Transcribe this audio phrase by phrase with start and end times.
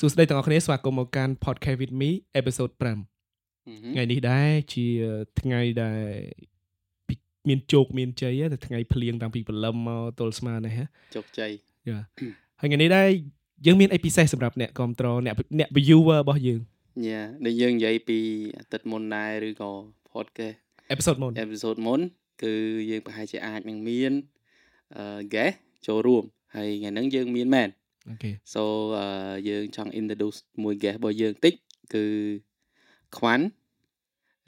[0.00, 2.82] សួស្តីទាំងអស់គ្នាស្វាគមន៍មកកាន់ Podcast with me episode 5
[3.94, 4.86] ថ្ងៃនេះដែរជា
[5.40, 6.04] ថ្ងៃដែល
[7.48, 10.78] មានជោគមានជ័យតែថ្ងៃភ្លៀងតាំងពីព្រលឹមមកទល់ស្មើនេះ
[11.14, 11.50] ជោគជ័យ
[11.88, 11.98] យ៉ា
[12.60, 13.08] ហើយថ្ងៃនេះដែរ
[13.66, 16.60] យើងមានអីពិសេសសម្រាប់អ្នកគ្រប់ត្រអ្នកអ្នក viewer របស់យើង
[17.08, 18.18] យ៉ាដែលយើងនិយាយពី
[18.58, 19.70] អាទិត្យមុនដែរឬក៏
[20.12, 20.56] podcast
[20.94, 22.00] episode មុន episode មុន
[22.42, 22.54] គឺ
[22.90, 24.12] យើងប្រហែលជាអាចនឹងមាន
[24.96, 25.54] អឺ guest
[25.86, 26.24] ចូលរួម
[26.54, 27.85] ហើយថ្ងៃហ្នឹងយើងមានមែនអូខេ
[28.54, 28.62] so
[29.48, 31.54] យើងចង់ introduce មួយ guest របស់យើងតិច
[31.94, 32.04] គឺ
[33.16, 33.46] ខ្វាន់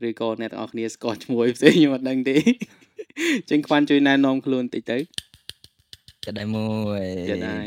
[0.07, 2.37] ឬក៏អ្នកទាំងអស់គ្នាស្គាល់ឈ្មោះផ្សេងខ្ញុំអត់ដឹងទេ
[3.51, 4.99] ចឹងខ្វាន់ជួយណែនាំខ្លួនតិចទៅ
[6.25, 7.59] ចដៃមួយចដៃ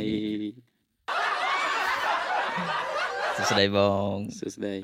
[3.35, 3.79] សួស្តីប
[4.13, 4.75] ងសួស្តី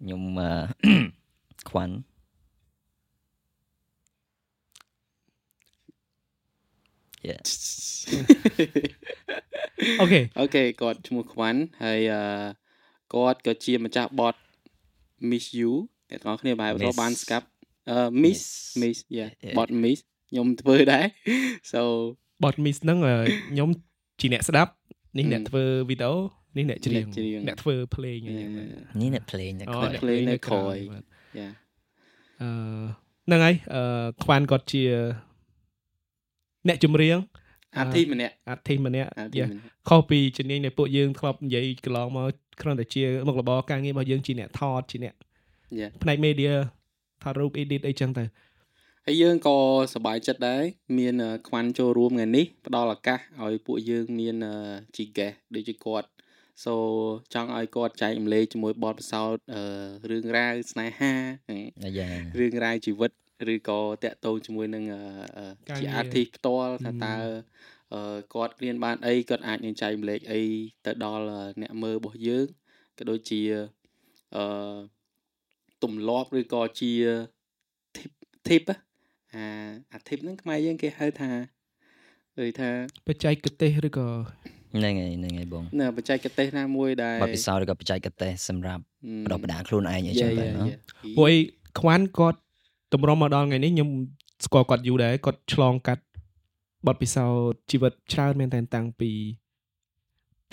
[0.00, 0.22] ខ្ញុំ
[1.68, 1.94] ខ្វាន់
[10.00, 12.00] OK OK គាត់ឈ្មោះខ្វាន់ហើយ
[13.14, 14.34] គាត់ក៏ជាម្ចាស់បទ
[15.30, 15.72] Miss You
[16.10, 17.46] អ្នកទាំងអស់គ្នាបែបរកបានស្កាប់
[17.90, 18.40] អឺ Miss
[18.80, 19.98] Miss yeah បត Miss
[20.30, 21.06] ខ្ញុំធ្វើដែរ
[21.72, 21.80] so
[22.42, 22.98] បត Miss ហ្នឹង
[23.50, 23.68] ខ្ញុំ
[24.20, 24.72] ជាអ្នកស្ដាប់
[25.18, 26.14] នេះអ្នកធ្វើវីដេអូ
[26.56, 27.06] នេះអ្នកច្រៀង
[27.48, 28.50] អ្នកធ្វើ play អញ្ចឹង
[29.00, 29.68] នេះអ្នក play អ្នក
[30.02, 30.76] play នៅក្រោយ
[31.38, 31.48] yeah
[32.42, 32.50] អឺ
[33.26, 34.82] ហ្នឹងហើយអឺខ្វាន់គាត់ជា
[36.68, 37.18] អ្នកចម្រៀង
[37.78, 39.08] អាធីម្នាក់អាធីម្នាក់
[39.88, 42.28] ខុសពីជំនាញនៃពួកយើងធ្លាប់និយាយកន្លងមក
[42.60, 45.14] គ្រាន់តែជាមុខរបរការងាររបស់យើងជាអ្នកថតជាអ្នក
[46.02, 46.52] ផ្នែក media
[47.22, 48.24] ថតរូប edit អីចឹងទៅ
[49.06, 49.56] ហើយយើងក៏
[49.94, 50.62] សប្បាយចិត្តដែរ
[50.98, 51.14] មាន
[51.48, 54.36] ខ្វាន់ចូលរួមថ្ងៃនេះផ្ដល់ឱកាសឲ្យពួកយើងមាន
[54.96, 56.08] ជី guest ដូចជាគាត់
[56.64, 56.72] so
[57.34, 59.42] ចង់ឲ្យគាត់ចែកម្លែកជាមួយបទពិសោធន៍
[60.10, 61.12] រឿងរ៉ាវស្នេហា
[62.38, 63.10] រឿងរ៉ាវជីវិត
[63.52, 64.84] ឬក៏តាក់ទងជាមួយនឹង
[65.78, 67.14] ជាអាទិផ្ទាល់ថាតើ
[68.34, 70.42] គាត់រៀនបានអីគាត់អាចនឹងចែកម្លែកអី
[70.86, 71.24] ទៅដល់
[71.60, 72.46] អ្នកមើលរបស់យើង
[72.98, 73.40] ក៏ដូចជា
[74.36, 74.76] អឺ
[75.82, 76.92] ទម្លាប់ឬក៏ជា
[77.96, 78.10] tip
[78.46, 78.64] tip
[79.34, 79.46] អា
[79.92, 81.30] អា tip ហ្នឹងខ្មែរយើងគេហៅថា
[82.38, 82.70] ដូចថា
[83.08, 84.08] បច្ចេកទេសឬក៏
[84.78, 88.82] ហ្នឹងហើយហ្នឹងហើយបងណាបច្ចេកទេសណាមួយដែលបទពិសោធន៍ឬក៏បច្ចេកទេសសម្រាប់
[89.26, 90.64] បដិបដាខ្លួនឯងអីចឹងទៅណា
[91.16, 91.34] ពួកឯ
[91.80, 92.38] ខ្វាន់គាត់
[92.94, 93.90] តម្រុំមកដល់ថ្ងៃនេះខ្ញុំ
[94.44, 96.04] ស្គាល់គាត់យូរដែរគាត់ឆ្លងកាត់
[96.86, 99.10] បទពិសោធន៍ជីវិតច្រើនមែនតែតាំងពី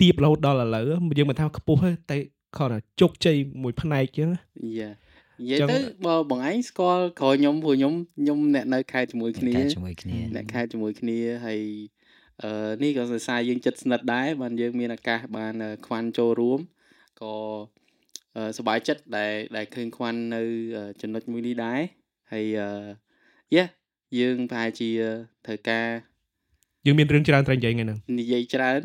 [0.00, 0.84] ទៀបរហូតដល់ឥឡូវ
[1.18, 2.18] យើងមិនថាខ្ពស់ទេតែ
[2.56, 4.30] គាត់ជោគជ័យមួយផ្នែកចឹង
[4.78, 4.90] យ៉ា
[5.40, 5.76] និយាយទៅ
[6.06, 11.60] បើបងឯងស្គាល់ក្រោយខ្ញុំព្រោះខ្ញុំខ្ញុំអ្នកនៅខេត្តជាមួយគ្នាជាមួយគ្នាអ្នកខេត្តជាមួយគ្នាហើយ
[12.42, 12.50] អឺ
[12.82, 15.54] នេះក៏សរសើរយើងចិត្តស្និទ្ធដែរបានយើងមានឱកាសបាន
[15.86, 16.60] ខ្វាន់ចូលរួម
[17.22, 17.34] ក៏
[18.58, 20.42] សប្បាយចិត្តដែលដែលឃើញខ្វាន់នៅ
[21.00, 21.80] ចំណុចមួយនេះដែរ
[22.32, 23.64] ហើយយ៉ា
[24.18, 24.88] យើងប្រហែលជា
[25.46, 25.88] ត្រូវការ
[26.86, 28.80] យើងមានរឿងច្រើនត្រូវនិយាយថ្ងៃហ្នឹងនិយាយច្រើន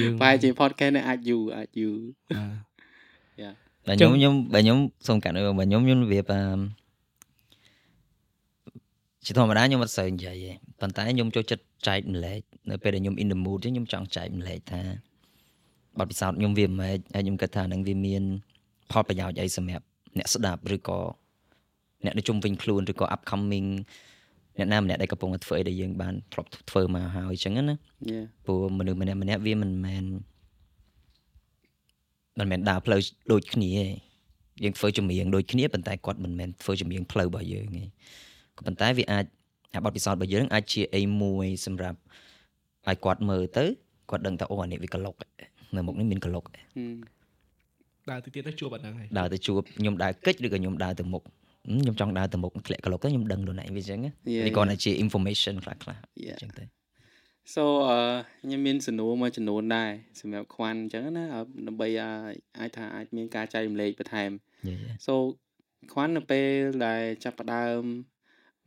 [0.00, 1.98] យើងប្រហែលជា podcast នេះអាចយូរអាចយូរ
[3.40, 3.50] យ៉ា
[3.86, 6.32] បើខ្ញុំខ្ញុំបើខ្ញុំសូមកាត់បើខ្ញុំខ្ញុំវាប
[9.26, 12.40] ជាធម្មតាខ្ញុំអត់សូវនិយាយទេប៉ុន្តែខ្ញុំចូលចិត្តចែកម្លែក
[12.70, 14.82] នៅពេលដែលខ្ញុំ in the mood ខ្ញុំចង់ចែកម្លែកថា
[15.98, 18.22] បទពិសោធន៍ខ្ញុំវាមិនហើយខ្ញុំគិតថានឹងវាមាន
[18.90, 19.84] ផលប្រយោជន៍អីសម្រាប់
[20.18, 20.98] អ្នកស្ដាប់ឬក៏
[22.04, 23.68] អ្នកនៅជុំវិញខ្លួនឬក៏ upcoming
[24.58, 27.76] អ្នកណាម្នាក់ដែលកំពុងតែធ្វើអីដែលយើងបានធ្លាប់ធ្វើមកហើយអញ្ចឹងណា
[28.44, 30.04] ព្រោះមនុស្សម្នាក់ម្នាក់វាមិនមែន
[32.38, 33.00] មិនមែនដើរផ្លូវ
[33.32, 33.86] ដូចគ្នាទេ
[34.64, 37.82] យើងធ្វើចម្រៀងដូចគ្នាប៉ុន្តែគាត់មិនមែនធ្វើចម្រៀងផ្លូវរបស់យើងទេ
[38.56, 39.24] ក៏ប៉ុន្តែវាអាច
[39.74, 41.98] អាបទពិសោធន៍របស់យើងអាចជាអីមួយសម្រាប់
[42.88, 43.64] ឲ្យគាត់មើលទៅ
[44.10, 45.14] គាត់ដឹងថាអូអានេះវាក្លុក
[45.76, 46.44] នៅមុខនេះមានក្លុក
[48.10, 51.22] ដើរទៅទៀតទៅជួបអត់ហ្នឹងហើយដើរទៅជួបខ្ញុំដើរកិច្ចឬក៏ខ្ញុំដើរទៅមុខ
[51.66, 54.00] ខ្ញុំចង់ដើរទៅមុខធ្លាក់ក្លុកទៅខ្ញុំដឹងខ្លួនឯងវាអញ្ចឹង
[54.46, 56.64] វាគាត់តែជា information ខ្លះខ្លះអញ្ចឹងទៅ
[57.54, 57.98] so អឺ
[58.42, 59.90] ខ្ញុំមានសំណួរមួយចំនួនដែរ
[60.20, 61.24] សម្រាប់ខ្វាន់អញ្ចឹងណា
[61.66, 61.88] ដើម្បី
[62.58, 64.30] អាចថាអាចមានការចែករំលែកបន្ថែម
[65.06, 65.12] so
[65.92, 66.48] ខ្វាន់នៅពេល
[66.86, 67.80] ដែលចាប់ផ្ដើម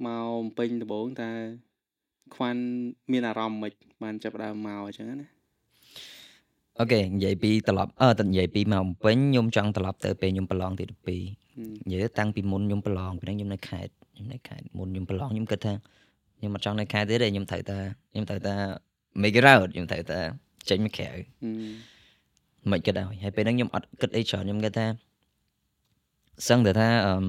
[0.06, 1.32] មកពេញដំបូងតើ
[2.36, 2.62] ខ្វាន់
[3.12, 3.74] មានអារម្មណ៍មិន
[4.04, 5.28] បានចាប់ផ្ដើមមកអញ្ចឹងណា
[6.80, 11.45] អូខេនិយាយពីត្រឡប់អឺតនិយាយពីមកបំពេញខ្ញុំចង់ត្រឡប់ទៅពេលខ្ញុំប្រឡងទី12
[11.90, 15.74] និយាយតាំងពីមុនខ្ញុំប្រឡងពីហ្នឹងខ្ញុំនៅខេត្តខ្ញុំនៅខេត្តមុនខ្ញុំប្រឡងខ្ញុំគិតថា
[16.38, 17.78] ខ្ញុំអត់ចង់នៅខេត្តទេខ្ញុំត្រូវតែ
[18.12, 18.56] ខ្ញុំត្រូវតែ
[19.22, 20.20] make it out ខ្ញុំត្រូវតែ
[20.70, 21.10] ចេញមកក្រៅ
[22.72, 24.86] មិនគិតឲ្យហើយពេលហ្នឹងខ្ញុំអត់គិតអីច្រើនខ្ញុំគិតថា
[26.48, 27.26] សឹងតែថាអឺម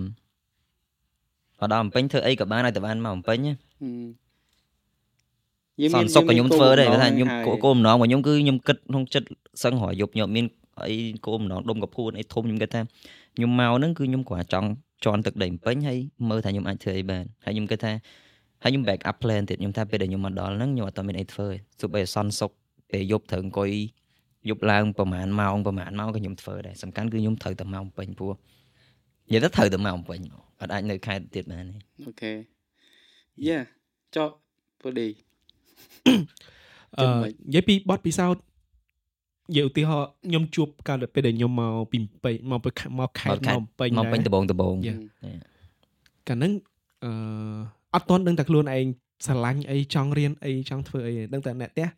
[1.60, 9.28] កដល់បំពេញធ្វើអីក៏បានឲ្យតែបានមកបំពេញយើងមានសុខក៏ខ្ញុំធ្វើដែរថាខ្ញុំគោលបំណងរបស់ខ្ញុំគឺខ្ញុំគិតក្នុងចិត្ត
[9.62, 10.46] សឹងរយប់ខ្ញុំមាន
[10.84, 10.96] អី
[11.26, 12.80] គោលបំណងដុំកពួនអីធំខ្ញុំគិតថា
[13.36, 14.68] ខ្ញុំមកហ្នឹងគឺខ្ញុំគ្រាន់ចង់
[15.04, 15.98] ជន់ទឹកដីពេញហើយ
[16.28, 17.92] មើលថាខ្ញុំអាចធ្វើអីបានហើយខ្ញុំគិតថា
[18.62, 22.50] ហើយខ្ញុំ back up plan ទៀតខ្ញុំថាពេលដែលខ្ញុំមកដល់ហ្នឹងខ្ញុំអត់តមានអីធ្វើទេទោះបីសន្សុក
[22.90, 23.70] ពេលយប់ត្រូវអង្គុយ
[24.48, 28.32] យប់ឡើងប្រហែលម៉ោងប្រហែលម៉ោងក៏ខ្ញុំធ្វើដែរសំខាន់គឺខ្ញុំត្រូវតែម៉ោងពេញព្រោះ
[29.26, 30.20] និយាយទៅត្រូវតែម៉ោងពេញ
[30.60, 31.74] អត់អាចនៅខេត្តទៀតបានទេ
[32.06, 32.32] អូខេ
[33.46, 33.58] យេ
[34.16, 34.28] ចុះ
[34.80, 35.08] ពូឌី
[36.98, 38.46] អឺនិយាយពីបទពិសោធន៍និ
[39.54, 42.60] យាយឧទាហរណ៍ខ្ញុំជួបកាលពេលដែលខ្ញុំមកពីពេញមក
[42.98, 44.98] មកខេត្តមកពេញមកពេញដបងដបង Yeah.
[46.28, 46.52] កាលហ្នឹង
[47.04, 47.10] អឺ
[47.94, 48.86] អត់ទាន់ដឹងតែខ្លួនឯង
[49.26, 51.88] ស្រឡាញ់អីចង់រៀនអីចង់ធ្វើអីទេដឹងតែអ្នកផ្ទះ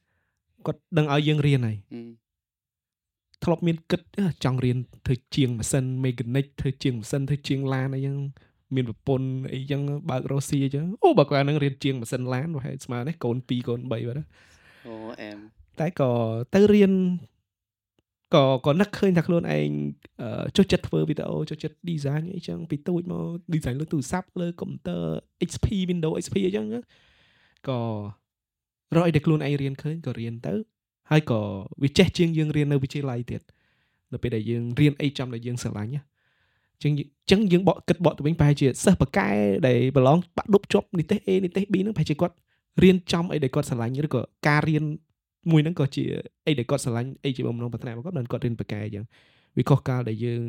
[0.66, 1.76] គាត់ដឹងឲ្យយើងរៀនហើយ
[3.44, 8.16] ធ្លាប់មានគិតអឺចង់រៀនធ្វើជាងម៉ាស៊ីន mechanic ធ្វើជាងម៉ាស៊ីនធ្វើជាងឡានអីចឹង
[8.74, 9.80] មានប្រពន្ធអីចឹង
[10.10, 14.26] បើករ៉ូស៊ីអីចឹងអូបើគាត់ហ្នឹងរៀនជាងម៉ាស៊ីនឡានប្រហែលស្មើនេះកូន2កូន3បាត់ហើយ
[14.86, 15.38] អូអែម
[15.80, 16.10] តែក៏
[16.54, 16.92] ទៅរៀន
[18.34, 19.70] ក៏ក៏នឹកឃើញថាខ្លួនឯង
[20.22, 25.02] អឺចូលចិត្តធ្វើវីដេអូចូលចិត្ត design អីចឹងពីទូចមក design លើទូរស័ព្ទលើកុំព្យូទ័រ
[25.48, 26.66] XP Windows XP អីចឹង
[27.68, 27.78] ក៏
[28.96, 30.54] រកអីដែលខ្លួនឯងរៀនឃើញក៏រៀនទៅ
[31.10, 31.40] ហើយក៏
[31.82, 33.42] វាចេះជាងយើងរៀននៅវិទ្យាល័យទៀត
[34.12, 36.02] នៅពេលដែលយើងរៀនអីចំដែលយើងស្រឡាញ់ណា
[36.82, 36.92] ចឹង
[37.30, 39.28] ចឹងយើងបកគិតបកទៅវិញប្រហែលជាសិស្សបកែ
[39.66, 42.34] ដែលប្រឡងបាក់ឌុបជាប់និទេស A និទេស B ហ្នឹងប្រហែលជាគាត់
[42.82, 44.84] រៀនចំអីដែលគាត់ស្រឡាញ់ឬក៏ការរៀន
[45.50, 46.04] មួយហ្នឹងក៏ជា
[46.46, 49.04] អីដែលគាត់ស្រឡាញ់អីជាបំណងប្រាថ្នារបស់គាត់ដល់គាត់រៀនបកែអញ្ចឹង
[49.56, 50.44] វាខុសកាលដែលយើង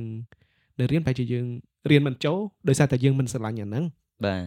[0.80, 1.46] ដែលរៀនប្រហែលជាយើង
[1.92, 2.40] រៀនមិនចូល
[2.70, 3.84] ដោយសារតែយើងមិនស្រឡាញ់អាហ្នឹង
[4.26, 4.44] បាទ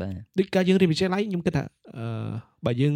[0.00, 1.64] បាទដូចកាលយើងរៀនវិទ្យាល័យខ្ញុំគិតថា
[1.98, 2.06] អឺ
[2.66, 2.94] បើយើង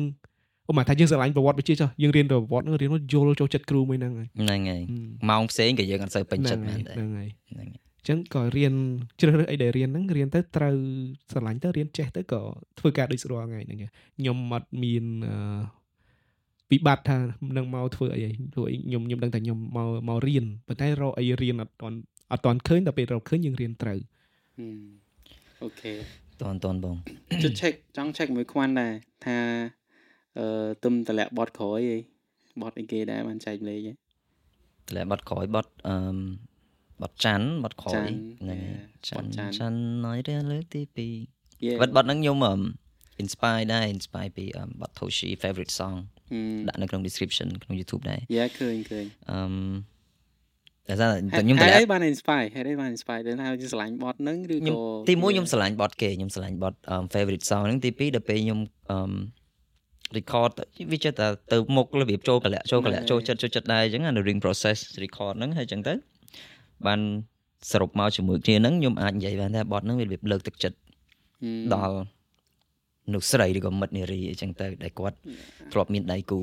[0.70, 4.82] ឧបមាថាយើងស្រឡាញ់ប្រវត្តិវិទ្យាចុះយើងរៀនប្រវត្តិហ្នឹងរៀនមកយល់ចូលចិត្តគ្រូមួយហ្នឹងហើយហ្នឹងហើយ
[5.30, 8.74] ម៉ោងផ្សេងក៏យើងអត់សូវពេញចិត្តមែនដែរហ្នឹងហើយហ្នឹងហើយអញ្ចឹងក៏រៀន
[9.20, 10.74] ជ្រើសរើសអីដែលរៀនហ្នឹងរៀនទៅត្រូវ
[11.30, 12.40] ស្រឡាញ់ទៅរៀនចេះទៅក៏
[12.78, 15.04] ធ្វើការដូចស្រួលថ្ងៃហ្នឹងខ្ញុំអត់មាន
[16.70, 17.18] អឺវិបត្តិថា
[17.56, 21.96] នឹងមកធ្វើអីហីព្រោះអីខ្ញុំខ្ញុំដឹងតែខ្ញុំមកមករៀនប៉ុន្តែរកអីរៀនអត់ទាន់
[22.32, 24.00] អត់ទាន់ឃើញដល់ពេលរកឃើញយើងរៀនត្រូវ
[25.62, 25.92] អូខេ
[26.42, 26.96] តនតនបង
[27.42, 28.92] ជិត check ចង់ check មួយខ្វាន់ដែរ
[29.26, 29.38] ថា
[30.38, 31.98] អឺទឹមតម្លាក់បតក្រោយអី
[32.62, 35.96] បតអីគេដែរបានចែកម្លេចហ៎តម្លៃបត់ក្រោយបត់អឺ
[37.02, 42.54] បត់ច័ន្ទបត់ក្រោយច័ន្ទហ្នឹង Yeah បត់ច័ច័ន្ទន្ទច័ន្ទណយរៀលលើកទី2 Yeah បត់បត់ហ្នឹងខ្ញុំអឺ
[43.22, 45.96] inspire ដែរ inspire ពីអឺបត់ Toshi favorite song
[46.68, 49.38] ដាក់នៅក្នុង description ក្នុង YouTube ដែរយ៉ាឃើញឃើញអឺ
[50.88, 56.78] តែថាហេតែតុខ្ញុំហេតម្តុលាអីក់បាន inspire ហេតុអីបាន inspire ទៅថាយើងឆ្លាញ់បតហ្នឹងឬខ្ញុំក៏ទីមួយខ្ញុំស្រឡាញ់បត់គេខ្ញុំស្រឡាញ់បត់
[57.14, 58.60] favorite song ហ្នឹងទីពីរដល់ពេលខ្ញុំ
[58.90, 58.98] អឺ
[60.18, 65.94] record ទៅវាចិត្តតែទៅមុខរបៀបចូលកលៈចូលកលៈចូលចិត្តចូលចិត្តដែរអញ្ចឹងអា ring process record ហ្នឹងហើយអញ្ចឹងទៅ
[66.86, 67.00] បាន
[67.70, 70.76] សរុបមកជាមួយគ្នាហ្នឹងខ្ញុំអាចនិយាយបានថាបត់ហ្នឹងវារបៀបលើកទឹកចិត្ត
[71.74, 71.96] ដល់
[73.08, 75.16] មនុស្សស្រីឬក៏មិត្តនារីអីចឹងទៅដែលគាត់
[75.72, 76.38] ធ្លាប់មានដៃគូ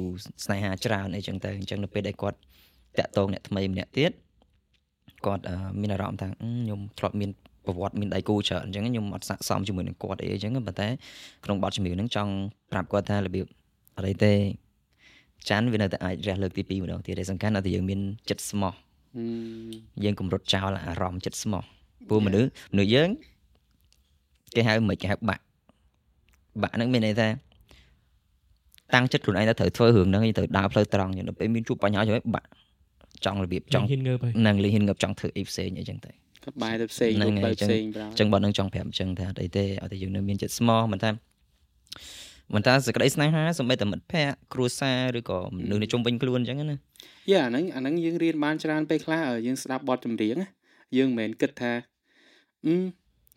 [0.46, 2.38] ស្នេហាច្រើនអីចឹងទៅអញ្ចឹងនៅពេលដែលគាត់
[3.00, 4.12] តាក់ទងអ្នកថ្មីម្នាក់ទៀត
[5.26, 7.30] គាត់អឺមានអារម្មណ៍ថាអឺខ្ញុំធ្លាប់មាន
[7.66, 10.88] ប្រវត្តិមានដៃគូច្រើនអញ្ចឹងខ្ញុំអត់ស័ក្តិសមជាមួយនឹងគាត់អីអញ្ចឹងប៉ុន្តែ
[11.46, 12.32] ក្នុងបទចម្រៀងហ្នឹងចង់
[12.72, 13.46] ប្រាប់គាត់ថារបៀប
[13.98, 14.34] អត់អីទេ
[15.50, 18.74] ច័ន្ទវានៅតែអាចរះលើកទី2ម្ដងទៀតឯសំខាន់នៅតែយើងមានចិត្តស្មោះ
[20.04, 21.64] យើងគម្រត់ចោលអារម្មណ៍ចិត្តស្មោះ
[22.08, 23.10] ព្រោះមនុស្សមនុស្សយើង
[24.56, 25.44] គេហៅមិនគេហៅបាក់
[26.62, 27.28] បាក់ហ្នឹងមានន័យថា
[28.94, 32.48] តាំងចិត្តខ្លួនឯងថាត្រូវធ្វើរឿងហ្នឹងឯងត្រូវដើរផ្លូវត្រង់យ៉ាងដល់ពេលមានជួបបញ្ហាយ៉ាងម៉េចបាក់
[33.26, 36.12] ចង់របៀបចង់ហ៊ានងើបហើយនឹងលីហ៊ានងើបចង់ធ្វើអីផ្សេងអីចឹងទៅ
[36.44, 41.10] គាត់បាយទៅផ្សេងហ្នឹងទៅហើយផ្សេងប្រោអញ្ចឹងបើនឹងចង់ប្រាប់អញ្ចឹងថាអត់អីទេអត់តែយើងនៅមានចិត្តស្មោះមិនថា
[42.54, 46.78] មិនថាសេចក្តីស្នេហាសូម្បីតែមិត្តភក្តិគ្រួសារឬក៏មនុស្សនៅជុំវិញខ្លួនអញ្ចឹងណា
[47.32, 50.48] យ៉ាអាហ្នឹងអាហ្នឹងយើងរៀនបានច្រើនពេលខ្លះឲ្យយើងស្ដាប់បទចម្រៀងណា
[50.98, 51.74] យើងមិនមែនគិតថា
[52.66, 52.76] អឺ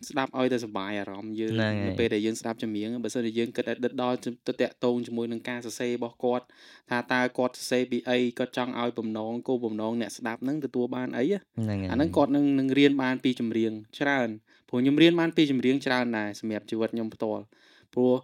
[0.07, 6.45] ស្ដាប់ឲ្យតែសុបាយអារម្មណ៍យើងហ្នឹងហើយនៅពេលដែលយើងស្ដាប់ចម្រៀងបើសិនជាយើងគិតឲ្យដិតដល់ទៅតាក់ទងជាមួយនឹងការសរសេររបស់គាត់
[6.89, 14.29] ថាតើគាត់សរសេរពីអីគាត់ចង់ឲ្យបំណងគោលបំណងអ្នកស្ដាប់ហ្នឹងទទួលបានអីណាហ្នឹងហើយអាហ្នឹងគាត់នឹងនឹងរៀនបានពីចម្រៀងច្រើន
[14.69, 17.43] ព្រោះខ្ញុំរៀនបានពីចម្រៀងច្រើនដែរសម្រាប់ជីវិតខ្ញុំផ្ទាល់
[17.93, 18.15] ព្រោះ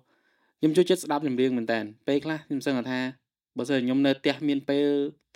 [0.60, 3.00] ខ្ញុំចូលចិត្តស្ដាប់ចម្រៀងមែនតើពេលខ្លះខ្ញុំសឹងថា
[3.58, 4.86] បើសិនជាខ្ញុំនៅផ្ទះមានពេល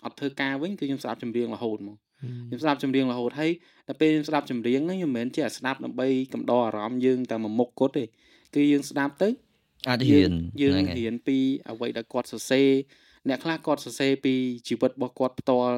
[0.05, 3.51] អត់ធ្វើការវិញគឺខ្ញុំស្ដាប់ចម្រៀងរហូតហ្មង ខ្ញុំស្ដាប់ចម្រៀងរហូតហើយ
[3.87, 8.03] ដល់ពេលខ្ញុំស្ដាប់ចម្រៀងហ្នឹងខ្ញុំមិនមែនជាស្ដាប់ដើម្បីកំដរអារម្មណ៍យើងតែមួយមុខគត់ទេ
[8.55, 9.29] គឺយើងស្ដាប់ទៅ
[9.89, 11.37] អាចហ៊ានយើងហ្នឹងហើយរៀនពី
[11.69, 12.69] អ្វីដែលគាត់សរសេរ
[13.27, 14.33] អ្នកខ្លះគាត់សរសេរពី
[14.67, 15.77] ជីវិតរបស់គាត់ផ្ទាល់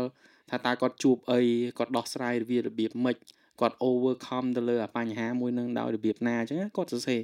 [0.50, 1.40] ថាតើគាត់ជួបអី
[1.78, 3.18] គាត់ដោះស្រាយវារបៀបម៉េច
[3.62, 7.22] គាត់ overcome ទៅលើអាបញ្ហាមួយនឹងដោយរបៀបណាអញ្ចឹងណាគាត់សរសេរ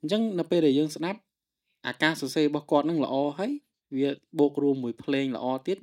[0.00, 1.18] អញ្ចឹងនៅពេលដែលយើងស្ដាប់
[1.86, 3.52] អាការសរសេររបស់គាត់នឹងល្អហើយ
[3.96, 5.78] វាបូករួមមួយភ្លេងល្អទៀត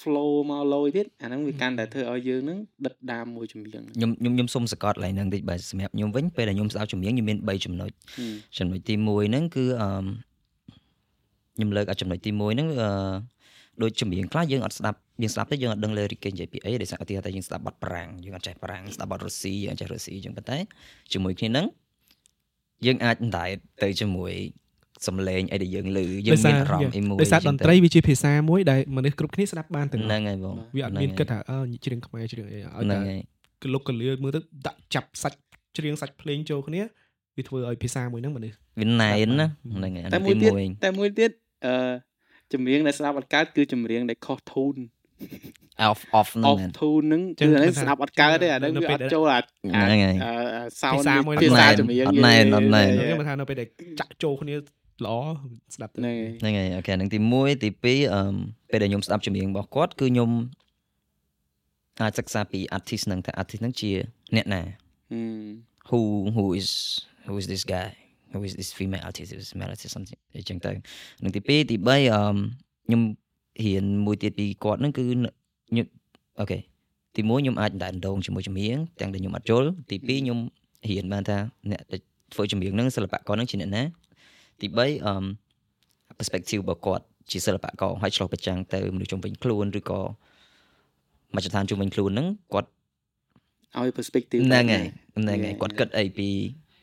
[0.00, 9.88] flow មកលយទៀតអាហ្នឹងវាកាន់តែធ្វើឲ្យយើងនឹងដិតដាមមួយចម្រៀងហ្នឹងខ្ញុំខ្ញុំខ្ញុំសុំសង្កត់កន្លែងហ្នឹងតិចបាទសម្រាប់ខ្ញុំវិញពេលដែលខ្ញុំស្ដាប់ចម្រៀងខ្ញុំមាន3ចំណុចហឹមចំណុចទី1ហ្នឹងគឺអឺ
[11.56, 12.90] ខ្ញុំលើកឲ្យចំណុចទី1ហ្នឹងអឺ
[13.82, 20.58] ដូចចម្រៀងខ្លះយើងអត់ស្ដាប់យើងស្ដាប់ទៅយើងអត់ដឹងលើរីកេនិយាយពីអីដោយសារឧទាហរណ៍ថាយើងស្ដាប់បទប្រាំងយើងអត់ចេះប្រាំងស្ដាប់បទរុស្ស៊ីយើងអត់ចេះរុស្ស៊ីអញ្ចឹងប៉ុន្តែ
[21.12, 21.66] ជាមួយគ្នាហ្នឹង
[22.86, 23.50] យើងអាចដែរ
[23.82, 24.32] ទៅជាមួយ
[25.06, 33.20] សំឡេងអីដែលយើងឮយើងមានអារម្មណ៍អីមួយដោយសារតន្ត្រីវាជាភាសាមួយដែលមនុស្សគ្រប់គ្នាស្ដាប់បានទាំងហ្នឹងហើយបងវាអត់មានគិតថាអើច្រៀងខ្មែរច្រៀងអីឲ្យហ្នឹងតែហើយ
[33.64, 35.38] ក្លុកកលឿមើលទៅដាក់ចាប់សាច់
[35.78, 36.82] ច្រៀងសាច់ភ្លេងចូលគ្នា
[37.36, 41.30] វាធ្វើឲ្យភាសាមួយហ្នឹងមនុស្សវាណែនណាហ្នឹងហើយអាតែនេះមួយទីទៀតមួយតែមួយទៀត
[41.66, 41.92] អឺ
[42.52, 44.80] ចម្រៀងដែលស្ដាប់អត់កើតគឺចម្រៀងដែលខុស tune
[45.88, 53.68] off off ហ្នឹង off មែន tune ហ្នឹងគឺអានេះស្ដាប់អត់កើតទេអាហ្នឹងវាអត់ចូលអាហ្នឹងហើយអឺ sound ភាសាមួយភាសាអត់ណែនចម្រៀងអត់ណែនអត់ណែនខ្ញុំថានៅពេលដែល
[54.00, 54.54] ចាក់ចូលគ្នា
[55.04, 55.16] ល្អ
[55.74, 58.34] ស្ដាប់ទៅហ្នឹងហើយហ្នឹងហើយអូខេហ្នឹងទី1ទី2អឺ
[58.70, 60.30] ពេលដែលខ្ញុំស្ដាប់ចម្រៀងរបស់គាត់គឺខ្ញុំ
[62.00, 63.90] អាចសិក្សាពី artist ហ្នឹងថា artist ហ្នឹងជា
[64.36, 64.62] អ្នកណា
[65.10, 65.46] ហឹម
[65.88, 66.00] who
[66.36, 66.68] who is
[67.26, 67.88] who is this guy
[68.32, 70.70] who is this female artist who is male artist something អញ្ចឹងទៅ
[71.22, 72.22] នឹងទី2ទី3អឺ
[72.86, 73.02] ខ្ញុំ
[73.62, 75.86] រៀនមួយទៀតពីគាត់ហ្នឹងគឺខ្ញុំ
[76.40, 76.58] អូខេ
[77.14, 80.38] ទី1ខ្ញុំអាចដែរដងជាមួយចម្រៀងទាំងដែលខ្ញុំអត់យល់ទី2ខ្ញុំ
[80.90, 81.36] រៀនបានថា
[81.70, 82.00] អ្នកដែល
[82.32, 83.82] ធ្វើចម្រៀងហ្នឹងសិល្បករហ្នឹងជាអ្នកណា
[84.60, 85.14] ទី3អឺ
[86.18, 90.00] perspective របស់គាត់ជាសិល្បករហើយឆ្លោះប្រចាំងទៅមនុស្សជុំវិញខ្លួនឬក៏
[91.34, 92.68] មជ្ឈដ្ឋានជុំវិញខ្លួនហ្នឹងគាត់
[93.78, 95.54] ឲ្យ perspective ហ្នឹងហើយហ្នឹងហើយ Yeah.
[95.62, 96.28] គាត់គិតអីពី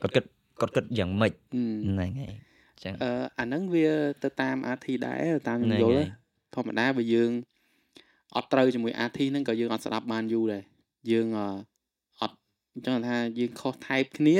[0.01, 0.24] គាត់គិត
[0.62, 2.34] គាត់គិតយ៉ាងម៉េចហឹមហ្នឹងហើយ
[2.74, 3.88] អញ្ចឹងអឺអាហ្នឹងវា
[4.24, 6.08] ទៅតាម RT ដែរទៅតាមខ្ញុំហ្នឹងយល់ហើយ
[6.56, 7.32] ធម្មតាបើយើង
[8.36, 10.63] អត់ត្រូវជាមួយ RT ហ្នឹងក៏យើងអត់ស្ដាប់បានយូរដែរ
[11.12, 11.48] យើងអឺ
[12.22, 12.36] អត់
[12.74, 14.38] អញ្ចឹងថាយើងខុស type គ្នា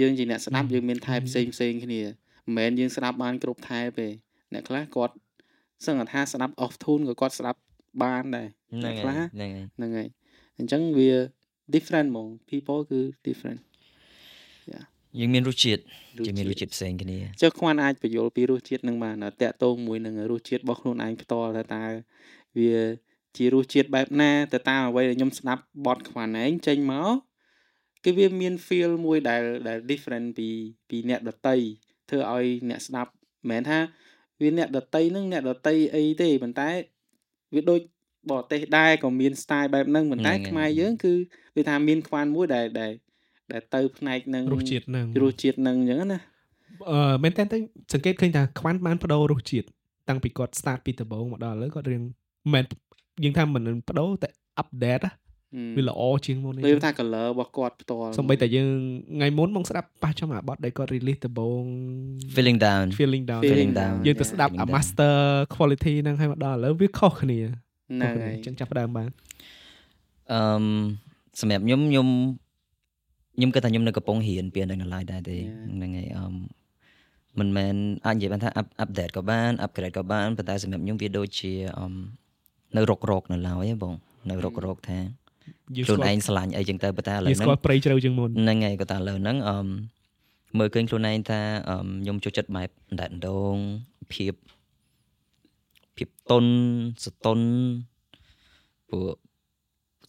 [0.00, 2.00] យើងជាអ្នកស្ដាប់យើងមាន type ផ្សេងផ្សេងគ្នា
[2.46, 4.08] មិនមែនយើងស្ដាប់បានគ្រប់ type ទេ
[4.52, 5.14] អ្នកខ្លះគាត់
[5.86, 7.58] សឹងថាស្ដាប់ off tune ក៏គាត់ស្ដាប់
[8.02, 10.08] បានដែរហ្នឹងខ្លះហើយហ្នឹងហើយហ្នឹងហើយ
[10.58, 11.10] អញ្ចឹងវា
[11.74, 13.60] different ហ្មង people គឺ different
[15.18, 15.82] យើងមានរសជាតិ
[16.26, 21.84] ជាមានរសជាតិផ្សេងគ្នាចុះខ្វាន់អាចបញ្យល់ពីរសជាតិនឹងបានតកតងមួយនឹងរសជាតិរបស់ខ្លួនឯងផ្ទាល់ថាតើ
[22.58, 22.74] វា
[23.36, 27.14] ជារសជាតិបែបណាទៅតាមអ្វីដែលខ្ញុំស្ដាប់បទខ្វាន់ឯងចេញមក
[28.04, 30.48] គឺវាមាន feel មួយដែលដែល different ពី
[30.88, 31.56] ពីអ្នកដតី
[32.10, 33.78] ធ្វើឲ្យអ្នកស្ដាប់មិនមែនថា
[34.40, 36.70] វាអ្នកដតីនឹងអ្នកដតីអីទេប៉ុន្តែ
[37.54, 37.80] វាដូច
[38.30, 41.12] បរទេសដែរក៏មាន style បែបហ្នឹងប៉ុន្តែខ្មែរយើងគឺ
[41.56, 42.92] វាថាមានខ្វាន់មួយដែលដែល
[43.52, 46.20] ដែលទៅផ្នែកនឹងរសជាតិហ្នឹងរសជាតិហ្នឹងអញ្ចឹងណា
[46.90, 47.58] អឺមែនតើតែ
[47.92, 49.66] សង្កេតឃើញថាខ្វាន់បានបដូររសជាតិ
[50.08, 52.64] តាំងពីគាត់ start ពីដំបូងមកដល់ឥឡូវគាត់រៀងមិនមែន
[53.22, 54.28] យើងថាមិនបដូរតែ
[54.62, 55.10] update ណា
[55.76, 58.70] វាល្អជាងមុននេះដូចថា color របស់គាត់ផ្ទាល់សំបីតែយើង
[59.16, 61.62] ថ្ងៃមុនមកស្ដាប់ប៉ះចំអាបត់ដែលគាត់ release ដំបូង
[62.36, 65.14] feeling down feeling down feeling down យើងទៅស្ដាប់ feeling អា down master
[65.54, 69.08] quality ហ្នឹងហើយមកដល់ឥឡូវវាខុសគ្នាហ្នឹងហើយអញ្ចឹងចាប់ផ្ដើមបាន
[70.32, 70.64] អឺម
[71.40, 72.08] សម្រាប់ខ្ញុំខ្ញុំ
[73.36, 75.76] ខ្ញុំគិតថាខ្ញុំនៅកំពុងរៀនពីហ្នឹងឡើយដែរទេ Yeah.
[75.76, 76.34] ហ្នឹងហើយអឺម
[77.38, 77.74] មិនមែន
[78.06, 81.94] អាចនិយាយបានថា up update ក៏បាន upgrade ក៏បានប៉ុន្តែសម្រាប់ខ្ញុំវាដូចជាអឺម
[82.76, 83.94] នៅរករកនៅឡើយហ៎បង
[84.30, 85.25] នៅរករកថាយើង
[85.74, 89.66] ខ្លួនស្គាល់ឯងស្រឡាញ់អីចឹងទៅប៉ុន្តែឥឡូវយើងហ្នឹស្គាងល់ព្រៃជ្រៅជាងមុនហ្នឹងហើយក៏តែឥឡូវហ្នឹងអឺម
[90.58, 92.68] មើលឃើញខ្លួនឯងថាអឺមខ្ញុំចូលចិត្តបែប
[93.00, 93.56] ដែតដង
[94.12, 94.34] ភាព
[95.96, 96.44] ភាពតុន
[97.04, 97.40] សតុន
[98.88, 99.06] ព្រោះ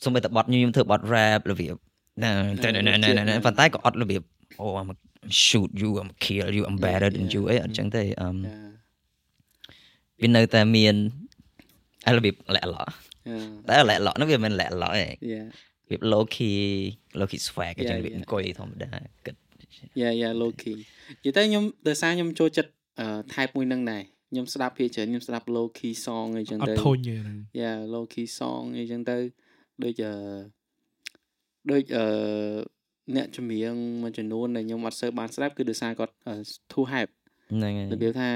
[0.04, 1.76] សូម្បីតែបត់ខ្ញុំធ្វើបត់ rap របៀប
[2.24, 2.32] ណា
[2.64, 4.22] តែណែណែណែប៉ុន្តែក៏អត់របៀប
[4.62, 4.90] អូ I'm
[5.46, 8.36] shoot you I'm kill you I'm better than you អីអត់ចឹងទេអឺម
[10.22, 10.96] វានៅតែមាន
[12.08, 12.92] អារបៀបលាក់ឡក់
[13.70, 15.46] តែលាក់ឡក់ហ្នឹងវាមិនមែនលាក់ឡក់ទេយ៉ារ
[15.90, 16.60] បៀប low key
[17.20, 18.18] low key swag អញ្ចឹង Yeah, វា yeah.
[18.18, 18.90] អង្គុយធម្មតា
[19.26, 19.36] គិត
[20.02, 20.78] យ៉ាយ៉ា low key
[21.24, 29.18] និយាយទៅខ្ញុំដោយសារខ្ញុំចូលចិត្តអឺ type មួយហ្នឹងដែរខ្ញុំស្ដាប់ភាគច្រើនខ្ញុំស្ដាប់ low key song អីចឹងអទៅត់ធុញទេហ្នឹងយ៉ា low key song អីចឹងទៅ
[29.84, 30.14] ដូចអឺ
[31.72, 32.06] ដូចអឺ
[33.16, 36.34] អ្នកចម្រៀងមួយចំនួនដែលខ្ញុំអត់សូវបានស្ដាប់គឺដោយសារគាត់អឺ
[36.72, 37.12] too hype
[37.52, 38.30] ហ្នឹងហើយរបៀបថា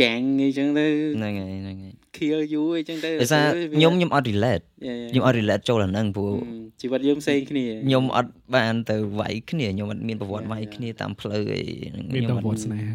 [0.00, 10.74] gang អីចឹងទៅហ្នឹងហើយហ្នឹងហើយ kill you អីចឹងទៅដោយសារវាខ្ញុំខ្ញុំអត់ relate យ៉ាយ៉ាខ្ញុំអត់ relate ចូលអាហ្នឹងព្រោះហឹមជីវិតយើងផ្សេងគ្នាខ្ញុំអត់បានទៅវាយគ្នាខ្ញុំអត់មានប្រវត្តិ Yeah, វាយ yeah.
[10.74, 12.90] គ្នាតាមផ្លូវអីហ្នឹងមានខ្ញុំតែអវត់ត្តស្នេហ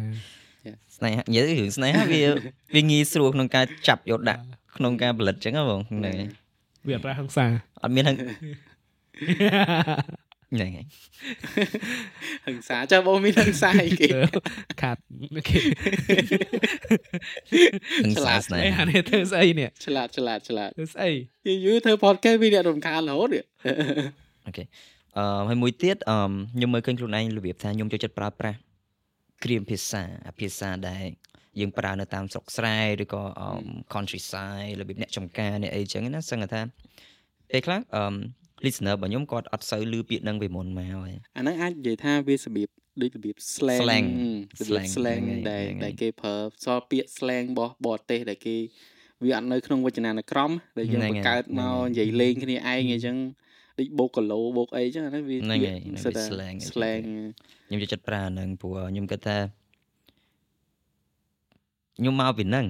[0.96, 2.20] ស្នេហានិយាយរឿងស្នេហាវា
[2.74, 4.42] វាងាយស្រួលក្នុងការចាប់យកដាក់
[4.76, 6.28] ក្នុងការផលិតអញ្ចឹងហ៎បងហ្នឹងហើយ
[6.86, 7.46] វាអត់រ៉ាហឹង្សា
[7.82, 8.16] អត់មានហ្នឹង
[10.54, 10.86] ហ្នឹងហើយ
[12.46, 14.08] ហឹង្សាចាំបងមានហឹង្សាអីគេ
[14.82, 15.00] ខាត់
[15.48, 15.58] គេ
[18.02, 21.10] ហ្នឹងឆ្លាសាតស្នេអេហាអានេះធ្វើស្អីនេះឆ្លាតឆ្លាតឆ្លាតធ្វើស្អី
[21.46, 23.44] យូរយូរធ្វើ podcast វាអ្នករំខានរហូតនេះ
[24.46, 24.64] អូខេ
[25.18, 26.16] អឺហើយមួយទៀតអឺ
[26.56, 28.58] ខ្ញុំមើលឃើញខ្លួនឯងរបៀបថាខ្ញុំចូលចិត្តប្រើប្រាស់
[29.44, 31.06] គ្រាមភាសាអាភាសាដែល
[31.60, 33.48] យើងប្រើនៅតាមស្រុកស្រែឬក៏អឺ
[33.94, 36.60] countryside របៀបអ្នកចំការអ្នកអីចឹងណាសឹងថា
[37.50, 38.14] ពេលខ្លះអឺ
[38.64, 42.68] listener របស់ខ្ញុំគាត់អត់សូវឮពាក្យហ្នឹងពីមុនមកហើយអាហ្នឹងអាចនិយាយថាវារបៀប
[43.02, 44.06] ដូចរបៀប slang Slang
[44.58, 46.34] ហឹមរបៀប Slang slang ហ្នឹងហើយដែលហ្នឹងហើយដែលគេប្រើ
[46.64, 48.56] សល់ពាក្យ slang របស់បរទេសដែលគេ
[49.24, 53.16] វាអត់នៅក្នុងវចនានុក្រមដែលយើងហ្នឹងបង្ហើយកើតហ្នឹងមកហើយនិយាយលេងគ្នាឯងអញ្ចឹង
[53.78, 57.02] ដូចបូកគីឡូបូកអីអញ្ចឹងអាហ្នឹងវាហ្នឹងហើយពាក្យហ្នឹងសិតវាតែ slang អញ្ចឹង slang
[57.66, 59.38] ខ្ញុំចូលចិត្តប្រើអាហ្នឹងព្រោះខ្ញុំគិតថា
[61.98, 62.64] ខ្ញុំមកពីហ្នឹង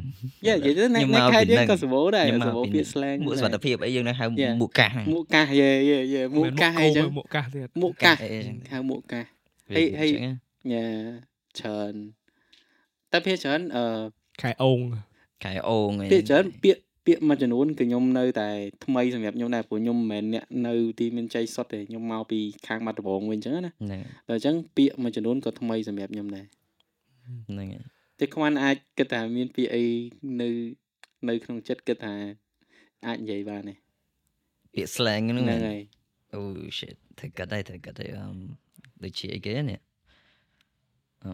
[0.47, 4.55] យេនិយាយទៅនៅខ្ញុំនៅមកខេពីត្តយើងហ្នឹងក៏សម្បូរដែរខ្ញុំមកសម្បូរពីពាក្យ slang មួកសុវត្ថិភាពអីយើងនៅហៅ Yeah.
[4.61, 9.25] មួកកាសហ្នឹងមួកកាសយេយេយេមួកកាសអីចឹងមួកកាសទៀតមួកកាសអីចឹងហៅមួកកាស
[9.75, 10.33] វាហេហេចឹងណា
[10.73, 10.87] យ៉ា
[11.59, 11.95] ច្រើន
[13.13, 13.85] តែភាគច្រើនអឺ
[14.43, 14.79] ខែអូង
[15.45, 18.49] ខែអូងអីពាក្យច្រើនពាក្យពាក្យមួយចំនួនគឺខ្ញុំនៅតែ
[18.85, 26.45] ថ្មីសម្រាប់ខ្ញុំដែរព្រោះខ្ញុំមិនមែនអ្នកនៅទីមានជ័យសុតទេខ្ញុំមកពីខាងបាត់ដំបងវិញអញ្ចឹងណាហ្នឹងដល់អញ្ចឹងពាក្យមួយចំនួនក៏ថ្មីសម្រាប់ខ្ញុំដែរ
[27.51, 29.85] ហ្នឹងហើយ តែខ្វាន់អាចគិតថាមានពាក្យអី
[30.43, 30.49] នៅ
[31.29, 32.15] នៅក្នុងចិត្តគិតថា
[33.07, 33.75] អាចនិយាយបានទេ
[34.75, 35.81] ពាក្យ slang ហ្នឹងហ្នឹងមែនហើយ
[36.35, 36.41] អូ
[36.79, 38.27] shit ធ្វើកាត់ដែរធ្វើកាត់ដែរអឺ
[39.05, 39.81] ដូចជាអីគេនេះ
[41.25, 41.33] អឺ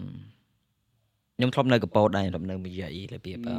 [1.37, 3.57] ខ្ញុំធ្លាប់នៅកប៉ោតដែរធ្លាប់នៅមួយយាយរបៀបអឺ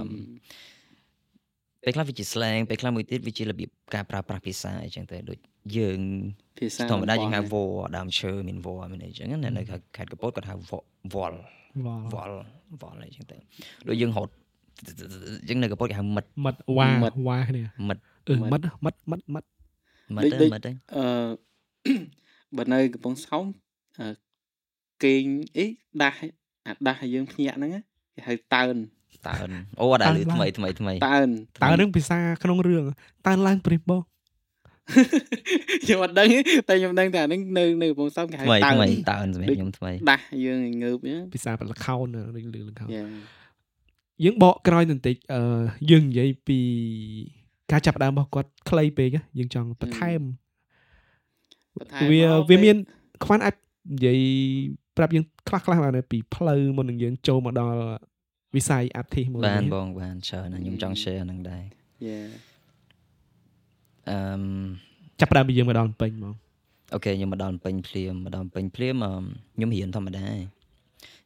[1.83, 5.39] ពេលខ្លះវាជា slang ពេលខ្លះមួយទៀតវាជារបៀបការប្រើប្រាស់ភាសាអីចឹងទៅដូច
[5.77, 5.99] យើង
[6.59, 7.55] ភាសាធម្មតាយើងហៅវវ
[7.97, 9.63] ដើមឈើមានវមានអីចឹងណានៅ
[9.97, 10.73] ខេត្តកប៉ោតគាត់ហៅវ
[11.13, 11.39] វល់
[11.85, 12.35] វល់វល់
[12.81, 13.37] វល់អីចឹងទៅ
[13.87, 14.33] ដូចយើងរត់
[15.49, 16.87] យើងនៅកប៉ោតគេហៅមិត្តមិត្តវ៉ា
[17.27, 19.47] វ៉ាគ្នាមិត្តអឺមិត្តមិត្តមិត្តមិត្ត
[20.15, 21.95] មិត្តទៅមិត្តទៅអឺ
[22.57, 23.45] បើនៅកំពង់សោម
[23.99, 24.07] អឺ
[25.03, 25.23] គេង
[25.57, 25.65] អី
[26.01, 26.19] ដាស់
[26.67, 27.81] អាដាស់ឲ្យយើងភ្ញាក់ហ្នឹងណា
[28.15, 28.75] គេហៅតើន
[29.27, 29.49] តើន
[29.79, 31.29] អូអត់ដែរថ្មីថ្មីថ្មីតើន
[31.63, 32.83] តើនឹងភាសាក្នុងរឿង
[33.27, 34.01] តើឡើងព្រិះបង
[35.85, 43.05] ខ្ញុំអត់ដឹងទេតែខ្ញុំដឹងតែអាហ្នឹងនៅនៅកំពង់សោមគេហៅថ្មីតើនថ្មីតើនសម្រាប់ខ្ញុំថ្មីដាស់យើងឲ្យងើបហ្នឹងភាសាប្រលខោនរឿងលឺលខោនយ៉ា
[44.23, 45.41] យើងបកក្រោយបន្តិចអឺ
[45.91, 46.59] យើងនិយាយពី
[47.71, 50.21] ការចាប់ផ្ដើមរបស់គាត់ខ្លីពេកណាយើងចង់បន្ថែម
[51.79, 54.19] បន្ថែមវាមកវាមានពេលខ្វាន់អាចនិយាយ
[54.97, 57.77] ប្រាប់យើងខ្លះខ្លះបានទេពីផ្លូវមុននឹងយើងចូលមកដល់
[58.55, 61.63] វិស័យ artist មួយបាននេះបងបានច្រើនណាស់ខ្ញុំចង់ share ហ្នឹងដែរ
[62.07, 62.19] យ៉ា
[64.09, 64.41] អឺម
[65.19, 66.33] ចាប់ផ្ដើមពីយើងមកដល់ពេញហ្មង
[66.93, 69.11] OK ខ្ញុំមកដល់ពេញភ្លាមមកដល់ពេញភ្លាមអឺ
[69.55, 70.37] ខ្ញុំរៀនធម្មតាឯង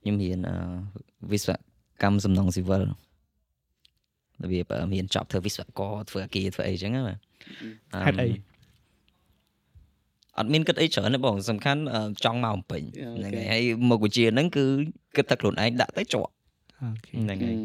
[0.02, 0.56] ខ្ញុំរៀនអឺ
[1.32, 1.52] វិស្វ
[2.04, 2.84] កម្មសំណង់ស៊ីវិល
[4.42, 7.18] របៀបអឺរៀនចប់ធ្វើវិស្វករធ្វើអគារធ្វើអីចឹងណាបាទ
[8.06, 8.30] ហេតុអី
[10.38, 14.66] អត់មានគិតអីច្រើនទេបងសំខាន់អឺចង់មកអំពេញអូហ្នឹងខេហើយហើយមកវិជាហ្នឹងគឺ
[15.16, 16.32] គិតតែខ្លួនឯងដាក់ទៅជាប់
[16.82, 17.58] អូខេហ្នឹងហើយ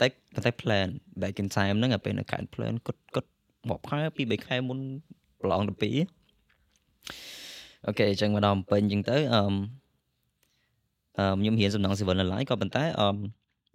[0.00, 0.88] តែប៉ុន្តែ plan
[1.20, 3.24] back in time ហ្នឹងអាពេលនៅខេត្ត plan គិតគិត
[3.68, 4.78] មកខែពី3ខែមុន
[5.40, 6.06] ប្រឡងទៅ2
[7.86, 9.42] អូខេអញ្ចឹងមកដល់ពេញអញ្ចឹងទៅអឺ
[11.40, 13.08] ខ្ញុំរៀនសំណង civil នៅឡាយក៏ប៉ុន្តែអឺ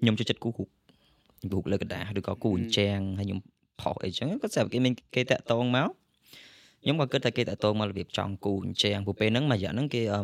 [0.02, 0.64] ខ្ញុំចូលចិត្តគូគូ
[1.52, 3.40] គូលើកដាសឬក៏គូអញ្ចាំងហើយខ្ញុំ
[3.82, 5.90] ផុសអីចឹងក៏ស្រាប់គេមានគេតាក់តងមក
[6.84, 10.22] ខ្ញុំក៏គិតថាគេតាក់តងមករបៀបចង់គូអញ្ចាំងពួកពេលហ្នឹងមួយរយៈហ្នឹងគេអឺ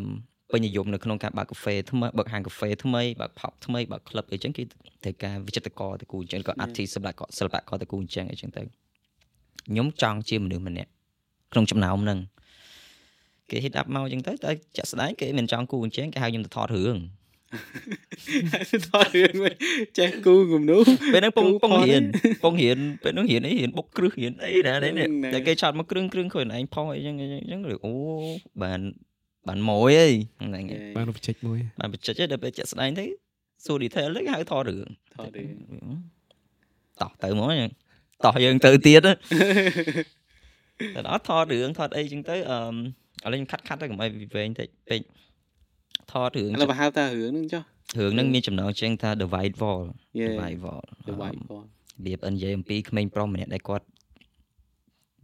[0.52, 4.64] ពេញនិយមនៅក្នុងការបើកកាហ្វេថ្មីបើកហាងកាហ្វេថ្មីបើកផប់ថ្មីបើកក្លឹបអីចឹងគេ
[5.04, 8.64] ត្រូវការវិចិត្រករតកូលអញ្ចឹងក៏ artist សម្រាប់សិល្បករតកូលអញ្ចឹងអីចឹងទៅ
[9.68, 10.90] ខ្ញុំចង់ជាមនុស្សម្នាក់
[11.52, 12.20] ក្នុងចំណោមហ្នឹង
[13.50, 16.98] គេ hit up មកអញ្ចឹងទៅតែចាក់ស្ដែងគេមិនចង់គូអញ្ចឹងគេហៅខ្ញុំទៅថតរឿង
[18.88, 19.54] ថតរឿងវិញ
[19.98, 20.78] ចេះគូគំនូ
[21.14, 27.94] ពេលហ្នឹងពងគ្រូពងផុសរៀនទេពងរៀនពេលហ្នឹងរៀនអីរៀនបុកគ្រឹះរៀនអីណានេះហ្នឹងណាតែគេឆាត់មកគ្រឿងគ្រឿងខ្លួនឯងផុសអីចឹងអីចឹងអូ
[28.62, 28.80] បាន
[29.48, 30.10] បានមួយអី
[30.48, 33.06] ហ្នឹងហើយបានបច្ចេកមួយបានបញ្ចិចទេដល់ពេលចាក់ស្ដែងទៅ
[33.66, 35.50] សួរ detail ទៅគេហៅថតរឿងថតរឿង
[37.02, 37.72] តោះទៅមកហ្នឹង
[38.26, 42.58] តោះយើងទៅទៀតទៅដល់ថតរឿងថតអីចឹងទៅអឺ
[43.26, 45.02] ឥឡូវខ្ញុំខាត់ខាត់ទៅកុំឲ្យវាវែងតិចពេក
[46.12, 47.64] ថតរឿងឥឡូវបើហៅតារឿងហ្នឹងចុះ
[47.98, 49.84] រឿងហ្នឹងមានចំណងជើងថា the white wall
[50.20, 50.28] Yeah.
[50.30, 51.66] the white wall ទៅវាយបងរ
[52.06, 53.86] បៀបនិយាយអំពីក្មេងប្រុសម្នាក់ដែលគាត់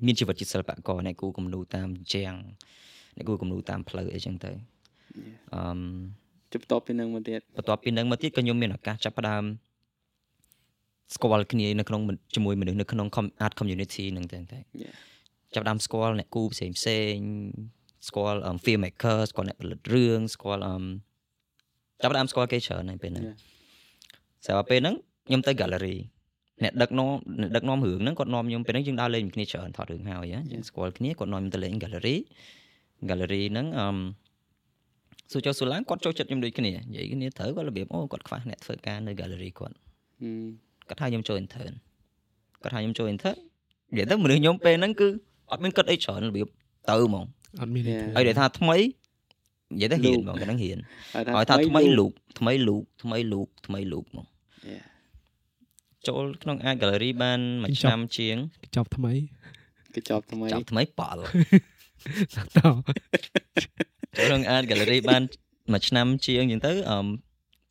[0.06, 2.34] មានជីវិតជាសិល្បករអ្នកគូគំនូតាមជាង
[3.18, 4.52] អ្នកគូគំនូតាមផ្លូវអីចឹងទៅ
[5.56, 5.80] អឺម
[6.54, 9.44] ជិបតបពីហ្នឹងមកទៀតបន្ទាប់ពីនឹងមកទៀតក៏ខ្ញុំមានឱកាសចាប់ផ្ដើម
[11.14, 14.94] ស្គាល់គ្នានៅក្នុងមជាមួយមនុស្សនៅក្នុង com- art community ហ្នឹងទៅតែ Yeah.
[15.54, 17.16] ចាប់ផ្ដើមស្គាល់អ្នកគូផ្សេងផ្សេង
[18.08, 20.84] ស្គាល់ um, film maker ស្គាល់អ្នកផលិតរឿងស្គាល់ um
[22.02, 23.36] ចាប់ផ្ដើមស្គាល់គេច្រើនហើយពេលហ្នឹង Yeah.
[24.46, 24.96] ស្រាប់តែពេលហ្នឹង
[25.28, 25.98] ខ្ញុំទៅ gallery
[26.64, 27.10] អ្នកដឹកនាំ
[27.42, 32.16] អ្នកដឹកនាំរឿងហ្នឹងគាត់នាំខ្ញុំពេលហ្នឹងយើងដើរលេងគ្នាច្រើនថតរឿងហើយហ៎យើងស្គាល់គ្នាគាត់នាំខ្ញុំទៅលេង gallery
[33.10, 33.98] gallery ហ្នឹងអឺម
[35.32, 39.76] សួរចុះសួរឡើងគាត់ចូលចិត្តខ្ញុំដូចគ្នានិយាយគ្នាត្រូវគាត់របៀបអូគាត់ខ្វះអ្នកធ្វើការនៅ gallery គាត់
[40.22, 40.48] ហឹម
[40.88, 41.74] គាត់ថាខ្ញុំចូល intern
[42.62, 43.38] គាត់ថាខ្ញុំចូល intern
[43.92, 45.08] និយាយទៅមនុស្សខ្ញុំពេលហ្នឹងគឺ
[45.52, 46.48] អត់មានគិតអីច្រើនរបៀប
[46.90, 47.26] ទៅហ្មង
[47.62, 48.78] អត់មានអីធ្វើហើយដែលថាថ្មី
[49.74, 50.78] និយាយទៅហ៊ានហ្មងគាត់ហ្នឹងហ៊ាន
[51.36, 54.28] ហើយថាថ្មីលូកថ្មីលូកថ្មីលូកថ្មីលូកហ្មង
[54.74, 54.86] Yeah.
[56.08, 58.36] ចូលក្នុង art gallery បានមួយឆ្នាំជាង
[58.76, 59.14] ចប់ថ្មី
[59.94, 61.22] គេចប់ថ្មីចាប់ថ្មីប៉ល់ត
[62.58, 65.22] ចូលក្នុង art gallery បាន
[65.74, 67.06] មួយឆ្នាំជាងអញ្ចឹងទៅអម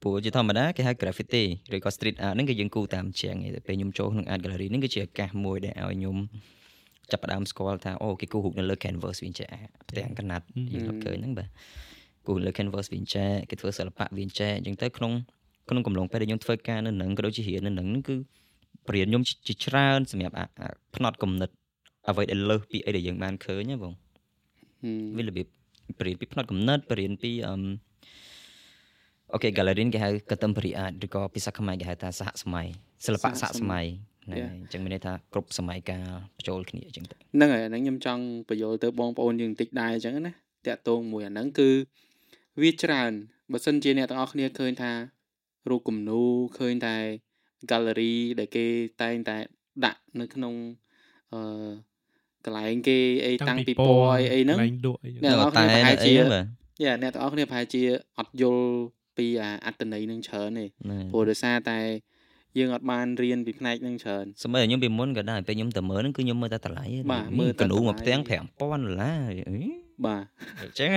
[0.04, 6.16] ព្រោះជាធម្មតាគេហៅ graffiti ឬក៏ street art ហ្នឹងគឺយើងគូតាមជាងឯងតែពេលខ្ញុំចូលក្នុង art gallery ហ្នឹងគឺជាឱកាសមួយដែលឲ្យខ្ញុំ
[7.10, 9.48] ចាប់ផ្ដើមស្គាល់ថាអូគេគូរូបនៅលើ canvas វាអញ្ចឹង
[9.88, 11.48] ផ្ទាំងកណាត់យើងរកឃើញហ្នឹងបាទ
[12.26, 15.12] គូលើ canvas វាអញ្ចឹងគេធ្វើសិល្បៈវាអញ្ចឹងអញ្ចឹងទៅក្នុង
[15.70, 18.16] ក្នុងកំឡុងពេលដែលខ្ញុំធ្វើការនៅនឹងក៏ដូចជារៀននៅនឹងគឺ
[18.88, 20.34] បរៀនខ្ញុំជាច្រើនសម្រាប់
[20.96, 21.50] ផ្នត់គំនិត
[22.08, 23.92] អ្វីដែលលើសពីអីដែលយើងបានឃើញណាបង
[25.16, 25.46] វារបៀប
[25.98, 27.54] បរៀនពីផ្នត់គំនិតបរៀនពីអឺ
[29.32, 32.66] អូខេ gallery គេហៅ contemporary art ឬក៏ភាសាខ្មែរគេហៅថាសហសម័យ
[33.06, 33.86] សិល្បៈសហសម័យ
[34.24, 40.32] ហ្នឹងហើយអញ្ចឹងមានន័យថាគ្រប់សម័យកាលបញ្ចូលគ្នាអញ្ចឹងទៅហ្នឹងហើយហ្នឹងខ្ញុំចង់បញ្យល់ទៅបងប្អូនយើងបន្តិចដែរអញ្ចឹងណា
[40.66, 41.70] តាក់ទងមួយអាហ្នឹងគឺ
[42.62, 43.12] វាច្រើន
[43.52, 44.92] បើសិនជាអ្នកទាំងអស់គ្នាឃើញថា
[45.70, 46.20] រូបគំនូ
[46.58, 46.96] ឃើញតែ
[47.70, 48.66] gallery ដែលគេ
[49.02, 49.36] តែងតែ
[49.84, 50.54] ដាក់នៅក្នុង
[51.32, 51.70] អឺ
[52.44, 54.58] កន្លែងគេអីតាំងពីពណ៌អីអីហ្នឹង
[55.24, 57.82] អ្នកទាំងអស់គ្នាប្រហែលជាយ៉ាអ្នកទាំងអស់គ្នាប្រហែលជា
[58.18, 58.66] អត់យល់
[59.18, 59.26] ពី
[59.66, 60.66] អត្តន័យនឹងច្រើនទេ
[61.10, 61.78] ព្រោះដោយសារតែ
[62.58, 69.40] យើងអត់បានរៀនពីផ្នែកនឹងច្រើនសម្រាប់ខ្ញុំពីមុនក៏ដែរពេលខ្ញុំទៅមើលហ្នឹងគឺខ្ញុំមើលតែតម្លៃបាទមើលកណ្ដូមួយផ្ទាំង5000ដុល្លារ
[70.06, 70.24] បាទ
[70.62, 70.88] អញ្ចឹង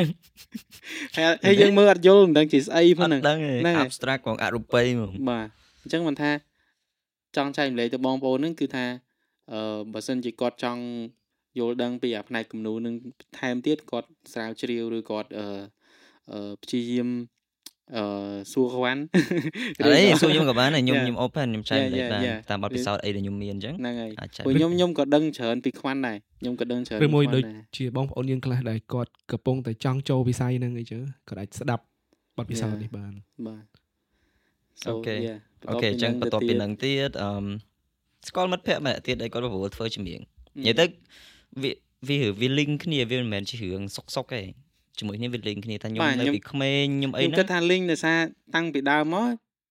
[1.45, 5.47] ហើយយើងមើលអត់យល់មិនដឹងជាស្អីផងហ្នឹងហ្នឹង abstract ផងអរូបីហ្មងបាទ
[5.81, 6.31] អញ្ចឹងមិនថា
[7.37, 8.85] ចង់ចែករំលែកទៅបងប្អូនហ្នឹងគឺថា
[9.53, 10.81] អឺបើសិនជាគាត់ចង់
[11.59, 12.93] យល់ដឹងពីអាផ្នែកគំនូរនឹង
[13.39, 17.09] ថែមទៀតគាត់ស្រាវជ្រាវឬគាត់អឺព្យាយាម
[17.95, 18.03] អឺ
[18.51, 19.01] សួរខ្វាន់
[19.85, 24.11] អីសួរខ្ញុំក៏បានដែរខ្ញុំខ្ញុំ open ខ្ញុំចែកលេខបានតាមបទពិសោធន៍អីដែលខ្ញុំមានអញ្ចឹងហ្នឹងហើយ
[24.45, 27.43] ព្រោះខ្ញុំខ្ញុំក៏ដឹងច្រើនពីខ្វាន់ដែរខ្ញុំក៏ដឹងច្រើនឬមួយដូច
[27.77, 31.83] ជាបងប្អូនយើងខ្លះដែលគាត់កំពុងតែចង់ចូលវិស័យហ្នឹងអីចឹងគាត់អាចស្ដាប់
[32.37, 33.13] បទពិសោធន៍នេះបាន
[33.47, 33.65] បាទ
[34.89, 35.15] អូខេ
[35.69, 37.29] អូខេអញ្ចឹងបន្ទាប់ពីនឹងទៀតអឺ
[38.27, 40.21] ស្គាល់មិត្តភ័ក្តិម្នាក់ទៀតដែលគាត់ប្រមូលធ្វើចម្រៀង
[40.57, 40.85] និយាយទៅ
[41.61, 41.71] វា
[42.07, 44.41] វាវា link គ្នាវាមិនមែនជារឿងសុកសុកទេ
[44.99, 48.17] ជាមួយគ្នាវា link គ្នាថាខ្ញុំនៅពីក្មេងខ្ញុំអីហ្នឹងខ្ញុំគិតថា link ដោយសារ
[48.55, 49.29] តាំងពីដើមមក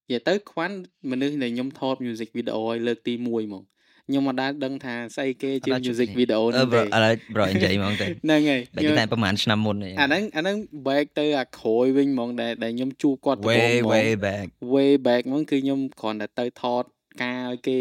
[0.08, 0.76] និយាយទៅខ្វាន់
[1.10, 3.64] មនុស្សដែលខ្ញុំថត music video ឲ្យលើកទី1ហ្មង
[4.08, 16.84] ខ្ញុំមិនដែលដឹងថាស្អីគេជា music video ហ្នឹងទេឥឡូវ bro និយាយហ្មងទេហ្នឹងហើយតែតែប្រហែលឆ្នាំមុនអាហ្នឹងអាហ្នឹង back ទៅអាក្រោយវិញហ្មងដែលដែលខ្ញុំជួបគាត់ដំបូង way way back way back ហ្មងគឺខ្ញុំគ្រាន់តែទៅថត
[17.22, 17.80] ការឲ្យគេ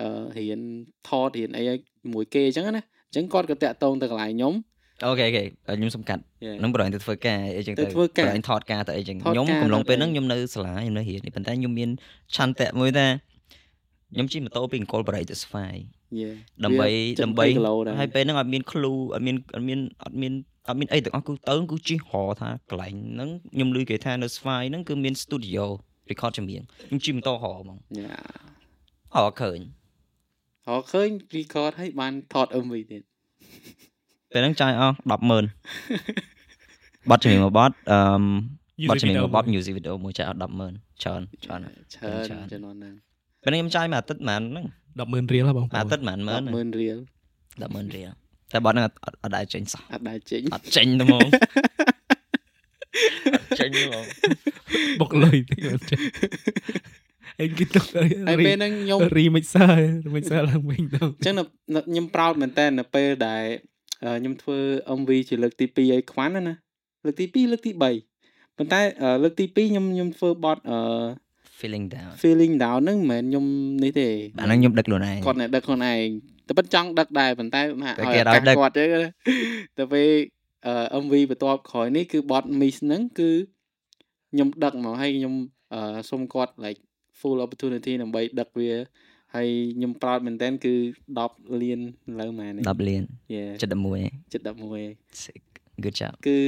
[0.00, 0.60] អឺរៀន
[1.08, 1.62] ថតរៀនអី
[2.12, 4.54] មួយគេអញ្ចឹងណាអញ្ចឹងគាត់ក៏តាក់ទងទៅកន្លែងខ្ញុំ
[5.04, 5.42] អូខេអូខេ
[5.78, 6.22] ខ្ញុំសំកាត់
[6.62, 11.90] នឹងប្រហែលទៅធ្វើការអីចឹងទៅប្រហែលថតការទៅអីចឹងខ្ញុំកំឡុងពេលហ្នឹងខ្ញុំនៅសាលាខ្ញុំនៅរៀនប៉ុន្តែខ្ញុំមាន
[12.36, 13.06] ឆន្ទៈមួយថា
[14.14, 15.74] ខ្ញុំជិះម៉ូតូពីអង្គលបរិយទៅស្វាយ
[16.64, 16.88] ដើម្បី
[17.24, 17.46] ដើម្បី
[18.00, 20.32] ហើយពេលហ្នឹងអត់មានឃ្លូអត់មានអត់មានអត់មាន
[20.68, 25.64] អត់មានអីទាំងអស់គឺទៅគឺជិះរថាកន្លែងហ្នឹងខ្ញុំឮគេថានៅស្វាយហ្នឹងគឺមាន studio
[26.10, 27.78] record ចម្រៀងខ្ញុំជិះម៉ូតូរហ្មង
[29.16, 29.58] អរឃើញ
[30.68, 33.02] អរឃើញ record ហើយបានថត MV ទៀត
[34.31, 37.99] ពេលហ្នឹងចាយអស់100000បတ်ចម្រៀងមួយបတ်អឺ
[38.89, 41.59] បတ်ចម្រៀងមួយបတ် music video មួយចាយអស់100000ច្រើនច្រើន
[41.95, 42.93] ច្រើនចំនួនហ្នឹង
[43.43, 44.65] ពេលខ្ញុំចាយមួយអាទិត្យប៉ុន្មានហ្នឹង
[44.97, 46.39] 100000រៀលហ៎បងប្អូនអាទិត្យប៉ុន្មាន
[46.75, 46.97] 10000រៀល
[47.61, 48.09] 10000រៀល
[48.51, 51.27] តែបတ်ហ្នឹងអត់ដែរចេញសោះអត់ដែរចេញអត់ចេញទេហ្មង
[53.59, 54.03] ចេញហ្មង
[55.01, 55.99] បុកលុយតិចអត់ចេញ
[57.41, 59.67] អេគិតទៅហើយពេលហ្នឹងខ្ញុំរីមិចសើ
[60.15, 61.35] មិចសើឡើងវិញទៅអញ្ចឹង
[61.87, 63.43] ខ្ញុំប្រោតមែនតើនៅពេលដែល
[64.02, 64.58] ខ្ញុំធ្វើ
[64.98, 66.54] MV ជាលើកទី2ឲ្យខ្វាន់ណា
[67.04, 67.82] លើកទី2លើកទី3
[68.56, 68.80] ប៉ុន្តែ
[69.22, 70.78] លើកទី2ខ្ញុំខ្ញុំធ្វើបទអឺ
[71.60, 73.46] feeling down feeling down ហ្នឹងមិនមែនខ្ញុំ
[73.84, 74.08] នេះទេ
[74.40, 76.06] អាហ្នឹងខ្ញុំដឹកខ្លួនឯងគាត់ដឹកខ្លួនឯង
[76.46, 78.84] តែប៉ិតចង់ដឹកដែរប៉ុន្តែមកឲ្យគាត់ទេ
[79.78, 80.10] តែពេល
[81.02, 83.30] MV បន្ទាប់ក្រោយនេះគឺបទ miss ហ្នឹងគឺ
[84.32, 85.34] ខ្ញុំដឹកមកហើយខ្ញុំ
[86.10, 86.80] សុំគាត់ like
[87.20, 88.70] full opportunity ដើម្បីដឹកវា
[89.34, 90.74] ហើយខ្ញុំប្រោតមែនតើគឺ
[91.18, 91.80] 10លាន
[92.20, 93.02] លើម៉ែនេះ10លាន
[93.60, 93.62] 71
[94.32, 96.38] 71 good job គឺ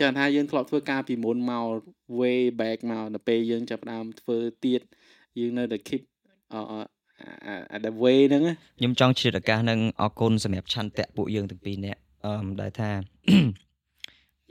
[0.00, 1.66] ចាំថាយើងធ្លាប់ធ្វើការពីមុនមក
[2.20, 4.80] way back មកដល់ពេលយើងចាប់ផ្ដើមធ្វើទៀត
[5.40, 6.02] យើងនៅតែ keep
[6.52, 6.56] អ
[7.72, 8.42] អា the way ហ្នឹង
[8.78, 12.90] ខ្ញុំចង់ជ្រាបឱកាសហ្នឹងអរគុណសម្រាប់ឆន្ទៈពួកយើងទាំងពីរនាក់អឺដែលថា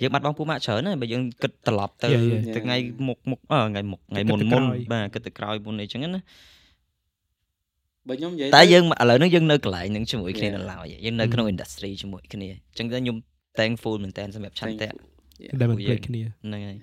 [0.01, 2.07] យើងបាត់បង់ពូម៉ាក់ច្រើនហើយបើយើងគិតត្រឡប់ទៅ
[2.55, 6.21] ថ្ងៃមុខមុខថ្ងៃមុខថ្ងៃមុនមុនបាទគិតទៅក្រោយមុនអីចឹងណា
[8.07, 13.17] បើខ្ញុំនិយាយតែយើងឥឡូវនេះយើងនៅកន្លែងហ្នឹងជាមួយគ្នានៅឡើយយើងនៅក្នុង industry ជាមួយគ្នាអញ្ចឹងទៅខ្ញុំ
[13.59, 14.89] thankful មែនតើសម្រាប់ឆន្ទៈ
[15.59, 16.77] ដែលមិនភ្លេចគ្នាហ្នឹងហើយ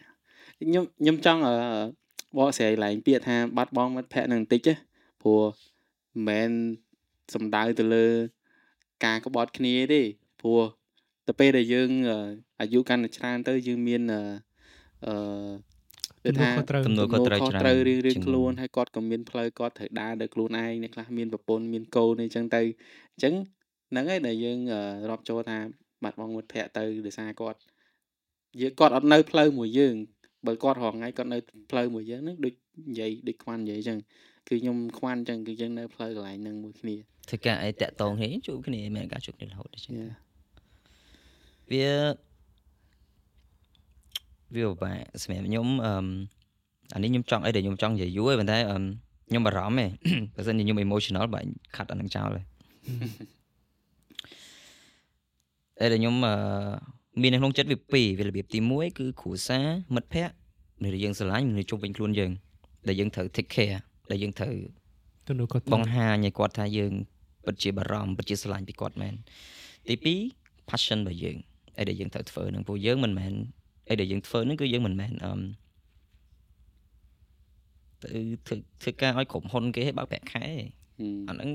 [0.61, 1.41] ខ្ញុំខ្ញុំចង់
[2.37, 4.69] បកស្រាយឡើងពាក្យថាបាត់បង់មិត្តភ័ក្តិនឹងបន្តិច
[5.23, 6.51] ព្រោះមិនមែន
[7.35, 8.07] សំដៅទៅលើ
[9.05, 10.03] ការក្បត់គ្នាទេ
[10.41, 10.61] ព្រោះ
[11.27, 11.91] ទៅពេលដែលយើង
[12.61, 14.03] អាយុកាន់តែច្រើនទៅយើងមាន
[15.07, 15.13] អឺ
[16.29, 16.51] គឺថា
[16.87, 23.35] ទំនួលខុសត្រូវច្រើនត្រូវរៀងរៀងខ្លួនហើយគាត់ក៏មានផ្លូវគាត់ត្រូវដើរដោយខ្លួនឯងអ្នកខ្លះមានប្រពន្ធមានកូនអីចឹងទៅអញ្ចឹង
[23.91, 24.59] ហ្នឹងហើយដែលយើង
[25.11, 25.59] រាប់ចូលថា
[26.05, 27.59] បាត់បង់មិត្តភ័ក្តិទៅដោយសារគាត់
[28.61, 29.95] យើងគាត់អត់នៅផ្លូវមួយយើង
[30.47, 31.39] បើគាត់រងថ្ងៃគាត់នៅ
[31.71, 32.55] ផ្លូវមួយយើងហ្នឹងដូច
[32.91, 33.99] និយាយដូចខ្វាន់និយាយអញ្ចឹង
[34.49, 36.95] គឺខ្ញុំខ្វាន់អញ្ចឹងគឺយើងនៅផ្លូវកន្លែងហ្នឹងមួយគ្នា
[37.29, 39.95] ធ្វើការអីតាក់តងគ្នាជួបគ្នាមានការជួបគ្នារហូតអញ្ចឹង
[41.73, 41.87] វា
[44.55, 45.93] វាពិបាកសម្រាប់ខ្ញុំអឺ
[46.95, 48.77] អានេះខ្ញុំចង់អីដែលខ្ញុំចង់និយាយយូរហើយប៉ុន្តែអឺ
[49.29, 49.87] ខ្ញុំបារម្ភទេ
[50.37, 52.45] បើសិនជាខ្ញុំ emotional បាញ់ខាត់អានឹងចោលហើយ
[55.81, 56.35] អីដែលខ្ញុំអឺ
[57.23, 60.35] មាននៅក្នុងចិត្តវាពីរវារបៀបទី1គឺគ្រួសារមិត្តភ័ក្តិ
[60.85, 62.31] ដែលយើងស្រឡាញ់មនុស្សជុំវិញខ្លួនយើង
[62.89, 63.79] ដែលយើងត្រូវ take care
[64.11, 64.57] ដែលយើងត្រូវ
[65.27, 66.93] ទៅនោះគាត់បង្ហាញឲ្យគាត់ថាយើង
[67.47, 69.15] ពិតជាបារម្ភពិតជាស្រឡាញ់ពីគាត់មែន
[69.89, 69.95] ទី
[70.33, 71.37] 2 passion របស់យើង
[71.79, 73.33] អីដែលយើងត្រូវធ្វើនឹងពួកយើងមិនមែន
[73.89, 75.41] អីដែលយើងធ្វើនឹងគឺយើងមិនមែនអឺម
[78.03, 78.09] ទៅ
[78.47, 80.55] ធ្វើធ្វើការឲ្យក្រុមហ៊ុនគេឲ្យបើកប្រាក់ខែទេ
[81.29, 81.51] អាហ្នឹង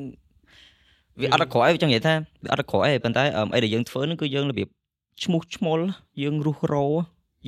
[1.21, 4.67] វាអត់ក្រោយចង់និយាយថាវាអត់ក្រោយទេប៉ុន្តែអឺមអីដែលយើងធ្វើនឹងគឺយើងរបៀប
[5.23, 5.79] ឈ្មោះឈ្មោល
[6.23, 6.85] យើងរុះរោ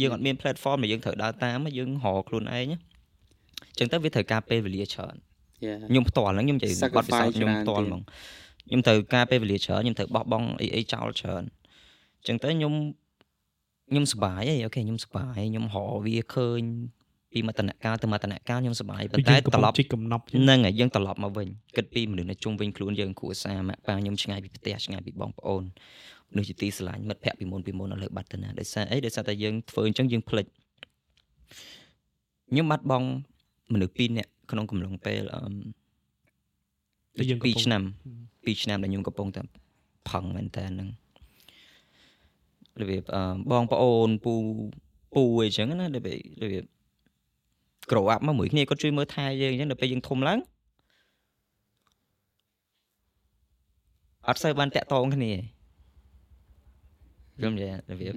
[0.01, 5.15] យើងអត់មាន platform ដែលយើងត្រូវដើរតាមយើងរកខ្លួនឯងអញ្ចឹងទៅវាត្រូវការពេលវេលាច្រើន
[5.65, 8.01] Yeah ខ្ញុំផ្ទាល់ហ្នឹងខ្ញុំនិយាយបទពិសោធន៍ខ្ញុំ Sacrifice ផ្ទាល់ច្រើនហ្មង
[8.67, 11.43] ខ្ញុំត្រូវការពេលវេលាច្រើនខ្ញុំត្រូវបោះបង់អីអីចោលច្រើន
[12.19, 12.73] អញ្ចឹងទៅខ្ញុំ
[13.89, 16.61] ខ្ញុំសប្បាយហីអូខេខ្ញុំសប្បាយខ្ញុំរកវាឃើញ
[17.31, 25.63] ពីមតនកាលទៅមតនកាលខ្ញុំសប្បាយប៉ុន្តែត្រឡប់ជីកកំណប់ចឹងហ្នឹងហើយយើងត្រឡប់មកវិញគិតពីមនុស្សនៅជុំវិញខ្លួនយើងគ្រួសារម៉ាក់ប៉ាខ្ញុំឆ្ងាយពីផ្ទះឆ្ងាយពីបងប្អូន
[26.31, 30.45] មនុស្សជាទីស្រឡាញ់មិត្តភក្តិពីមុនពីមុនឥឡូវបាត់ទៅណាដោយសារអីដោយសារតែយើងធ្វើអញ្ចឹងយើងភ្លេច
[32.49, 33.07] ខ្ញុំបាត់បង់
[33.73, 35.53] មនុស្សពីរនាក់ក្នុងកំឡុងពេលអឺម
[37.17, 37.81] ដែលយើងកំពុង2ឆ្នាំ
[38.23, 39.41] 2ឆ្នាំដែលខ្ញុំកំពុងតែ
[40.09, 40.89] ផឹងមែនតើហ្នឹង
[42.81, 44.33] របៀបអឺបងប្អូនពូ
[45.13, 46.63] ពូអីចឹងណារបៀបរបៀប
[47.89, 50.39] grow up មកមួយគ្នាគាត់ជួយមើលថែយើងអញ្ចឹងដល់ពេលយើងធំឡើង
[54.27, 55.31] អត់សូវបានតាក់ទងគ្នា
[57.37, 58.13] ខ្ញុំនិយាយរបៀប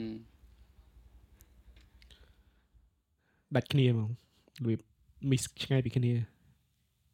[3.56, 4.08] ដាច់គ្នាហ្មង
[4.58, 4.80] របៀប
[5.30, 6.12] miss ឆ្ងាយពីគ្នា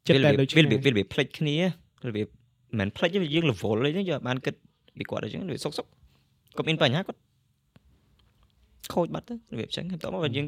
[0.07, 1.55] ចិត្តតែវាដូចរបៀបវារបៀបវារបៀបផ្លេចគ្នា
[2.07, 2.27] របៀប
[2.69, 4.55] មិនមែនផ្លេចទេវាយើង level អីហ្នឹងយើងអត់បានគិត
[4.97, 5.85] ពីគាត់អញ្ចឹងរបៀបសុកសុក
[6.55, 7.19] គាត់មានបញ្ហាគាត់
[8.93, 10.47] ខូចបាត់ទៅរបៀបអញ្ចឹងបន្ទាប់មកយើង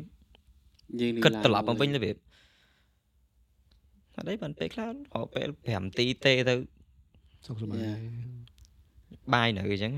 [1.02, 2.16] យើងគិតត្រឡប់មកវិញរបៀប
[4.16, 4.92] អត់អីបានពេលខ្លះរ
[5.24, 6.56] កពេល5នាទីទេទៅ
[7.46, 8.00] សុខសប្បាយ
[9.34, 9.94] បាយនៅអញ្ចឹង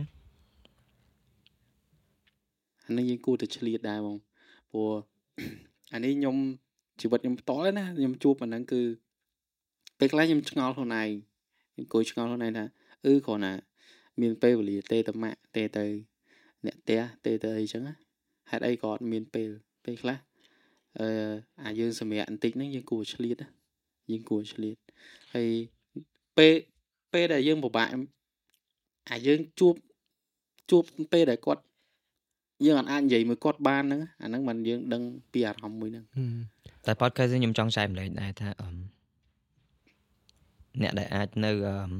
[2.86, 4.17] អានេះយើងគួរតែឆ្លៀតដែរបង
[4.71, 4.91] ព្រោះ
[5.93, 6.36] អានេះខ្ញុំ
[7.02, 8.82] ជីវិតខ្ញុំផ្ទាល់ឯណាខ្ញុំជួបអាហ្នឹងគឺ
[9.99, 11.10] ពេលខ្លះខ្ញុំឆ្ងល់ខ្លួនឯង
[11.73, 12.65] ខ្ញុំគួរឆ្ងល់ខ្លួនឯងថា
[13.06, 13.54] អឺគ្រាន់តែ
[14.21, 15.86] មានពេលវេលាទេទៅម៉ាក់ទេទៅ
[16.65, 17.93] អ្នកផ្ទះទេទៅអីចឹងណា
[18.50, 19.50] ហេតុអីក៏អត់មានពេល
[19.86, 20.18] ពេលខ្លះ
[21.00, 21.08] អឺ
[21.64, 23.50] អាយើងសម្រាប់បន្តិចហ្នឹងយើងគួរឆ្លៀតណា
[24.12, 24.76] យើងគួរឆ្លៀត
[25.34, 25.50] ហើយ
[26.38, 26.54] ពេល
[27.14, 27.88] ពេលដែលយើងពិបាក
[29.12, 29.76] អាយើងជួប
[30.70, 30.84] ជួប
[31.14, 31.62] ពេលដែលគាត់
[32.66, 36.06] យើងអត់អាចនិយាយមួយគាត់បានហ្នឹងអាហ្នឹងមិនយើងដឹងពីអារម្មណ៍មួយហ្នឹង
[36.86, 38.76] តែ podcast នេះខ្ញុំចង់ចែកម្លែកដែរថាអឺម
[40.82, 41.92] អ្នកដែលអាចនៅអឺម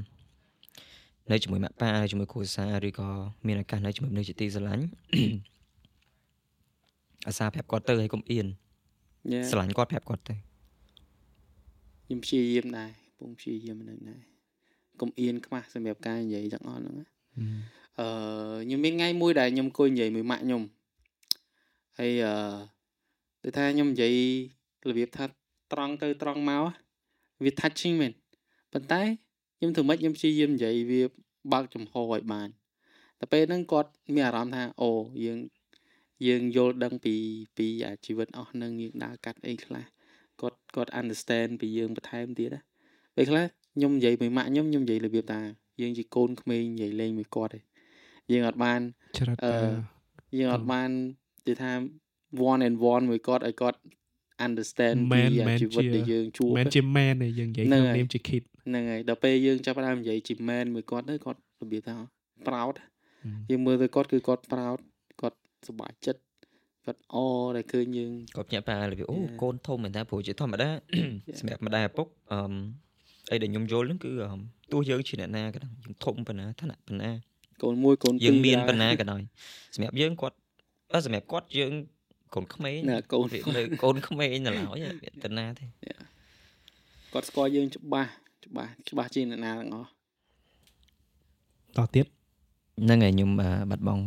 [1.32, 3.10] នៅជាមួយម៉ាក់ប៉ានៅជាមួយគ្រួសារឬក៏
[3.48, 4.86] មានឱកាសនៅជាមួយមនុស្សជាទីស្រឡាញ់
[7.28, 8.48] អាសាប្រាប់គាត់ទៅហើយកុំអៀន
[9.34, 9.46] Yeah.
[9.50, 10.36] ស្រឡាញ់គាត់ប្រាប់គាត់ទៅ
[12.06, 14.22] ខ្ញុំព្យាយាមដែរពងព្យាយាមហ្នឹងដែរ
[15.02, 17.06] កុំអៀនខ្មាស់សម្រាប់ការនិយាយទាំងអស់ហ្នឹងណា
[18.00, 18.08] អឺ
[18.66, 20.62] ខ្ញុំមានថ្ងៃមួយដែលខ្ញុំអង្គុយនិយាយមួយម៉ាក់ខ្ញុំ
[22.00, 22.34] ហើយអឺ
[23.44, 24.16] ដូចថាខ្ញុំនិយាយ
[24.90, 25.26] របៀបថា
[25.74, 26.64] ត្រង់ទៅត្រង់មក
[27.44, 28.14] វា touching មែន
[28.74, 29.02] ប៉ុន្តែ
[29.58, 31.02] ខ្ញុំធ្វើម៉េចខ្ញុំព្យាយាមនិយាយវា
[31.54, 32.50] បើកចំហឲ្យបាន
[33.20, 34.92] តែពេលហ្នឹងគាត់មានអារម្មណ៍ថាអូ
[35.26, 35.40] យើង
[36.28, 37.16] យើងយល់ដឹងពី
[37.58, 39.86] ពីអាជីវិតអស់ហ្នឹងយើងដើរកាត់អីខ្លះ
[40.42, 42.62] គាត់គាត់ understand ពីយើងបន្ថែមទៀតណា
[43.16, 45.42] ពេលខ្លះខ្ញុំនិយាយមួយម៉ាក់ខ្ញុំខ្ញុំនិយាយរបៀបថា
[45.82, 47.60] យើងជាកូនក្មេងនិយាយលេងមួយគាត់ទេ
[48.32, 48.80] យើងអត់បាន
[49.18, 49.54] ច្រឹតអឺ
[50.38, 51.72] យើងអត់បាននិយាយថា
[52.52, 53.80] one and one មួយគាត់ឲ្យគាត់
[54.46, 61.96] understand ពីមែនអាមែនជីវិតជាដែលយើងជួបមិនជាមែនទេយើងនិយាយហ្នឹងក្នុងហើយនាមជា kid ហ្នឹងហើយដល់ពេលយើងចាប់ផ្ដើមនិយាយជា man មួយគាត់ទៅគាត់របៀបថា
[62.48, 62.76] proud
[63.24, 64.89] ហឹមយើងមើលទៅគាត់គឺគាត់ proud គាត់
[65.68, 66.22] សប្បាយចិត្ត
[66.86, 67.16] គាត់អ
[67.56, 69.40] ដែលឃើញយើងគាត់ភ្ញាក់ផ្អើលរបៀបអូ Yeah.
[69.42, 70.70] កូនធំមែនតើព្រោះជាធម្មតា
[71.40, 72.54] សម្រាប់ម្ដាយឪពុកអឺម
[73.32, 74.40] អីដែលខ្ញុំយល់ហ្នឹងគឺអឺម
[74.72, 77.12] ទោះយើងជាអ្នកណាក៏ដោយយើងធំប៉ុណ្ណាឋានៈប៉ុណ្ណា
[77.64, 79.22] កូនមួយកូនពីរយើងមានដែរប៉ុណ្ណាក៏ដោយ
[79.76, 80.36] សម្រាប់យើងគាត់
[80.94, 81.72] អឺសម្រាប់គាត់យើង
[82.36, 85.66] កូនក្មេងណាកូនវានៅកូនក្មេងនៅឡើយវាទៅណាទេ
[87.14, 88.10] គាត់ស្គាល់យើងច្បាស់
[88.46, 89.90] ច្បាស់ច្បាស់ជាងអ្នកណាទាំងអស់
[91.78, 92.06] តទៀត
[92.84, 94.04] ហ្នឹងហើយខ្ញុំអឺបាត់បង់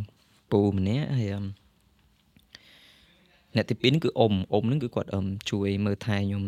[0.53, 1.45] ពូម្នាក់ហើយអឺម
[3.55, 6.43] អ្នកទី2ហ្នឹងគឺអ៊ំអ៊ំហ្នឹងគឺគាត់អឺមជួយមើលថែខ្ញុំ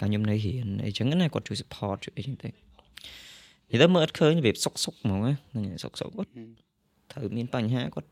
[0.00, 6.30] កាលខ្ញុំនៅរៀនអីចឹងណាគាត់ជួយ support ជួយអីចឹងទៅនិយាយទៅមើលអត់ឃើញរបៀបសុកសុកហ្មងណាហ្នឹងហើយសុកសុកគាត់
[7.12, 8.08] ត្រូវមានបញ្ហាគាត់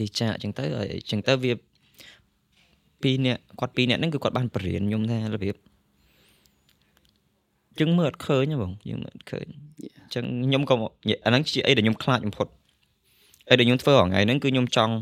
[0.00, 1.52] លីចាអញ្ចឹងទៅហើយអញ្ចឹងទៅវា
[3.02, 5.56] ពីរអ្នកគាត់ពីរអ្នកហ្នឹងគឺគាត់បានបរៀនខ្ញុំថារបៀប
[7.78, 9.46] យើងមើលអត់ឃើញហ៎បងយើងមើលអត់ឃើញ
[9.82, 12.65] អញ្ចឹងខ្ញុំក៏និយាយអាហ្នឹងជាអីដែលខ្ញុំខ្លាចបំផុតអី
[13.48, 14.94] ដែលខ្ញុំធ្វើរាល់ថ្ងៃហ្នឹងគឺខ្ញុំចង់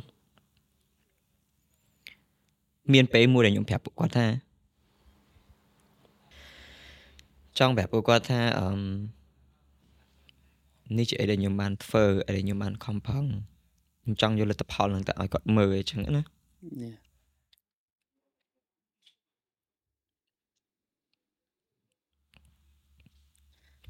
[2.92, 4.26] មានពេលមួយដែលខ្ញុំប្រាប់ពួកគាត់ថា
[7.58, 8.68] ចង់ប្រាប់ពួកគាត់ថាអឺ
[10.98, 13.24] នេះជាអីដែលខ្ញុំបានធ្វើអីដែលខ្ញុំបានខំប្រឹង
[14.02, 16.22] ខ្ញុំចង់យកលទ្ធផលហ្នឹងទៅឲ្យគាត់មើលអញ្ចឹងណា
[16.82, 16.94] Yeah.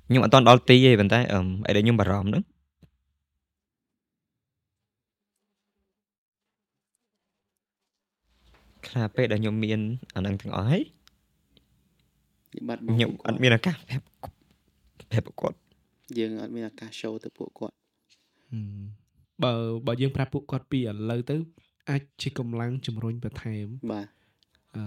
[0.09, 2.43] ខ្ញុំអត់តន់ដល់ទីទេប៉ុន្តែអឺអីដែលខ្ញុំបារម្ភហ្នឹង
[8.95, 9.81] ខ្លះពេលដែលខ្ញុំមាន
[10.15, 10.83] អាហ្នឹងទាំងអស់ហើយ
[12.55, 14.05] និបាត់បខ្ញុំអត់មានឱកាសប្រាប់
[15.11, 15.59] ប្រាប់ពួកគាត់
[16.19, 17.75] យើងអត់មានឱកាស show ទៅពួកគាត់
[18.53, 18.85] ហឹម
[19.45, 19.53] បើ
[19.87, 21.37] បើយើងប្រាប់ពួកគាត់ពីឥឡូវទៅ
[21.91, 24.07] អាចជាកម្លាំងជំរុញបន្ថែមបាទ
[24.77, 24.83] អឺ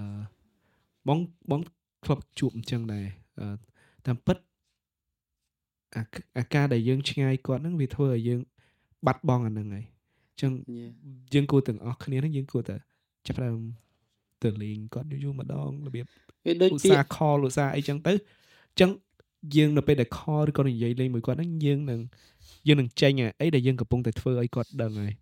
[1.07, 1.19] បង
[1.51, 1.61] បង
[2.05, 3.07] ធ្លាប់ជួបអញ្ចឹងដែរ
[3.39, 3.47] អឺ
[4.05, 4.37] តាមពិត
[5.95, 6.03] អា
[6.37, 8.41] អាការដែលយើងឆ្ងាយគាត់ហ្នឹងវាធ្វើឲ្យយើង
[9.05, 9.85] បាត់បង់អាហ្នឹងហើយ
[10.29, 10.91] អញ្ចឹង Yeah.
[11.33, 12.75] យើងគួរទាំងអស់គ្នាហ្នឹងយើងគួរតែ
[13.27, 13.59] ចាប់ផ្ដើម
[14.43, 16.05] ទៅលេងគាត់យូរៗម្ដងរបៀប
[16.45, 18.89] វាដូចឧពាស្សាហ៍ក្យ call ឧស្សាហ៍អីចឹងទៅអញ្ចឹង
[19.55, 21.99] យើងនៅពេលដែល call ឬក៏និយាយលេងមួយគាត់ហ្នឹងយើងនឹង
[22.67, 25.13] យើងនឹងចេញអាអីដែលយើងកំពុងតែធ្វើឲ្យគាត់ដឹងហើយ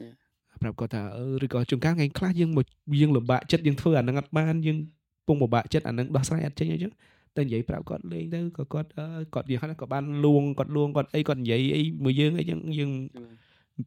[0.00, 0.14] Yeah.
[0.62, 2.66] ប្រាប់គាត់ថាអឺឬក៏ជួនកាលថ្ងៃខ្លះយើងមក
[3.00, 4.78] យើងលំបាកចិត្តយើងធ្វើអាហ្នឹងអត់បានយើង
[5.26, 6.92] ពងពិបាកចិត្តអាហ្នឹងដោះស្រាយអត់ចេញអីចឹង
[7.36, 12.90] តែនិយាយប្រាប់គាត់លេងទៅក៏គាត់អឺគាត់និយាយហ្នឹងក៏បានលួងគាត់លួងគាត់អីគាត់និយាយអីមួយយើងអីចឹងយើង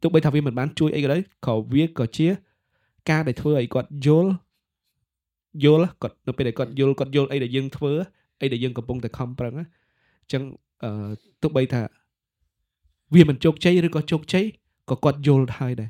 [0.02, 2.28] ទោះបីថាវាមិនបានជួយអីក៏ដោយក៏វាក៏ជា
[3.10, 4.32] ការដែលធ្វើឲ្យគាត់យល់
[5.64, 7.94] យល់គាត់នៅពេលដែលគាត់យល់គាត់យល់អីដែលយើងធ្វើ
[8.42, 9.66] អីដែលយើងកំពុងតែខំប្រឹងណា
[10.22, 10.44] អញ្ចឹង
[10.84, 11.82] អឺទោះបីថា
[13.14, 14.46] វាមិនជោគជ័យឬក៏ជោគជ័យ
[14.90, 15.90] ក៏គាត់យល់ហើយដែរ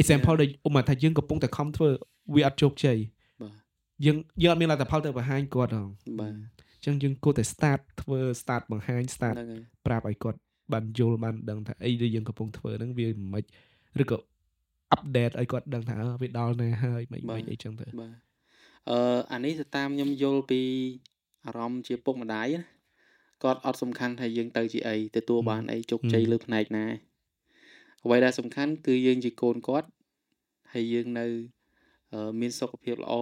[0.00, 1.88] example ដែលឧបមាថាយើងកំពុងតែខំធ្វើ
[2.34, 2.98] វាអត់ជោគជ័យ
[3.42, 3.52] បាទ
[4.04, 5.88] យើងយើងអត់មានលទ្ធផលទៅបង្ហាញគាត់ហង
[6.20, 10.38] បាទអញ្ចឹងយើងគួរតែ start ធ្វើ start បង្ហាញ start ហ្នឹងហើយប្រាប់ឲ្យគាត់
[10.72, 13.44] បានយល់បានដឹងថាអីដែលយើងកំពុងធ្វើហ្នឹងវាមិនម៉េច
[14.02, 14.18] ឬក៏
[14.96, 18.29] update ឲ្យគាត់ដឹងថាអើវាដល់ណាហើយមិនមិនអីចឹងទៅបាទ
[18.88, 20.60] អឺអានេះទៅតាមខ្ញុំយល់ពី
[21.46, 22.62] អារម្មណ៍ជាពុកម្ដាយណា
[23.42, 26.86] គាត់អត់សំខាន់ថាយើងទៅជាអីទទួលបានអីជោគជ័យលើផ្នែកណា
[28.04, 29.88] អ្វីដែលសំខាន់គឺយើងជាកូនគាត់
[30.72, 31.26] ហើយយើងនៅ
[32.12, 33.14] អឺមានសុខភាពល្អ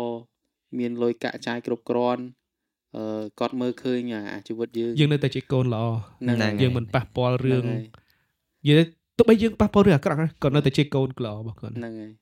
[0.78, 2.22] មានលុយកាក់ចាយគ្រប់គ្រាន់
[2.96, 4.00] អឺគាត់មើលឃើញ
[4.34, 5.84] អាជីវិតយើងយើងនៅតែជាកូនល្អ
[6.20, 7.86] ហ្នឹងហើយយើងមិនប៉ះពាល់រឿងហ្នឹងហើយ
[8.64, 8.82] និយាយ
[9.18, 12.12] ទោះបីយើងប៉ះពាល់រឿងអាក្រក់ណាក៏នៅតែជាកូនល្អរបស់គាត់ហ្នឹងហើយ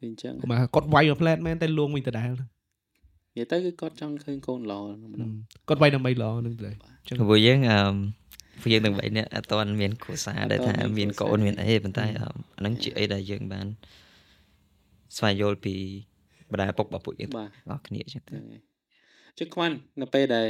[0.00, 5.30] វាអញ្ចឹងឧបមាគាត់វាយមកផ្លែតមែនតែលួងវិញដដែលហ្នឹងនិយាយទៅគឺគាត់ចង់ឃើញកូនល្អហ្នឹងម្ដង
[5.68, 7.78] គាត់វាយដើម្បីល្អហ្នឹងដែរអញ្ចឹងព្រោះយើងអឺ
[8.62, 13.66] ពួកយើងទាំងបីនាក់អត់ទាន់មានគ្រួសារអត់ដែលទាថាន់មានមានគ្រួកូសារនមានអីប៉ុន្តែអឺអាហ្នឹងជាអីដែលយើងបាន
[15.16, 15.74] ស្វែងយល់ពី
[16.52, 18.62] ម្ដាយឪពុករបស់ពួកយើងបាទទាំងអស់គ្នាអញ្ចឹងទៅហ្នឹងហើយ
[19.38, 20.48] ជឹកខ្វាន់នៅពេលដែល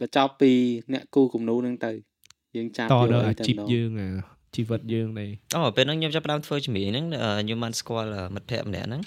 [0.00, 0.50] បញ្ចប់ពី
[0.92, 1.92] អ្នកគូគំនូនឹងទៅ
[2.56, 4.08] យើងចាប់តយកដល់អីអាទៅជីពម្ដងយើងអា
[4.56, 9.02] ជីវិតយើងដែរអូពេលហ្នឹងខ្ញុំចាប់ផ្ដើមធ្វើជំនាញហ្នឹងអឺខ្ញុំបានស្គាល់អឺមិត្តភក្តិម្នាក់ហ្នឹង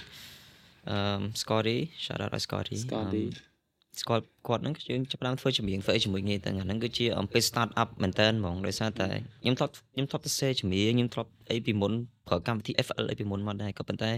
[0.90, 0.98] អឺ
[1.42, 3.56] Scotty shout out ឲ្យ Scotty ស្គាល់ទីអឺ
[4.02, 9.08] ស្គាល់គាត់ហ្នឹងយើងចាប់ផ្ដើមធ្វើជំនាញធ្វើអីជាមួយគ្នាទាំងអាហ្នឹងគឺជាអំពី start up មែនតើហ្មងដោយសារតែ
[9.42, 11.94] ខ្ញុំធ្លាប់ខ្ញុំធ្លាប់ទៅសេជំនាញខ្ញុំធ្លាប់អីពីមុន
[12.28, 14.12] ប្រើកម្មវិធី FL អីពីមុនមកដែរក៏ប៉ុន្តែ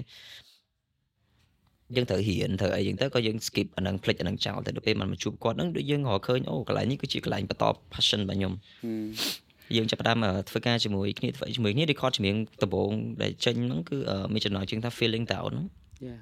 [1.96, 15.65] យើងត្រូវរៀនត្រូវអីយ៉ាងទៅក៏យើង skip អាហ្នឹងភ្លេចអាហ្នឹងចោលតែដល់ពេលมันមកជួបគាត់ហ្នឹងដូចយើងរកឃើញអូកន្លែងនេះគឺជាកន្លែងបន្ត passion របស់ខ្ញុំហឹម យើងចាប់ផ្ដើមអឺធ្វើការជាមួយគ្នាធ្វើអីជាមួយគ្នា record ជំនាញដំបូងដែលចេញហ្នឹងគឺអឺមានចំណងជើងថា feeling down ហ្នឹង
[16.06, 16.17] យ៉ា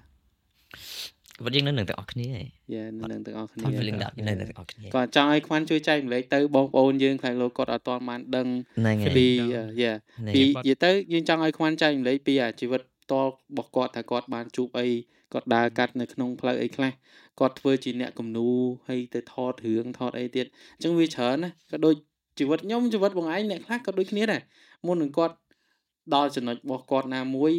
[1.43, 9.27] វត្តយើងនៅនឹងទាំងអស់គ្នាឯងយ៉ានៅនឹងទាំងអស់គ្នាអត់ feeling down នៅនឹងទាំងអស់គ្នាគាត់ចង់ឲ្យខ្វាន់ជួយចែកម្លែកទៅបងប្អូនយើងខ្លាំងលោកគាត់អត់ទាន់បានដឹងហ្នឹងហើយពី
[9.81, 14.88] យ៉ាហ្នឹងពីហើយនិយាយទៅយើងចង់ឲ្យខ្វាន់ចែកម្លែកពីអាជីវិតផ្ទាល់របស់គាត់ថាគាត់បានជួបអី
[15.34, 16.91] គាត់ដើរកាត់នៅក្នុងផ្លូវអីខ្លះ
[17.39, 18.47] គាត់ធ្វើជាអ្នកគំនូ
[18.88, 21.95] ហើយទៅថតរឿងថតអីទៀតអញ្ចឹងវាច្រើនណាក៏ដូច
[22.39, 24.41] ជីវិតខ្ញុំជីវិតបងឯងអ្នកខ្លះក៏ដូចគ្នាដែរ
[24.88, 25.36] មុននឹងគាត់
[26.15, 27.54] ដល់ចំណុចរបស់គាត់ណាមួយ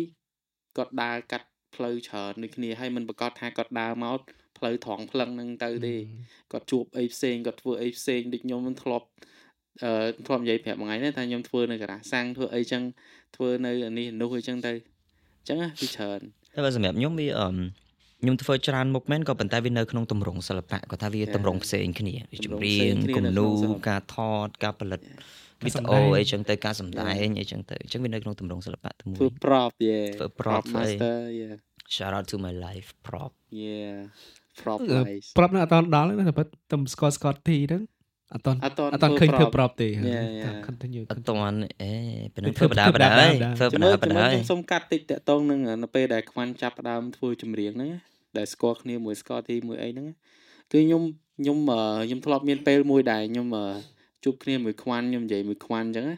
[0.77, 4.19] គាត់ដើរកាត់ផ្លូវច្រើនដូចគ្នាហើយមិនប្រកាសថាគាត់ដើរមក
[4.59, 5.97] ផ្លូវត្រង់ផ្លឹងហ្នឹងទៅទេ
[6.53, 9.07] គាត់ជួបអីផ្សេងគាត់ធ្វើអីផ្សេងដូចខ្ញុំមិនធ្លាប់
[9.85, 9.93] អឺ
[10.27, 12.83] ធ្លាប់និយាយប្រាប់មួយថ្ងៃនេះថាខ្ញុំធ្វើនៅការ៉ាសាំងធ្វើអីចឹង
[13.37, 16.21] ធ្វើនៅអានេះនោះអីចឹងទៅអញ្ចឹងណាវាច្រើន
[16.55, 17.49] តែបើសម្រាប់ខ្ញុំវាអឺ
[18.21, 21.35] ខ្ញុំធ្វើច្រើនមុខមែនក៏ប៉ុន្តែវានៅក្នុងទម្រង់សិល្បៈគាត់ថាវា Yeah.
[21.35, 31.55] ទម្រង់ផ្សេងគ្នាវាទម្រង់ចម្រៀផ្សេងងគ្នាគំនៅនូក្នុងសិល្បៈការថតការផលិតការវីដេសម្ដែអូងអីចឹងទៅការសម្ដែងអីចឹងទៅអញ្ចឹងវានៅក្នុងទម្រង់សិល្បៈតែមួយធ្វើ prop yeah ធ្វើ prop ធ្វើអី master yeah
[31.97, 33.33] shout out to my life prop
[33.65, 33.97] yeah
[34.61, 37.83] prop អឺ wise ប្រាប់នៅអត់តន់ដល់ទេណាតែប៉ិតតែស្គាល់ Scott T ហ្នឹង
[38.35, 40.55] អត់តន់អត់តន់អត់តន់ឃើញធ្វើ prop ទេ Yeah, yeah.
[40.67, 41.93] continue អត់តាន់អេ
[42.33, 48.01] ពេលហ្នឹងធ្វើធ្វើបដាបដាធ្វើបដាហើយបដាធ្វើបជំដានួយបជំដានួយហើយខ្ញុំសុំកាត់តិចតកតងនឹងនៅពេលដែលខ្វាន់ចាប់ផ្ដើមធ្វើចម្រៀងហ្នឹងណា
[48.39, 50.15] ដែលស្គាល់គ្នាមួយស្គាល់ទីមួយអីហ្នឹងណា
[50.73, 51.03] គឺខ្ញុំ
[51.41, 53.67] ខ្ញុំអឺខ្ញុំធ្លាប់មានពេលមួយដែលខ្ញុំអឺ
[54.25, 56.17] ជួបគ្នាមួយខ្វាន់ខ្ញុំនិយាយមួយខ្វាន់អញ្ចឹងណា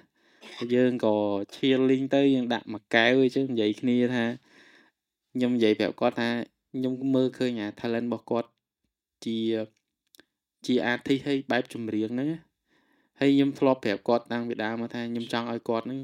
[0.56, 1.16] ហើយយើងក៏
[1.56, 4.24] ឈៀលលីងទៅយើងដាក់មួយកែវអីចឹងនិយាយគ្នាថា
[5.34, 6.28] ខ្ញុំនិយាយប្រាប់គាត់ថា
[6.74, 8.48] ខ្ញុំមើលឃើញអា talent របស់គាត់
[9.24, 9.38] ជា
[10.66, 12.38] ជា artist ហើយបែបចម្រៀងហ្នឹងណា
[13.20, 16.00] ហើយខ្ញុំធ្លាប់ប្រាប់គាត់តាំងពីដើមមកថាខ្ញុំចង់ឲ្យគាត់ហ្នឹង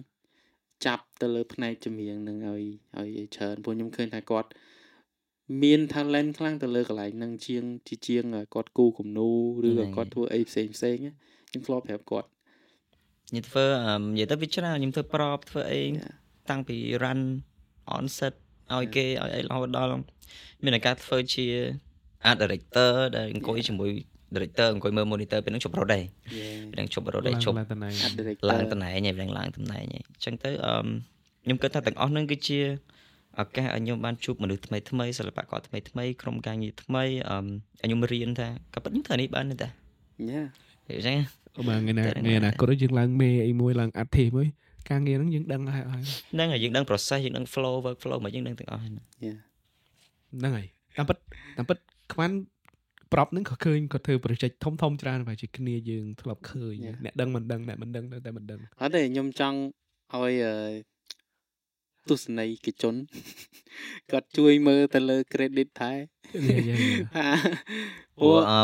[0.86, 2.62] ចាប់ទៅលើផ្នែកចម្រៀងហ្នឹងឲ្យ
[2.98, 4.48] ឲ្យច្រើនព្រោះខ្ញុំឃើញថាគាត់
[5.62, 8.24] មាន talent ខ្លាំងទៅលើកន្លែងហ្នឹងជាងជាជាង
[8.54, 9.30] គាត់គូគំនូ
[9.68, 10.96] ឬក៏គាត់ធ្វើអីផ្សេងផ្សេង
[11.50, 12.28] ខ្ញុំធ្លាប់ប្រាប់គាត់
[13.28, 13.66] ខ្ញុំធ្វើ
[14.14, 15.82] និយាយទៅវាច្រើនខ្ញុំធ្វើប្រອບធ្វើអី
[16.50, 17.20] តាំងពី run
[17.96, 18.34] on set
[18.74, 19.96] ឲ្យគេឲ្យអីរហូតដល់
[20.62, 21.46] មានឱកាសធ្វើជា
[22.28, 23.92] art director ដែលអង្គុយជាមួយ
[24.36, 26.04] director អង្គុយមើល monitor ពេលហ្នឹងជប់រត់ដែរ
[26.70, 30.74] ពេលហ្នឹងជប់រត់ដែរជប់ឡើងតំណែង art director ឡើងតំណែងហើយឡើងឡើងតំណែងហើយអញ្ចឹងទៅអឺ
[31.44, 32.60] ខ្ញុំគិតថាទាំងអស់ហ្នឹងគឺជា
[33.40, 37.46] ឱកាសឲ្យខ្ញុំបានជួបមនុស្សថ្មីថ្មីសិល្បករថ្មីថ្មីក្រុមការងារថ្មីអឺឲ្យ
[37.82, 40.42] ខ្ញុំរៀនថាក៏ប៉ុតខ្ញុំធ្វើនេះបានទេតាយ៉ា
[40.88, 41.16] អញ្ចឹង
[41.56, 44.46] អូបើថ្ងៃណាតែហ្នឹងថ្ងៃណាដែរគាត់យើងឡើងមេអីមួយឡើងអត្ថេមួយ
[44.90, 49.34] ការងារហ្នឹងយើងដឹងហើយហើយហ្នឹងហើយយើងដឹង process យើងដឹង flow work flow មកយើងដឹងទាំងអស់ហើយយ៉ា
[50.38, 50.66] ហ្នឹងហើយ
[50.96, 51.16] តាមពិត
[51.56, 51.78] តាមពិត
[52.12, 52.34] ខ្វាន់
[53.14, 59.58] ប្របហ្នឹងក៏ឃើញគាត់ធ្វើ project ធំធំច្រើនបែរជាគ្នាយើងធ្លាប់ឃើញអ្នកដឹងមិនដឹងអ្នកមិនដឹងនៅតែមិនដឹងអត់ទេខ្ញុំចង់
[60.14, 60.56] ឲ្យអឺ
[62.08, 62.94] ទស្សនីយកិច្ចជន
[64.10, 65.92] គាត់ជួយមើលទៅលើ credit ថែ
[66.48, 66.80] យាយយាយ
[67.16, 67.28] ថា
[68.18, 68.60] ព្រោះអឺ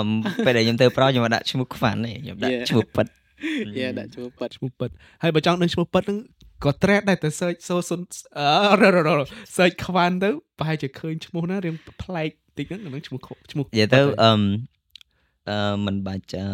[0.46, 2.66] ពេលដែលខ្ញុំទៅប្រខ្ញុំអត់ដាក់ឈ្មោះខ្វាន់ទេខ្ញុំដាក់ Yeah.
[2.70, 3.06] ឈ្មោះពិត
[3.78, 4.90] យ៉ាដាក់ជួបប៉ាត់ឈ្មោះពិត
[5.22, 6.18] ហើយបើចង់ដឹងឈ្មោះពិតហ្នឹង
[6.64, 8.00] ក៏ thread ដែរតែ search សូសុន
[8.38, 8.46] អឺ
[9.56, 12.30] search ខ្វាន់ទៅប្រហែលជាឃើញឈ្មោះណារៀងប្លែក
[12.60, 14.32] តិចហ្នឹងអាហ្នឹងឈ្មោះខុសឈ្មោះនិយាយទៅអឺ
[15.50, 16.48] អឺមិនបាច់អឺ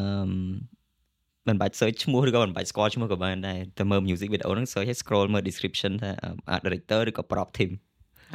[1.49, 6.11] មិនបាច់ search ឈ្មោះឬក៏មិនបាច់ស្គាល់ឈ្មោះក៏បានដែរតែមើល music video ហ្នឹង search ឲ្យ scroll មើល description ថា
[6.55, 7.71] art director ឬក៏ prop team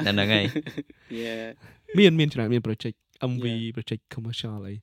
[0.06, 0.44] តែហ្នឹងហើយ
[1.20, 1.36] យ៉ា
[1.98, 2.96] មានមានច្រើនមាន project
[3.32, 3.72] MV Yeah.
[3.76, 4.74] project commercial អី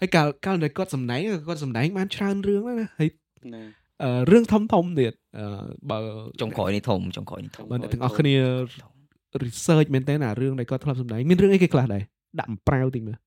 [0.00, 3.08] ហើយកាលកាលដែលគាត់សម្ដែងគាត់សម្ដែងបានច្រើនរឿងណាស់ណាហើយ
[3.54, 3.62] ណា
[4.02, 5.44] អឺរឿងធំធំទៀតអឺ
[5.90, 5.98] បើ
[6.40, 8.34] ចុងក្រោយនេះធំចុងក្រោយនេះធំបើអ្នកទាំងអស់គ្នា
[9.44, 12.02] research មែនតើអារឿងដែលគាត់ធ្លាប់សម្ដែងមានរឿងអីគេខ្លះដែរ
[12.38, 13.18] ដាក់អំប្រៅតិចមើល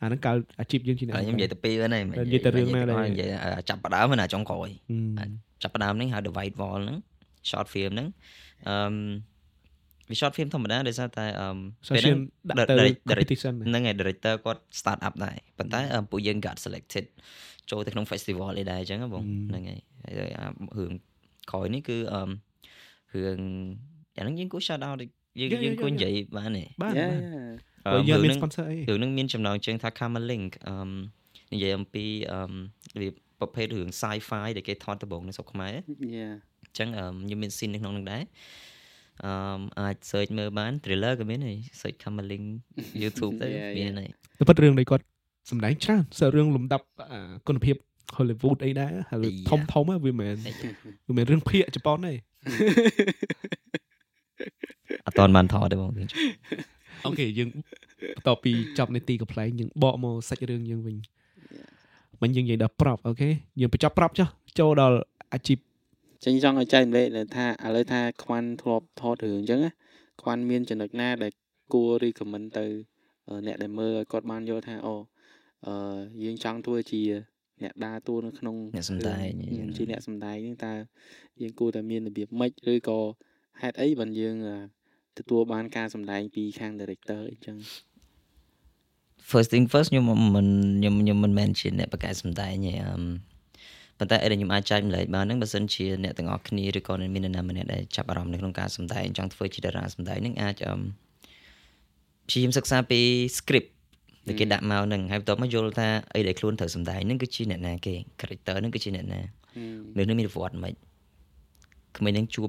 [0.00, 3.30] អាហ្នឹងកាលអាជីពយើងជាអ្នកហើយខ្ញុំនិយាយទៅពីរហ្នឹងនិយាយទៅរឿងណាដែរនិយាយ
[3.68, 4.68] ចាប់ផ្ដើមណាចុងក្រោយ
[5.18, 5.30] ហឹម
[5.62, 6.98] ចាប់ផ្ដើមហ្នឹងហៅ the white wall ហ្នឹង
[7.50, 8.08] short film ហ្នឹង
[8.68, 8.76] អឺ
[10.10, 11.48] វា short film ធម្មតាដោយសារតែអឺ
[11.88, 12.16] social
[12.52, 17.04] ហ្នឹងដាក់ទៅ direct- competition ហ្នឹងហើយ director គាត់ start up ដែរប៉ុន្តែអឺពួកយើង got selected
[17.70, 20.46] ចូលទៅក្នុង festival អីដែរអញ្ចឹងហ៎បងហឹមហ្នឹងហើយហើយអា
[20.78, 20.92] រឿង
[21.50, 22.20] ក្រោយនេះគឺអឺ
[23.14, 23.40] រឿង
[24.16, 26.92] អាហ្នឹងយើងគួរ shout out យើង Yeah, yeah, យើងគួរ yeah, និយាយបានទេបាន
[27.84, 30.74] យ៉ាបានយ៉ាអឺបើយើងរឿងមានហ្នឹង sponsor អីរឿងហ្នឹងមានចំណងជើងថា Karma Link អឺ
[31.52, 32.40] និយាយអំពីអឺ
[33.00, 33.08] វា
[33.40, 36.28] ប្រភេទរឿង sci-fi ដែលគេថតដំបូងនៅស្រុកខ្មែរយ៉ា
[36.64, 38.22] អញ្ចឹងអឺខ្ញុំមាន scene នៅក្នុងហ្នឹងដែរ
[39.24, 39.32] អឺ
[39.78, 42.46] អាច search មើលបាន trailer ក៏មានហើយ search Karma Link
[43.02, 43.98] YouTube ទៅ Yeah, មាន yeah.
[43.98, 44.08] ហើយ
[44.38, 45.04] តែពិតរឿងដែលគាត់
[45.50, 47.76] សម្ដែងច្រើនសើរឿងលំដាប់អាគុណភាព
[48.16, 49.48] Hollywood អីដែរហើយ Yeah.
[49.50, 50.54] ធំធំហ្នឹងវាមិនមែន
[51.08, 52.12] វាមិនមែនរឿងភាគជប៉ុនទេ
[55.06, 55.90] អត់តាន់បានថតទេបង
[57.06, 57.48] អូខេយើង
[58.16, 60.96] បន្ទាប់ពីចប់នីតិកំ pl ែងយើងបកមកសាច់រឿងយើងវិញ
[62.22, 63.30] មិនយើងនិយាយដល់ប្រាប់អូខេ
[63.60, 64.28] យើងបញ្ចប់ប្រាប់ចុះ
[64.58, 64.98] ចូលដល់
[65.32, 65.58] អាជីព
[66.24, 69.70] ចឹងចង់ឲ្យចែកម្លែកដែលថាឥឡូវថាខ្វាន់ធ្លាប់ថតរឿងអញ្ចឹងណា
[70.20, 71.32] ខ្វាន់មានចំណុចណាដែល
[71.72, 72.66] គួរ recommend ទៅ
[73.28, 74.94] អឺអ្នកដែលមើលឲ្យគាត់បានយល់ថាអូ
[75.66, 75.74] អឺ
[76.24, 77.02] យើងចង់ធ្វើជា
[77.62, 79.28] អ្នកដើរតួនៅក្នុងអ្នកសម្ដែង
[79.58, 80.74] រឿងជាអ្នកសម្ដែងហ្នឹងតើ
[81.42, 83.00] យើងគួរតែមានរបៀបម៉េចឬក៏
[83.60, 84.56] ហេតុអីបានយើងអឺ
[85.18, 87.56] ទទួលបានការសម្ដែងពីខាង director អីចឹង
[89.30, 90.04] first thing first ខ្ញុំ
[90.36, 90.46] មិន
[90.80, 92.94] ខ្ញុំខ្ញុំមិនមែនជាអ្នកបកកែសម្ដែងទេអឺ
[93.98, 100.74] ប៉ុន្តែអីដែលខ្ញុំអាចចែកម្លែកបានហ្នឹងបើសិនជាអ្នកទាំងអស់គ្នាឬក៏មាននរណាម្នាក់ដែលចាប់អារម្មណ៍នៅក្នុងការសម្ដែងចង់ធ្វើជាតារាសម្ដែងហ្នឹងអាចអឺ
[102.28, 103.00] ព្យាយាមសិក្សាពី
[103.38, 103.68] script
[104.26, 109.20] ដែលគេដាក់មកហ្នឹងហើយបន្ទាប់មកយល់ថាអីដែលខ្លួនត្រូវសម្ដែងហ្នឹងគឺជាអ្នកណាគេ character ហ្នឹងគឺជាអ្នកណា
[109.54, 110.72] ហឹមនៅនឹងមានប្រវត្តិមិន
[111.98, 112.48] ក្មេងនឹងជួប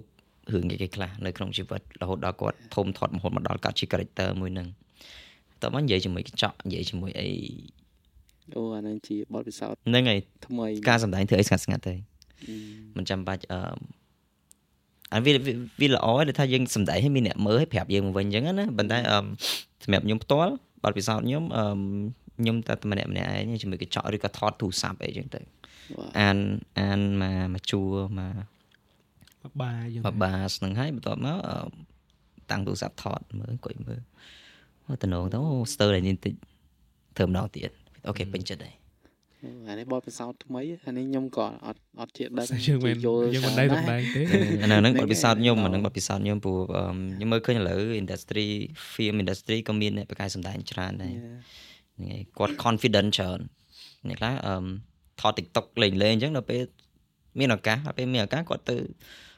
[0.53, 4.67] រឿងគេគេខ្លះនៅក្នុងជីវិតរហូតដល់គាត់ធំធាត់រហូតមកដល់កាត់ជា character មួយហ្នឹង
[5.61, 7.27] តោះមកនិយាយជាមួយកញ្ចក់និយាយជាមួយអី
[8.55, 13.59] អូអាហ្នឹងជាបទពិសោធន៍ហ្នឹងហើយថ្មីការសម្ដែងធ្វើអីស្ងាត់ស្ងាត់ទៅហឹមមិនចាំបាច់អឺ
[15.13, 19.17] អាវាវាវាល្អដែលថាយើងសម្ដែងឲ្យមានអ្នកមើលឲ្យប្រាប់យើងមកវិញអញ្ចឹងណាប៉ុន្តែអឺ
[19.83, 21.65] សម្រាប់ខ្ញុំផ្ទាល់បទពិសោធន៍ខ្ញុំអឺ
[22.39, 26.37] ខ្ញុំតែតែម្នាក់ម្នាក់ឯងជាមួយកញ្ចក់ឬក៏ថតទូរស័ព្ទអីអញ្ចឹងទៅបាទអាន
[26.79, 27.89] អានមកមកជួរ
[28.19, 28.54] មក
[29.45, 31.57] មកបាយើងមកបាសហ្នឹងហើយបន្ទាប់មកអឺ
[32.51, 34.01] តាំងទូរស័ព្ទថតមើលអង្គុយមើល
[34.87, 36.33] អូតំណងទៅអូស្ទើរតែនេះតិច
[37.17, 37.69] ធ្វើម្ដងទៀត
[38.07, 38.75] អូខេពេញចិត្តហើយ
[39.43, 44.21] អូអានេះបទពិសោធន៍ថ្មីអានេះខ្ញុំក៏អត់អត់ជាដឹងយើងមិនយល់យើងមិនច្រើនដែរសម្ដែងទេ
[44.61, 46.83] អាហ្នឹងហ្នឹងហ្នឹងបទពិសោធន៍ខ្ញុំឯងអាហ្នឹងបទពិសោធន៍ខ្ញុំព្រោះអឺ
[47.15, 48.47] ខ្ញុំមើលឃើញឥឡូវ industry
[48.93, 51.39] film industry ក៏មានអ្នកបកកាយសម្ដែងច្រើនដែរ Yeah.
[51.95, 53.39] ហ្នឹងហើយគាត់ confident ច្រើន
[54.09, 54.55] អ្នកខ្លះអឺ
[55.21, 56.61] ថត TikTok លេងលេងអញ្ចឹងដល់ពេល
[57.39, 58.77] មានឱកាសដល់ពេលមានឱកាសគាត់ទៅ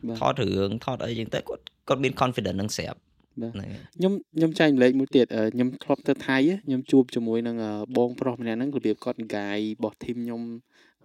[0.08, 3.00] បាទថតរឿងថតអីអញ្ចឹងទៅគាត់គាត់មាន confident នឹងស្រាប់
[3.41, 10.41] បាទហ្នឹងហើយខ្ញុំខ្ញុំចែកម្លែកមួយទៀតអឺខ្ញុំធ្លាប់ទៅថៃខ្ញុំជួបជាមួយនឹងអឺបងប្រុសម្នាក់ហ្នឹងរបៀបគាត់កាយរបស់ធីមខ្ញុំ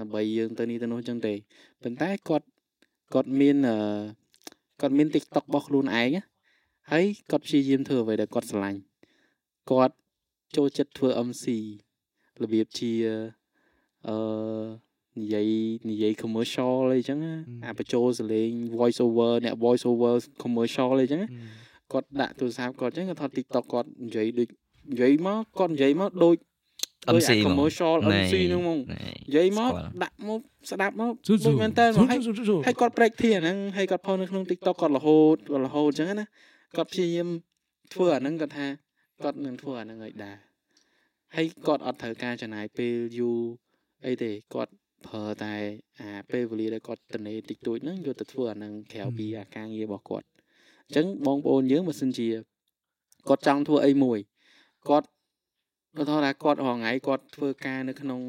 [0.00, 1.34] ដើម្បីយើងទៅនេះទៅនោះអញ្ចឹងទេ
[1.82, 2.46] ប៉ុន្តែគាត់
[3.14, 3.76] គាត់មានអឺ
[4.80, 6.22] គាត់មាន TikTok របស់ខ្លួនឯងណា
[6.92, 8.80] ហើយគាត់ព្យាយាមធ្វើអ្វីដែលគាត់ស្រឡាញ់
[9.70, 9.94] គាត់
[10.56, 11.44] ចូលចិត្តធ្វើ MC
[12.42, 12.92] របៀបជា
[14.08, 14.16] អឺ
[15.20, 15.48] និយាយ
[15.90, 17.34] និយាយ commercial អីចឹងណា
[17.64, 18.48] អាបញ្ចូលសលេង
[18.80, 21.28] voice over អ្នក voice over commercial អីចឹងណា
[21.92, 24.48] គាត់ដាក់ទូរស័ព្ទគាត់អញ្ចឹងគាត់ថត TikTok គាត់និយាយដូច
[24.92, 26.36] និយាយមកគាត់និយាយមកដូច
[27.08, 30.40] ដូច MC អាហ្មង commercial MC ហ្នឹងហ្មងណែនិយាយមកស្គាល់ដាក់មក
[30.70, 36.26] ស្ដាប់មកស៊ូដូចស៊ូមែនតើមកហើយស៊ូស៊ូស៊ូហើយគាត់ break ធាអាហ្នឹងហើយគាត់ផុសនៅក្នុង TikTok គាត់រហូតគាត់រហូតអញ្ចឹងណា
[36.76, 37.28] គាត់ព្យាយាម
[37.94, 38.66] ធ្វើអាហ្នឹងគាត់ថា
[39.24, 40.36] គាត់នឹងធ្វើអាហ្នឹងឲ្យដែរ
[41.36, 43.40] ហើយគាត់អត់ត្រូវការចំណាយពេលយូរ
[44.06, 44.72] អីទេគាត់
[45.06, 45.54] ប្រើតែ
[46.00, 50.26] អាពេលវេលាដែលគាត់ទៅនេតិចតួចហ្នឹងយកទៅធ្វើអាហ្នឹងក្រៅពីអាការងាររបស់គាត់
[50.86, 52.28] អញ្ចឹងបងប្អូនយើងបើសិនជា
[53.28, 54.18] គាត់ចង់ធ្វើអីមួយ
[54.88, 55.08] គាត់
[56.00, 58.20] ឧទាហរណ៍ថាគាត់រហងៃគាត់ធ្វើការនៅក្នុង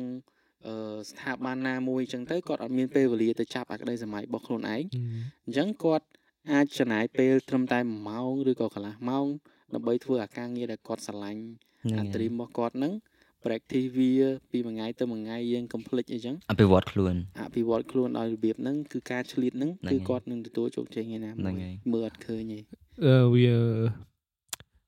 [0.67, 0.75] អឺ
[1.09, 4.83] ស្ថាប័នណាមួយអញ្ចឹងទៅគាត់អត់មានពេលវេលាទៅចាប់អាក្តីសម័យរបស់ខ្លួនឯង
[5.45, 6.05] អញ្ចឹងគាត់
[6.51, 9.25] អាចចំណាយពេលត្រឹមតែ1ម៉ោងឬក៏កន្លះម៉ោង
[9.73, 11.41] ដើម្បីធ្វើអាការងារដែលគាត់ស្រឡាញ់
[11.89, 12.93] ហ្នឹងអាហើយ dream របស់គាត់ហ្នឹង
[13.45, 14.11] practice វា
[14.51, 22.59] ពីមួយថ្ងៃទៅមួយថ្ងៃយើង complete អីចឹងអភិវឌ្ឍខ្លួនអភិវឌ្ឍខ្លួនឲ្យរបៀបហ្នឹងគឺការឆ្លៀតហ្នឹងហ្នឹងគឺហើយគាត់នឹងទទួលជោគជ័យថ្ងៃណាហ្នឹងមួយហើយមើលអត់ឃើញទេ
[23.05, 23.47] អឺវា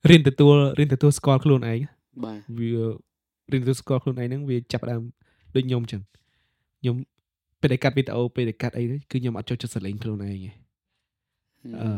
[0.10, 1.80] រៀនទទួលរៀនទទួលស្គាល់ខ្លួនឯង
[2.26, 2.72] បាទវា
[3.52, 5.02] រៀនទទួលស្គាល់ខ្លួនឯងហ្នឹងវាចាប់ផ្ដើម
[5.56, 6.02] ដូចខ្ញុំអញ្ចឹង
[6.82, 6.96] ខ្ញុំ
[7.62, 10.52] ពេលដែលកាត់វីដេអូពេលដែលកាត់អីហ្នឹងគឺខ្ញុំអត់ចូលចិត្តសលេងខ្លួនឯងទេ
[11.82, 11.90] អឺ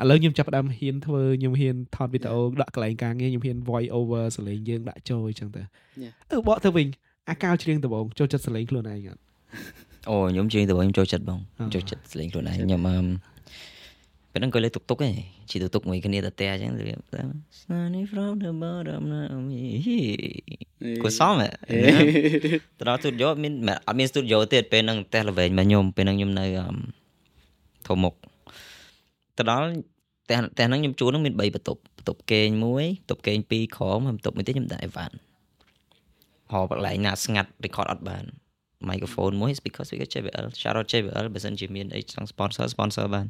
[0.00, 5.62] ឥឡូវខ្ញុំចាប់ផ្ដើមហ៊ានធ្វើខ្ញុំហ៊ានថតវីដេអូដាក់កន្លែងការងារខ្ញុំហ៊ាន voice over សលេងយើងដាក់ចូលអញ្ចឹងទៅ
[6.02, 6.12] Yeah.
[6.30, 6.86] អឺបកទៅវិញ
[7.30, 9.20] អាកៅច្រៀងដំបងចូលចិត្តសលេងខ្លួនឯងអត់
[10.08, 12.98] អូខ្ញុំជិះទៅខ្ញុំចូលចិត្តបងអ่าចូលចិត្តស្លេងខ្លួនឯងខ្ញុំអឺ
[14.32, 15.12] ពេលហ្នឹងក៏លេងតុកតុកឯង
[15.50, 16.98] ជិះតុកតុកមួយគ្នាទៅផ្ទះអញ្ចឹងរបៀប
[17.60, 19.62] Sunny from the bottom of me
[21.02, 21.78] គួរសមហ៎ហេ
[22.78, 26.66] ទៅដល់ studio មានមិនអត់មាន studio ទៀតពេលហ្នឹងផ្ទះល្វែងមកខ្ញុំពេលហ្នឹងខ្ញុំនៅអឺ
[27.86, 28.14] ធំមុខ
[29.38, 29.68] ទៅដល់
[30.24, 35.14] ផ្ទះផ្ទះហ្នឹងខ្ញុំជួលហ្នឹងមាន3បន្ទប់បន្ទប់គេងមួយបន្ទប់គេង2ក្រោមហើយបន្ទប់មួយទៀតខ្ញុំដាក់អីវ៉ាន់
[36.52, 38.24] ហៅកន្លែងណាស្ងាត់ record អត់បាន
[38.88, 43.26] microphone មួយ speaker speaker JBL shout out JBL បើសិនជាមានអីចង់ sponsor sponsor បាន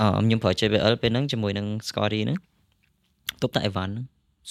[0.00, 2.38] អឺខ្ញុំប្រើ JBL ពេលហ្នឹងជាមួយនឹង Scotty ហ្នឹង
[3.42, 4.06] ទប់តែអីវ៉ាន់ហ្នឹង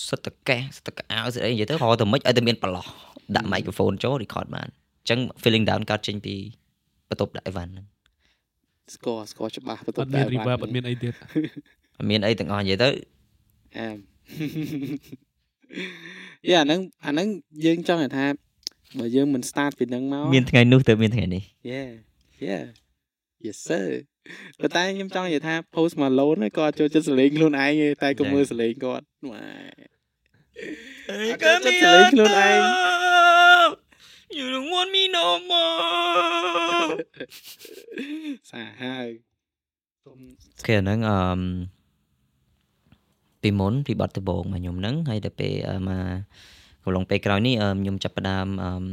[0.07, 2.85] សិតតកេះសិតតកៅសិតអីនិយាយទៅហៅទៅមិនឲ្យតែមានប្រឡោះ
[3.35, 6.35] ដាក់ microphone ចូល record បានអញ្ចឹង feeling down កើតចេញពី
[7.09, 7.85] បន្ទប់ដាក់អីវ៉ាន់ហ្នឹង
[8.95, 11.13] ស្គាល់ស្គាល់ច្បាស់បន្ទអប់ត់មានតែ reverb អត់មានអីទៀត
[11.97, 12.89] អត់មានអីទាំងអស់និយាយទៅ
[13.77, 13.97] អែម
[16.49, 17.27] យ៉ាអាហ្នឹងអាហ្នឹង
[17.65, 18.25] យើងចង់ឲ្យថា
[18.99, 21.89] បើយើងមិន start ពីហ្នឹងមកមានថ្ងៃនោះទៅមានថ្ងៃនេះ Yeah
[22.47, 22.63] yeah
[23.45, 23.85] yes sir
[24.59, 29.45] ប៉ុន្តែខ្ញុំចង់និយាយថា post Malone ហ្នឹងក៏ចូលចិត្តសលេងខ្លួនឯងទេតែក៏មើលសលេងគាត់ម៉ែ
[31.09, 32.59] អត់ចូលចិត្តសលេងខ្លួនឯង
[34.31, 36.89] You don't want me no more
[38.51, 39.07] សាហើយ
[40.01, 40.19] ខ្ញុំ
[40.65, 41.39] គេអាហ្នឹងអឺម
[43.41, 48.83] ពីមុនពីបាត់ដំបងមកខ្ញុំហ្នឹងហើយដល់ពេលអឺមកកំឡុងពេលក្រោយនេះអឺមខ្ញុំចាប់ផ្ដើមអឺម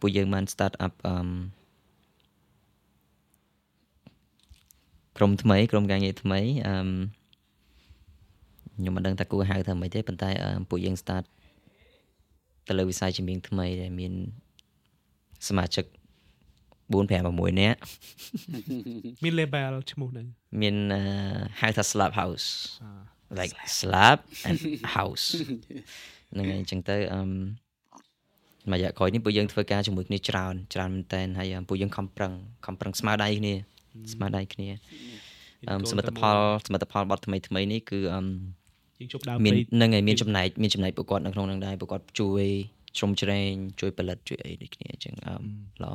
[0.00, 1.28] ពួកយើងបាន start up អឺម
[5.16, 6.88] ក្រុមថ្មីក្រុមការងារថ្មីអឺម
[8.78, 11.24] ខ្ញុំមិនដឹងថាគួរហៅថាម៉េចទេប៉ុន្តែអឺមពួកយើង start
[12.66, 14.12] ទៅលើវិស័យជំនាញថ្មីដែលមាន
[15.48, 15.84] សមាជិក
[16.88, 17.78] 4 5 6នាក់
[19.22, 20.26] មាន label ឈ្មោះហ្នឹង
[20.60, 21.02] មានអឺ
[21.60, 22.46] ហៅថា slab house
[23.38, 24.18] like slab
[24.48, 24.58] and
[24.96, 25.26] house
[26.32, 27.30] ហ្នឹងហើយអញ្ចឹងទៅអឺម
[28.70, 32.32] មួយរយៈក្រោយនេះពួកយើងធ្វើការជាមួយគ្នាច្រើនច្រើនមែនតើហើយអឺពួកយើងខំប្រឹង
[32.66, 33.54] ខំប្រឹងស្មារតីគ្នា
[34.12, 34.68] ស្មារតីគ្នា
[35.68, 36.36] អឺមសមិទ្ធផល
[36.66, 38.26] សមិទ្ធផលបត់ថ្មីថ្មីនេះគឺអឺម
[38.98, 42.44] យើងជប់ដើមមានពេកហ្នឹងហើយមានចំណែកមានចំណែកពួកគាត់នៅក្នុងហ្នឹងដែរពួកគាត់ជួយ
[42.98, 45.44] ជ្រោមជ្រែងជួយផលិតជួយអីដូចគ្នាអញ្ចឹងអឺម
[45.84, 45.94] ល្អ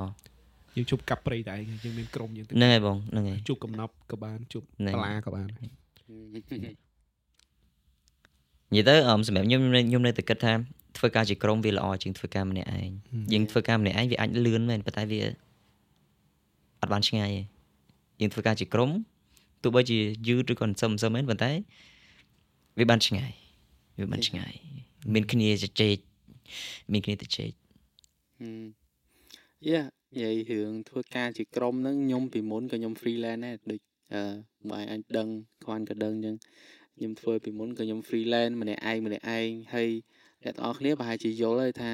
[0.76, 5.70] យើងជប់កាប់ព្រៃតែឯងយើងមានក្រុមយើងទៅហ្នឹងហើយបងហ្នឹងហើយជប់កំណប់ក៏បានជប់ហ្នឹងបលាក៏បាននិ
[8.76, 10.54] យាយទៅអមសម្រាប់ខ្ញុំខ្ញុំនៅខ្ញុំនៅតែគិតថា
[10.98, 12.90] ធ្វើការជាក្រុមវាល្អជាងធ្វើការម្នាក់ឯង
[13.34, 15.22] យើងធ្វើការម្នាក់ឯងវាអាចលឿនមែនប៉ុន្តែវា
[16.82, 17.42] អត់បានឆ្ងាយទេ
[18.22, 18.90] យើងធ្វើការជាក្រុម
[19.64, 21.52] ទោះបីជាយឺតឬក៏សឹមសឹមមែនប៉ុន្តែ
[22.80, 23.32] វាបានឆ្ងាយ
[24.00, 24.54] វាបានឆ្ងាយ
[25.14, 25.98] មានគ្នាជជែក
[26.92, 27.52] មានគ្នាទៅជែក
[29.70, 29.82] យ៉ា
[30.16, 33.82] និយាយរឿងធ្វើការជាក្រុមហ្នឹងខ្ញុំពីមុនក៏ខ្ញុំ freelance ដែរដូច
[34.14, 34.24] អឺ
[34.72, 35.28] បើអញដឹង
[35.64, 36.36] គ្រាន់ក៏ដឹងអញ្ចឹង
[36.98, 39.90] ខ្ញុំធ្វើពីមុនក៏ខ្ញុំ freelance ម្នាក់ឯងម្នាក់ឯងហើយ
[40.44, 41.92] អ្នកទាំងអស់គ្នាប្រហែលជាយល់ហើយថា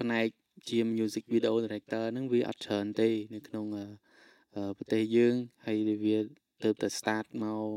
[0.00, 0.26] ផ្នែក
[0.68, 3.84] ជា music video director ហ្នឹងវាអត់ច្រើនទេ នៅក្នុងអឺ
[4.56, 5.34] អឺប្រទេសយើង
[5.66, 6.18] ហើយវា
[6.62, 7.68] ទៅតែ start មក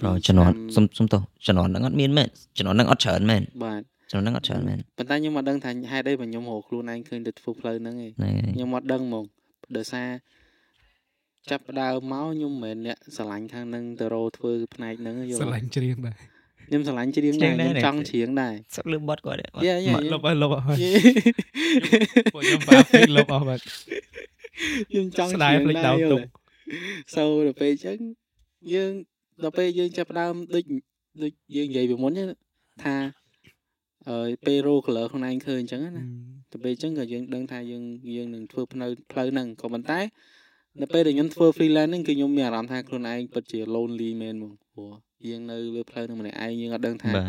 [0.00, 2.28] ប្រជំនាន់សុំសុំទោសជំនាន់ហ្នឹងអត់មានមែន
[2.58, 3.82] ជំនាន់ហ្នឹងអត់ច្រើនមែនបាទ
[4.12, 9.24] ជំនាន់ហ្នឹងអត់ច្រើនមែនប៉ុន្តែខ្ញុំអត់ដឹងថាហេតុអីបើខ្ញុំរកខ្លួនឯងឃើញទៅធ្វើផ្លូវហ្នឹងឯងហ្នឹងហើយខ្ញុំអត់ដឹងហ្មង
[9.76, 10.08] ដោយសារ
[11.50, 16.16] ចាប់ផ្ដើមមកខ្ញុំមិនមែនអ្នកស្រឡាញ់ខាងហ្នឹងទៅរកធ្វើផ្នែកហ្នឹងយល់ស្រឡាញ់ច្រៀងដែរ
[16.68, 20.90] ខ្ញុំស្រឡាញ់ច្រៀងដែរខ្ញុំចង់ច្រៀងដែរសឹកលឺបត់គាត់ទេអត់យេយេលុបហើយលុបហើយយេ
[22.34, 23.62] ពួកខ្ញុំបាពេកលុបអស់បាត់
[24.90, 26.28] ខ្ញុំចង់ស្ដាយច្រៀងភ្លេចដែរដើមយទុល់ក
[27.14, 27.98] សូដល់ពេលអញ្ចឹង
[28.74, 28.92] យើង
[29.42, 30.64] ដល់ពេលយើងចាប់ផ្ដើមដូច
[31.22, 32.96] ដូចយើងនិយាយពីមុនណា
[34.06, 37.84] ថាអឺពេលរោ color ខ្លួនឯងឃើញអញ្ចឹងណាដល់ពេលអញ្ចឹងក៏យើងដឹងថាយើង
[38.16, 40.00] យើងនឹងធ្វើផ្នើផ្លូវហ្នឹងក៏ប៉ុន្តែ
[40.80, 44.92] ដល់ពេលដែលខ្ញុំធ្វើ freelance ហ្នឹងគឺខ្ញុំមានអារម្មណ៍ថាខ្លួនឯងពិតជា lonely មែនហ្មងព្រោះ
[45.28, 47.26] យើងនៅលើផ្លូវហ្នឹងម្នាក់ឯងយើងអត់ដឹងថាបាទ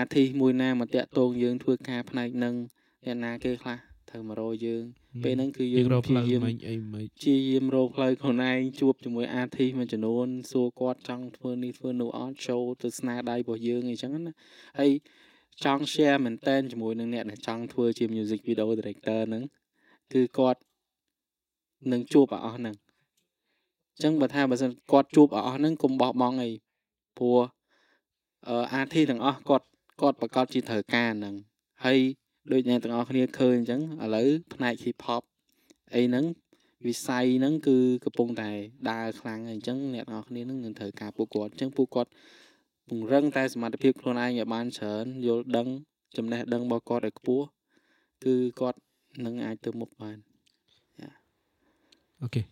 [0.00, 2.54] artist មួយណាមកតាក់ទងយើងធ្វើការផ្នែកហ្នឹង
[3.04, 3.78] អ្នកណាគេខ្លះ
[4.10, 4.84] ត្រូវមករកយើង
[5.24, 14.32] ពេលហ្នឹងគឺយើយើងងរកផ្លូវព្យាយាមមិញអីមិញព្យាយាមរកផ្លូវខ្លួនឯងជួបជាមួយ artist មួយចំនួនសួរគាត់ចង់ធ្វើនេះធ្វើនោះអត់ចូលទៅស្នាដៃរបស់យើងអីចឹងណា
[14.78, 14.90] ហើយ
[15.62, 19.44] ចង់ share មែនតើជាមួយនឹងអ្នកដែលចង់ធ្វើជា music video director ហ្នឹង
[20.12, 20.60] គឺគាត់
[21.92, 22.74] នឹងជួបឲ្យអស់ហ្នឹង
[23.92, 26.50] អញ្ចឹងបើថាបើសិនគាត់ជួបឲ្យអស់ហ្នឹងកុំបោះបង់អី
[27.18, 27.38] ព្រោះ
[28.48, 29.66] អឺ artist ទាំងអស់គាត់
[30.00, 31.34] គាត់ប្រកាសជាត្រូវការហ្នឹង
[31.84, 31.98] ហើយ
[32.52, 35.22] ដូចអ្នកទាំងអស់គ្នាឃើញអញ្ចឹងឥឡូវផ្នែក hip hop
[35.94, 36.24] អីហ្នឹង
[36.86, 38.50] វិស័យហ្នឹងគឺកំពុងតែ
[38.90, 42.10] ដើរខ្លាំងហើយអញ្ចឹងអ្នកទាំងអស់គ្នានឹងនឹងត្រូវការពួកគាត់អញ្ចឹងពួកគាត់
[42.88, 45.66] ពង្រឹងតែសមត្ថភាពខ្លួនឯងឲ្យបានច្រើនយល់ដឹង
[46.16, 47.44] ចំណេះដឹងរបស់គាត់ឲ្យខ្ពស់
[48.24, 48.78] គឺគាត់
[49.24, 50.18] នឹងអាចទៅមុខបាន
[52.22, 52.42] អូខេ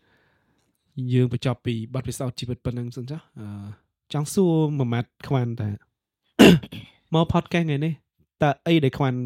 [1.13, 3.47] យើងបញ្ចប់ពីបទពិសោធន៍ជីវិតប៉ុណ្ណឹងសិនចាអឺ
[4.13, 5.69] ចង់សួរមួយម៉ាត់ខ្វាន់តា
[7.15, 7.93] មក podcast ថ្ងៃនេះ
[8.43, 9.19] តើអីដែលខ្វាន់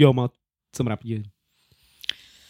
[0.00, 0.30] យកមក
[0.78, 1.22] សម្រាប់យើង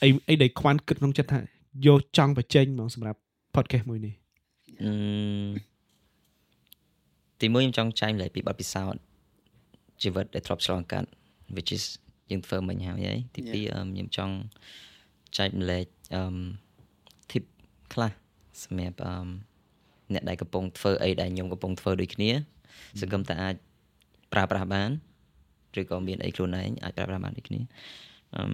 [0.02, 1.40] អីអីដែលខ្វាន់គិតក្នុងចិត្តថា
[1.86, 3.18] យកចង់បញ្ចេញមកសម្រាប់
[3.54, 4.14] podcast មួយនេះ
[4.82, 4.92] អឺ
[7.42, 9.00] ទីមួយខ្ញុំចង់ចែកម្លែកពីបទពិសោធន៍
[10.02, 11.08] ជីវិតដែលធ្លាប់ឆ្លងកាត់
[11.56, 11.84] which is
[12.30, 14.34] យើងធ្វើមិញហើយហីទីពីរអឺខ្ញុំចង់
[15.38, 16.22] ចែកម្លែកអឺ
[17.30, 17.44] tip
[17.92, 18.12] ខ្លះ
[18.62, 19.14] សម្រាប់អឺ
[20.12, 22.30] អ្នកដែលកំពុងធ្វើអីដែលខ្ញុំកំពុងធ្វើដូចគ្នា
[23.00, 23.54] សង្ឃឹមថាអាច
[24.32, 24.90] ប្រើប្រាស់បាន
[25.80, 27.60] ឬក៏មានអីខ្លួនឯងអាចប្រើប្រាស់បានដូចគ្នា
[28.36, 28.44] អឺ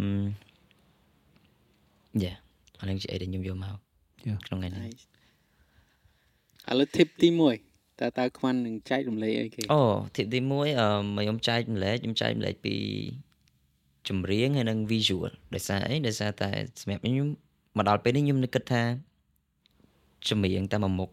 [2.23, 2.33] យ៉ា
[2.81, 3.79] អានឹងជាអីដែលខ្ញុំយកមក
[4.27, 4.39] Yeah.
[4.47, 5.05] ក្នុងថ្ងៃនេះ Nice
[6.71, 7.68] ឥឡូវ tip ទី1
[8.01, 9.81] តើតើខ្វាន់នឹងចែករំលែកអីគេអូ
[10.15, 12.75] tip ទី1អឺមកខ្ញុំចែកម្លែកខ្ញុំចែកម្លែកពី
[14.09, 17.29] ចម្រៀងហើយនិង visual ដោយសារអីដោយសារតែសម្រាប់ខ្ញុំ
[17.77, 18.83] មកដល់ពេលនេះខ្ញុំនឹកគិតថា
[20.29, 21.11] ចម្រៀងតែមួយមុខ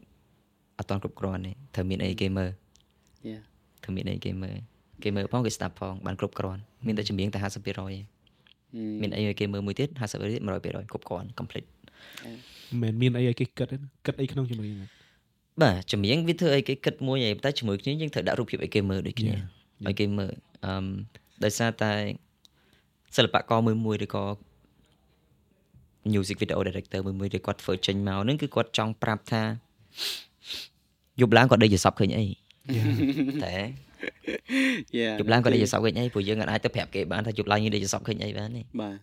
[0.77, 2.51] អត់ទាន់គ្រប់គ្រាន់ទេត្រូវមានអីគេមើល
[3.29, 3.41] Yeah.
[3.83, 4.57] ត្រូវមានអីគេមើល
[5.03, 7.73] គេមើលផងគេស្ដាប់ផងបានគ្រប់គ្រាន់មានតែចម្រៀងតែ50%ទេ
[8.77, 8.79] Ừ.
[9.01, 11.67] មានអីឲ្យគេមើលមួយទៀត50%ទៀត100%គ្រប់គ្រាន់ complete
[12.81, 14.89] មិនមែនមានអីឲ្យគេគិតទេណាគិតអីក្នុងចម្រៀងហ្នឹង
[15.61, 19.87] បាទចម្រៀងវាធ្វើឲ្យគេគិតមួយឯងតែជាមួយគ្នាយើងត្រូវដាក់រូបភាពឲ្យគេមើលដូចគ្នា Yeah.
[19.87, 20.33] ឲ្យគេមើល
[20.65, 20.85] អឺម
[21.43, 21.93] ដោយសារតែ
[23.15, 24.25] សិល្បករមួយមួយឬក៏
[26.13, 29.43] music video director មួយមួយដែលគាត់ធ្វើចេញមកហ្នឹងគឺគាត់ចង់ប្រាប់ថា
[31.21, 32.25] យប់ឡើងគាត់ដេកយល់សពឃើញអី
[33.45, 33.55] តែ
[34.99, 38.97] Yeah យប់ឡើងគាត់ដេកយល់សពឃើញអីព្រោះយើងអាចទៅប្រាប់គេបានថាយប់ឡើងយើងដេកយល់សពឃើញអីបានទេបាទ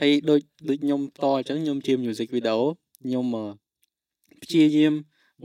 [0.00, 2.58] ហើយដូចដូចខ្ញុំតអញ្ចឹងខ្ញុំជា music video
[3.04, 3.46] ខ្ញុំអឺ
[4.42, 4.94] ព្យាយាម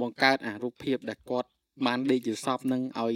[0.02, 1.50] បង្កើតអារូបភាពដែលគាត់
[1.86, 3.16] បានដេកជាសពនឹងឲ្យ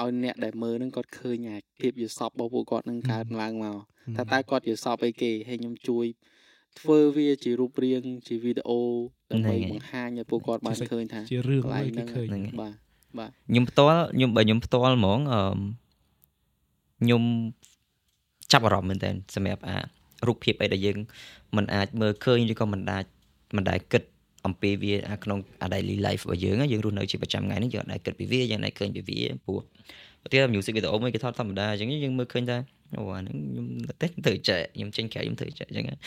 [0.00, 3.78] ឲ្យអ្នកដែលមើលនឹងគាត់ឃើញអាភាពជាសពរបស់ពួកគាត់នឹងកើតឡើងមក
[4.16, 6.06] ថាតើគាត់ជាសពអីគេហើយខ្ញុំជួយ
[6.80, 8.80] ធ្វើវាជារូបរាងជាវីដេអូ
[9.32, 12.74] ដើម្បីបង្ហាញឲ្យពួកគាត់បានឃើញថាជារឿងកន្លែមួយងគេហ្នឹងឃើញបាទ
[13.18, 15.58] បាទខ្ញុំផ្ទាល់ខ្ញុំបើខ្ញុំផ្ទាល់ហ្មងអឺម
[17.02, 17.22] ខ្ញុំ
[18.52, 19.76] ចាប់អារម្មណ៍មែនតើសម្រាប់អា
[20.26, 20.98] រូបភាពអីដែលយើង
[21.56, 23.04] មិនអាចមើលឃើញឬក៏មិនអាច
[23.56, 24.02] មិនដែលគិត
[24.46, 29.58] អំពីវាអាក្នុងអា daily life របស់យើងណាយើងរស់នៅជាប្រចាំថ្ងៃនេះយើងអត់ដែលគិតពីវាយើងតែឃើញពីវាព្រោះ
[30.22, 32.56] ប្រទេស music video មួយគេថតធម្មតាអញ្ចឹងយើងមើលឃើញថា
[32.96, 35.98] អូអាហ្នឹងខ្ញុំតែទៅចែកខ្ញុំចេញក្រៅខ្ញុំធ្វើចែកអញ្ចឹងហើយ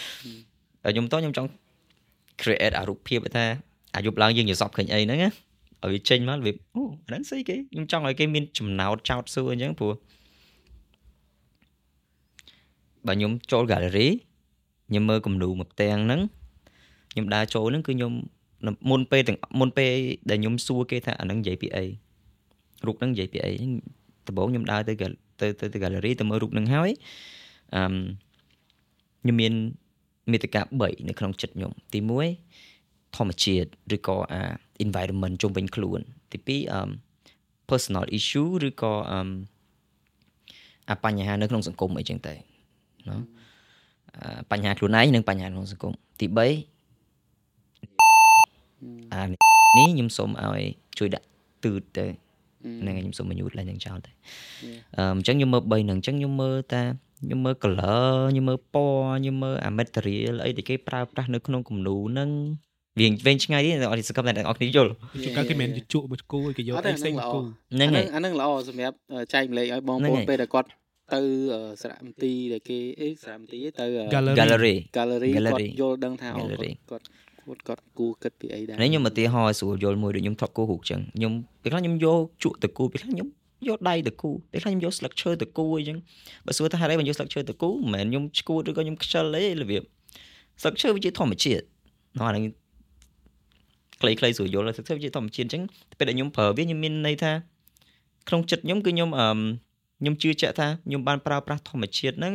[0.84, 1.50] ហើយខ្ញុំតោះខ្ញុំចង់
[2.42, 3.46] create អារូបភាពថា
[3.96, 5.30] អាយប់ឡើងយើងយល់សពឃើញអីហ្នឹងណា
[5.84, 9.94] ឲ្យវាចេញមកវាអូអាហ្នឹងស្អីគេខ្ញុំចង់ឲ្យគេមានចំណោទចោតសួរអញ្ចឹងព្រោះ
[13.08, 14.08] បើខ្ញុំចូល gallery
[14.90, 16.22] ខ្ញុំមើលគំនូមួយផ្ទាំងហ្នឹង
[17.12, 18.14] ខ្ញុំដើរចូលហ្នឹងគឺខ្ញុំ
[18.90, 19.92] មុនពេលទាំងមុនពេល
[20.30, 21.86] ដែលខ្ញុំសួរគេថាអាហ្នឹងនិយាយពីអី
[22.86, 23.52] រូបហ្នឹងនិយាយពីអី
[24.28, 26.90] ដំបូងខ្ញុំដើរទៅ gal- ទៅទៅទៅ gallery ទៅមើលរូបហ្នឹងហើយ
[27.76, 27.94] អឺម
[29.22, 29.54] ខ្ញុំមាន
[30.32, 32.00] មេត្តា3នៅក្នុងចិត្តខ្ញុំទី
[32.58, 34.42] 1ធម្មជាតិឬក៏អា
[34.86, 36.00] environment ជុំវិញខ្លួន
[36.32, 36.82] ទី2អឺ
[37.70, 39.30] personal issue ឬក៏អឺ
[40.90, 42.34] អាបញ្ហានៅក្នុងសង្គមអីចឹងទៅ
[43.10, 43.22] ណោះ
[44.18, 46.79] អាបញ្ហាខ្លួនឯងនិងបញ្ហាក្នុងសង្គមទី3
[49.14, 50.62] អានេះខ្ញុំសូមឲ្យ
[51.00, 51.28] ជួយដាក់
[51.64, 52.06] ទឺតទៅ
[52.82, 54.12] ហ្នឹងហើយខ្ញុំសុំបញ្ញូតឡើងយ៉ាងចោលទៅ
[54.66, 54.80] Yeah.
[54.98, 56.84] អឺអញ្ចឹងខ្ញុំមើល3ហ្នឹងអញ្ចឹងខ្ញុំមើលតា
[57.24, 62.30] ខ្ញុំមើល color ខ្ញុំមើលពណ៌ខ្ញុំមើលអា material អីដែលគេប្រើប្រាស់នៅក្នុងគំនូហ្នឹង
[63.00, 64.92] វាវែងឆ្ងាយទៀតអត់សង្កត់តែអ្នកនរគ្នាយល់
[65.24, 70.68] ជួនកាលគេមិនជក់មកគូគេយកអត់ទេអីផ្សេងមកគូហ្នឹងហើយអាហ្នឹងល្អសម្រាប់អឺចែកម្លែកឲ្យបងហ្នឹងប្អូនហើយពេលដែលគាត់
[71.14, 71.22] ទៅ
[71.54, 77.04] អឺសារមន្ទីរដែលគេអីសារមន្ទីរទៅអឺ gallery gallery gallery គាត់ gallery យល់ដឹងថាអូ gallery គាត់
[77.50, 83.28] គាត់គាត់គូគិតពីអីដែរនេះខ្ញុំឧទាហរណ៍ស្រួលយល់មួយដូចខ្ញុំធ្លាប់គូរូបចឹងខ្ញុំពេលខ្លះខ្ញុំយកជក់ទៅគូពេលខ្លះខ្ញុំ
[83.68, 85.98] យកដៃទៅគូពេលខ្លះខ្ញុំយកស្លឹកឈើទៅគូអីចឹង
[86.46, 89.84] បើសួរថាហេតុអីបានយកស្លឹកឈើទៅគូមិនមែនខ្ញុំឈួតឬក៏ខ្ញុំខ្ជិលអីរបៀប
[90.62, 91.64] ស្លឹកឈើវាជាធម្មជាតិ
[92.18, 92.44] នោះអាហ្នឹង
[94.02, 95.64] ខ្លីៗស្រួលយល់ស្លឹកឈើវាជាធម្មជាតិអញ្ចឹង
[95.98, 97.32] ពេលដែលខ្ញុំប្រើវាខ្ញុំមានន័យថា
[98.30, 99.30] ក្នុងចិត្តខ្ញុំគឺខ្ញុំអឺ
[100.00, 102.34] ខ្ញុំជឿជាក់ថាខ្ញុំបានប្រើប្រាស់ធម្មជាតិហ្នឹង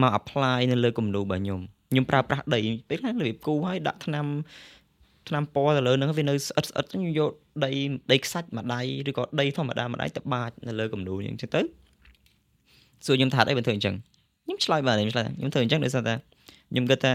[0.00, 1.60] មក apply នៅលើគំនូរបស់ខ្ញុំ
[1.90, 4.26] ខ្ញុំប្រើប្រាស់ដីពេលខ្លះរបៀបគូហើយដាក់ថ្នាំ
[5.28, 7.30] ថ្នាំពណ៌ទៅលើហ្នឹងវានៅស្អិតស្អិតខ្ញុំយក
[7.64, 7.70] ដី
[8.12, 11.60] ដីខ្សាច់មួយដៃឬក៏ដីធម្មតាមួយដៃទៅបាចនៅលើគំនូអញ្ចឹងទៅ
[13.06, 13.94] សួរខ្ញុំថាអីបើធ្វើអញ្ចឹង
[14.44, 16.14] ខ្ញុំឆ្លើយបានខ្ញុំឆ្លើយថាខ្ញុំធ្វើអញ្ចឹងដោយសារតែ
[16.70, 17.12] ខ្ញុំគិតថា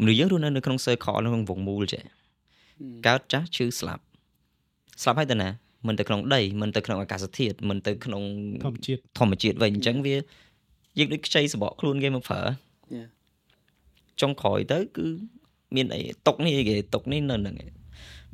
[0.00, 2.02] មនុស្សយើងរស់នៅនៅក្នុង circle នៅក្នុងវងមូលចេះ
[3.06, 4.02] កើតចាស់ឈឺស្លាប់
[5.02, 5.48] ស្លាប់ហើយទៅណា
[5.86, 8.22] មិនទៅក្នុងដីមិនទៅក្នុងអាកាសធាតុមិនទៅក្នុង
[8.64, 10.16] ធម្មជាតិធម្មជាតិវិញអញ្ចឹងវា
[10.98, 12.42] យើងដូចខ្ចីសបកខ្លួនគេមកប្រើ
[12.98, 13.08] Yeah.
[14.22, 15.06] ចុងក្រោយទៅគឺ
[15.76, 17.70] មានអីតុកនេះអីគេតុកនេះនៅហ្នឹងឯង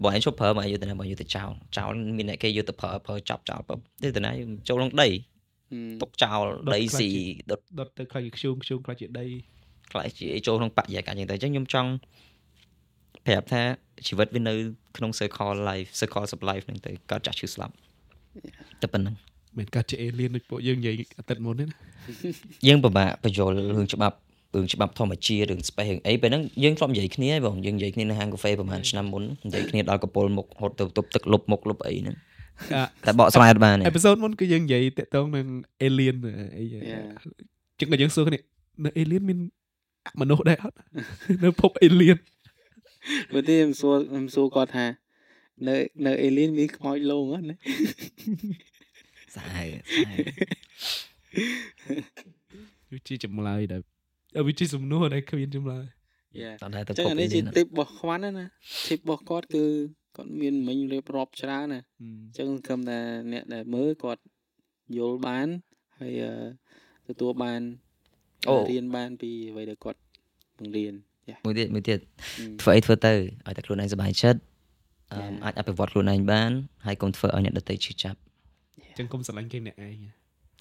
[0.03, 5.09] បើឯងជប់ប្រើមកយកទៅណាបើយកទៅចោលចោលមានអ្នកគេយកទៅប្រើប្រើចាប់ចោលបើទៅទៅណាយើងចូលក្នុងដី
[6.03, 7.11] ទុកចោលដីស៊ី
[7.51, 9.27] ដុតដុតទៅខ្លាចជាខ្ជូងខ្ជូងខ្លាចជាដី
[9.93, 11.91] ខ្លាចជាចូលក្នុងបរិយាកាសអញ្ចឹងទៅអញ្ចឹងខ្ញុំចង់
[13.27, 13.63] ប្រាប់ថា
[14.07, 14.55] ជីវិតវានៅ
[14.97, 17.75] ក្នុង circle life circle of life ហ្នឹងទៅកើតចាស់ឈឺស្លាប់
[18.83, 19.17] តែប៉ុណ្្នឹង
[19.59, 21.75] មិនកាត់ជា alien ដូចពួកយើងនិយាយអាទិត្យមុនទេណា
[22.67, 24.17] យើងពិបាកបញ្យល់រឿងច្បាប់
[24.55, 32.17] រឿងច្បាប់ធម្មជាតិរឿង space រឿងអីពេលហ្នឹងយើងធ្លាប់និយាយគ្នាហើយបងយើងនិយាយគ្នានៅហាងកាហ្វេប្រហែលឆ្នាំមុននិយាយគ្នាដល់កពលមុខហត់ទៅទប់ទឹកលុបមុខលុបអីហ្នឹង
[33.07, 35.47] តែបកស្រាយអត់បានទេអេពីសូតមុនគឺយើងនិយាយតាក់ទងនឹង
[35.87, 36.17] alien
[36.59, 37.07] អី Yeah.
[37.81, 38.39] ចឹងតែយើងសួរគ្នា
[38.85, 39.39] នៅ alien មាន
[40.21, 40.77] មនុស្សដែរអត់
[41.45, 42.19] នៅភព alien
[43.33, 44.87] បើទីខ្ញុំសួរខ្ញុំសួរគាត់ថា
[45.69, 45.75] នៅ
[46.07, 47.57] នៅអេលៀនមានខ្មោចលងអត់ណា
[49.35, 50.19] សាហាវសាហាវ
[52.91, 53.94] វាជាចម្លើយដែលអឺ
[54.47, 55.85] វាជាសំណួរដែលគ្មានចម្លើយ
[56.41, 58.47] យ៉ាតោះតែទៅចឹងភពអានេះជា alien ទីបរបស់ខ្វាន់ណាណា
[58.89, 59.65] ទីបរបស់គាត់គឺ
[60.17, 61.81] គាត់មានមិញរៀបរាប់ច្រើនណា
[62.39, 62.99] ចឹងសង្ឃឹមថា
[63.33, 64.23] អ្នកដែលមើលគាត់
[64.99, 65.49] យល់បាន
[66.01, 66.13] ហើយ
[67.07, 67.61] អឺទទួលបាន
[68.71, 70.01] រៀនបានពីអ្វីដែលគាត់
[70.59, 70.95] បង្រៀន
[71.29, 71.99] យ៉ាមួយទៀតមួយទៀត
[72.39, 75.45] អឺធ្វើអីធ្វើទៅឲ្យតែខ្លួនឯងសុបាយចិត្តអឺ Yeah.
[75.45, 76.51] អាចអភិវឌ្ឍខ្លួនឯងបាន
[76.87, 78.19] ហើយកុំធ្វើឲ្យអ្នកដទៃឈឺចាប់
[78.99, 79.97] ចឹងកុំស្រឡាញ់គេម្នាក់ឯង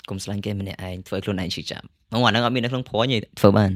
[0.10, 3.72] កុំស្រឡាញ់គេម្នាក់ឯងធ្វើឲ្យខ្លួនឯងឈឺចាប់អូអាហ្នឹងអត់មាននៅក្នុងព្រួញទេធ្វើបាន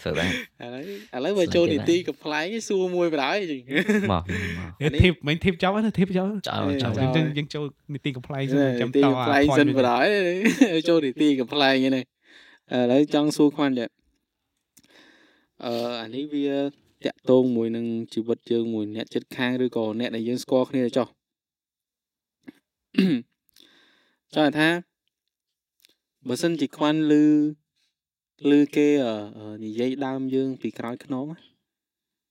[0.00, 0.30] ធ្វើបាន
[0.62, 0.82] ឥឡូវ
[1.16, 3.60] ឥឡូវបើចូលនីតិកំ pl ែងសួរមួយបណ្ដោយចឹង
[4.12, 4.22] មក
[4.82, 10.06] មកធីបមិនធីបចោលណាធីបចោលចោលចោលយើងចឹងយើងចូលនីតិកំ pl ែងសិនចាំទីតកំ pl ែងសិនបណ្ដោយ
[10.88, 12.04] ចូលនីតិកំ pl ែងហ្នឹង
[12.74, 13.86] ឥឡូវចង់សួរខ្វាន់ចា
[15.64, 16.48] អឺអានេះវា
[17.04, 21.08] តាក់ទងមួយនឹងជីវិតយើងមួយអ្នកចិត្តខាងឬក៏អ្នកដែលយើងស្គាល់គ្នាចុះ
[24.34, 24.68] ចង់ថា
[26.28, 27.12] បើសិនជាខ្វាន់ឮ
[28.50, 31.38] ឮគេអឺអឺនិយាយដើមយើង ពីក្រោយខ្នងណា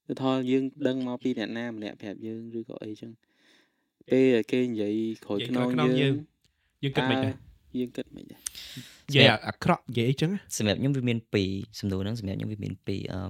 [0.08, 3.12] គឺថាយើងដឹងមកពីអ្នកណាម្នាក់ប្រាប់យើងឬក៏អីចឹង
[4.10, 4.94] ពេលដែលគេនិយាយ
[5.26, 6.16] ក្រោយខ្នងយើង
[6.84, 7.34] យើងគិតមិនដែរ
[7.80, 8.40] យើងគិតមិនដែរ
[9.08, 11.18] និយាយអាក្រក់និយាយអីចឹងសម្រាប់ខ្ញុំវាមាន
[11.50, 13.22] 2សំណួរហ្នឹងសម្រាប់ខ្ញុំវាមាន2អឺ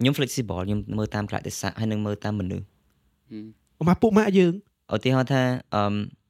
[0.00, 2.66] ខ្ញុំ flexible ខ្ញុំមើលតាមកលៈទេសៈហើយនឹងមើលតាមមនុស្ស
[3.80, 4.52] អមកពួកម៉ាក់យើង
[4.94, 5.42] ឧទាហរណ៍ថា
[5.74, 5.82] អឺ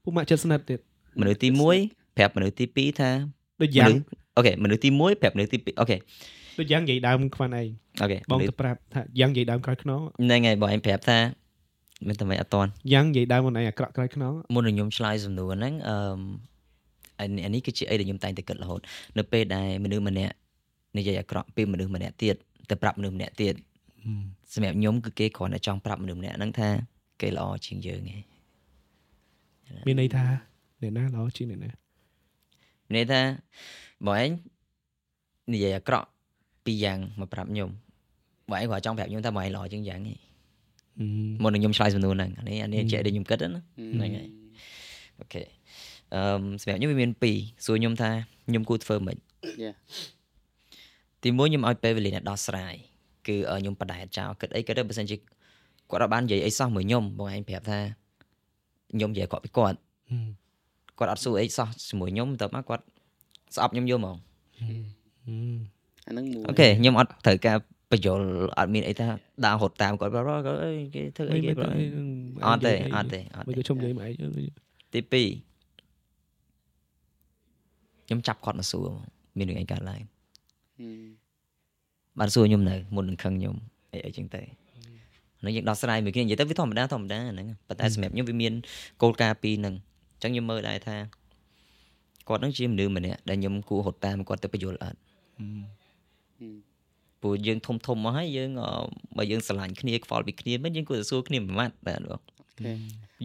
[0.03, 0.81] ពួកម៉ាក់ចិត្តស្និទ្ធទៀត
[1.21, 1.49] មនុស្សទី
[1.83, 3.11] 1ប្រាប់មនុស្សទី2ថា
[3.63, 4.05] ដូចយ៉ាងមនុស្ស
[4.37, 5.97] អូខេមនុស្សទី1ប្រាប់មនុស្សទី2អូខេ
[6.59, 7.69] ដូចយ៉ាងនិយាយដើមខ្វាន់ឯង
[8.03, 11.19] អូខេបងមនុទៅស្សប្រាប់ថាយ៉ាងនិយាយដើមក្រោយខ្នងហ្នឹងហើយបងឯងប្រាប់ថា
[12.09, 15.97] មិនតែមិនអត់តាន់យ៉ាងនិយាយដើមខ្លួនឯងអាក្រក់ក្រោយខ្នងមុននឹងខ្ញុំឆ្លើយសំណួរហ្នឹងអឺ
[17.21, 18.81] អានេះអានេះគឺជាអីដែលខ្ញុំតែងតែគិតរហូត
[19.19, 20.35] នៅពេលដែលមនុស្សម្នាក់
[20.97, 22.37] និយាយអាក្រក់ពីមនុស្សម្នាក់ទៀត
[22.71, 23.55] ទៅប្រាប់មនុស្សម្នាក់ទៀត
[24.55, 26.69] សម្រាប់ខ្ញុំគឺគេគ្រាន់តែចង់ប្រាប់មនុស្សម្នាក់ហ្នឹងថា
[27.21, 28.38] គេល្អជាងយើងឯង
[29.87, 30.25] មានន័យថា
[30.83, 31.71] អ្នកណាល្អជាងអ្នកណា
[32.87, 33.21] មានន័យថា
[34.07, 34.31] បងឯង
[35.53, 36.07] និយាយអាក្រក់
[36.65, 37.71] ពីយ៉ាងមកប្រាប់ខ្ញុំ
[38.51, 40.19] បងឯងគ្រាន់ចង់ប្រាប់ខ្ញុំថាបងឯងល្អជាងយ៉ាងឯង
[41.43, 44.29] មុននឹងខ្ញុំឆ្លើយសំណួរហ្នឹងអានេះអានេះជាអីដែលខ្ញុំគិតណាហ្នឹងហើយ
[45.21, 45.43] អូខេ
[46.15, 48.11] អឺមសម្រាប់ខ្ញុំវាមាន2សួរខ្ញុំថា
[48.49, 49.19] ខ្ញុំគួរធ្វើម៉េច
[49.65, 49.75] Yeah.
[51.23, 52.75] ទីមួយខ្ញុំឲ្យពេលវេលាអ្នកដោះស្រាយ
[53.27, 57.79] គឺឲ្យខ្ញុំបដែតចោលគិតអីគិតទៅបើសិនជាគាត់អត់បាននិយាយអីសោះមួយខ្ញុំបងឯងប្រាប់ថា
[58.93, 59.79] ខ្ញុំនិយាយគាត់ពីគាត់
[60.99, 62.85] គាត់អត់សួរអីសោះជាមួយខ្ញុំតើមកគាត់
[63.57, 64.17] ស្អប់ខ្ញុំយកហ្មង
[66.07, 67.57] អាហ្នឹងមួយអូខេខ្ញុំអត់ត្រូវការ
[67.91, 68.21] បញ្យល
[68.59, 69.07] អត់មានអីថា
[69.45, 71.81] ដើររត់តាមគាត់គាត់គាត់អើយគេធ្វើអីគេប្រហែល
[72.47, 74.13] អត់ទេអត់ទេអត់មិនទេក៏ជុំនិយាយមកឯង
[74.95, 75.13] ទី2
[78.07, 78.87] ខ្ញុំចាប់គាត់មកសួរ
[79.39, 80.01] មានរឿងអីកើតឡើង
[80.81, 81.07] ហឹម
[82.19, 83.55] បានសួរខ្ញុំនៅមុននឹងខឹងខ្ញុំ
[83.93, 84.43] អីអីចឹងទៅ
[85.41, 88.53] ហ្នឹងយើងដោះស្រាយមួយគ្នានិយាយទៅវាធម្មតាធម្មតាហ្នឹងប៉ុន្តែសម្រាប់ខ្ញុំវាមាន
[89.03, 89.75] គោលការណ៍ពីរហ្នឹង
[90.15, 90.97] អញ្ចឹងខ្ញុំមើលដែរថា
[92.29, 94.99] គាត់នឹងជាមនុស្សម្នាក់ដែលខ្ញុំគួររត់តាមគាត់ទៅបញ្យល់អត់
[95.39, 96.59] ហឹម
[97.23, 98.71] ព្រោះយើងធំធំមកហើយយើងអឺ
[99.17, 102.73] បើយើងស្រឡាញ់គ្នាខ្វល់ពីគ្នាមិនយើងគួរតែសួរគ្នាមួយម៉ាត់បាទបងអូខេ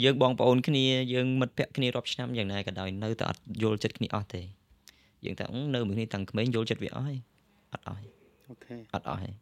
[0.04, 0.84] យើងបងប្អូនគ្នា
[1.14, 4.42] យើងមិត្តភក្តិគ្នារាប់ឆ្នាំយ៉ាងណាក៏ដោយនៅតែអត់យល់ចិត្តគ្នាអស់ទេ
[5.26, 7.20] យើងថាអឺនៅមួយគ្នាតាំងក្មេងយល់ចិត្តវាអស់ហើយ
[7.74, 8.10] អត់អស់ហើយ
[8.50, 9.34] អូខេអត់អស់ហើយ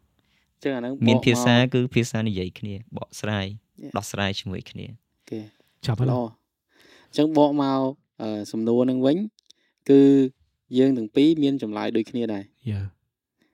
[0.62, 3.46] ចឹងអាហ្នឹងមានបកភាសាមកគឺភាសានិយាយគ្នាបកស្រាយ
[3.82, 3.92] Yeah.
[3.96, 4.94] ដោះស្រាយជាមួយគ្នាអូ
[5.30, 5.40] ខេ
[5.86, 6.26] ចាប់ហើយល្អអ
[7.12, 7.80] ញ្ចឹងបកមក
[8.22, 9.16] អឺសំណួរហ្នឹងវិញ
[9.90, 10.00] គឺ
[10.78, 12.80] យើងទាំងពីរមានចម្លើយដូចគ្នាដែរយ៉ា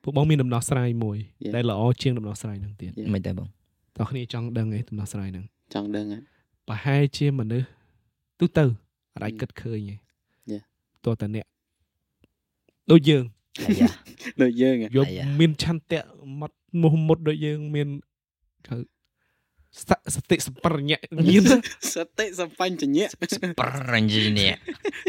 [0.03, 1.53] ពួកបងមានដំណោះស្រាយមួយ Yeah.
[1.55, 3.11] ដែលល្អជាងដំណោះស្រាយហ្នឹងទៀត Yeah.
[3.15, 3.49] មិនទេបង
[3.97, 5.45] តោះគ្នាចង់ដឹងឯដំណោះស្រាយហ្នឹង
[5.75, 6.19] ចង់ដឹងហ៎
[6.69, 7.69] ប្រហែលជាមនុស្ស
[8.41, 8.65] ទូទៅ
[9.15, 9.41] អត់អាច Mm.
[9.41, 9.95] គិតឃើញទេ
[10.53, 10.63] Yeah.
[11.05, 11.47] តោះតែអ្នក
[12.91, 13.25] ដូចយើង
[13.67, 13.89] អាយ៉ា
[14.43, 16.01] ដូចយើងហ៎យកអាយ៉ាមានឆន្ទៈ
[16.41, 16.53] មក
[16.83, 17.89] មុះមុតដូចយើងមាន
[18.69, 18.77] ហៅ
[19.81, 20.99] សសតិសម្បរញ្ញៈ
[21.29, 21.43] ញៀន
[21.95, 23.07] សតិសម្បញ្ញញ្ញៈ
[23.61, 24.53] ប្រញ្ញនេះ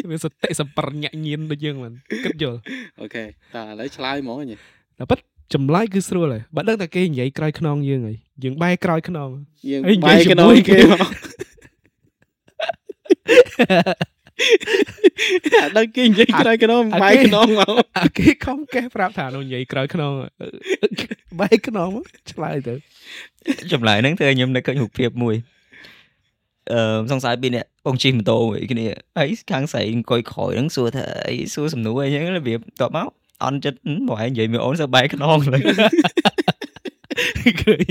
[0.10, 1.94] មានសតិសម្បរញ្ញៈញៀនដូចយើងមិន
[2.26, 2.60] គិតយល់
[3.02, 3.24] អូខេ
[3.56, 4.58] តើឥឡូវឆ្លើយហ្មងញ៉េ
[5.00, 5.20] តែប៉ិត
[5.54, 9.30] ចម្លើយគឺស្រួលហើយបើដឹងតែគេនិយាយក្រោយខ្នងយើងហើយយើងបែរក្រោយខ្នង
[9.70, 11.10] យើងហើយនិយាបែយកជាមួយក្នុងគេគេមក
[13.62, 14.99] អា
[15.78, 20.12] ដឹងគេនិយាយក្រោយក្នុងអាបែកគេក្នុងមកអាគេខំកេះប្រាប់ថានោះនិយាយក្រោយខ្នង
[21.40, 22.76] បែរខ្នងមកឆ្លើយទៅ
[23.72, 25.36] ចម្លើយហ្នឹងធ្វើឲ្យខ្ញុំនឹកឃើញរូបភាពមួយ
[26.74, 33.10] អឺសង្ស័យពីអ្នកបងជិះម៉ូតូមួយគ្នាហើយខាងស្រីអង្គុយក្រោយហ្នឹងសួរថាអីសួរសំណួរអីចឹងរបៀបតបមក
[33.44, 35.60] អន់ចិត្តហឹមបើឯងនិយាយមើលអូនសើបែកខ្នងលើ
[37.64, 37.84] ឃើញ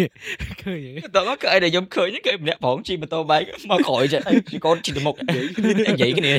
[0.62, 0.80] ឃើញ
[1.16, 5.44] តមកគឺអីដែលខ្ញុំឃើញគឺម្នាក់ប្រងជិះម៉ូតូបែកមកក្រោយចឹងហើយកូនជិះទៅមុខនិយាយ
[5.90, 6.32] និយាយគ្នា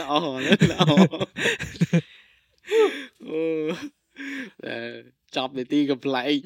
[0.00, 0.12] ល្អ
[0.70, 0.82] ល្អ
[3.28, 3.42] អូ
[4.64, 4.76] តែ
[5.36, 6.36] ចប់នីតិកំប្លែង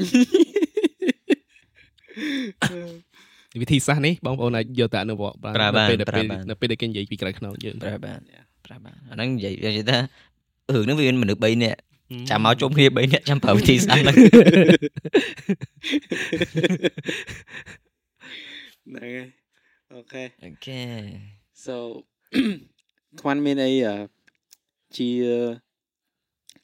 [3.63, 8.21] វិធីសាស្ត្រនេះបងប្អូនអាចយកទៅអនុវត្តបានប្រើបាននៅពេលដែលប្រើពេលបាននៅពេលដែលគេនិយាយពីក្រោយខ្នងយើងប្រើបាន
[8.67, 9.99] ប្រើបានអាហ្នឹងនិយាយនិយាយថា
[10.75, 11.88] រឿងហ្នឹងវាមានមនុស្ស3នាក់ Ừ.
[12.31, 14.15] ចាំមកជុំគ្នា3នាក់ចាំប្រើវិធីសាស្ត្រហ្នឹង
[18.87, 19.27] ហ្នឹងហើយ
[19.93, 20.81] OK OK
[21.65, 21.75] so
[23.21, 23.97] ខ្វាន់មានអីអឺ
[24.97, 25.11] ជា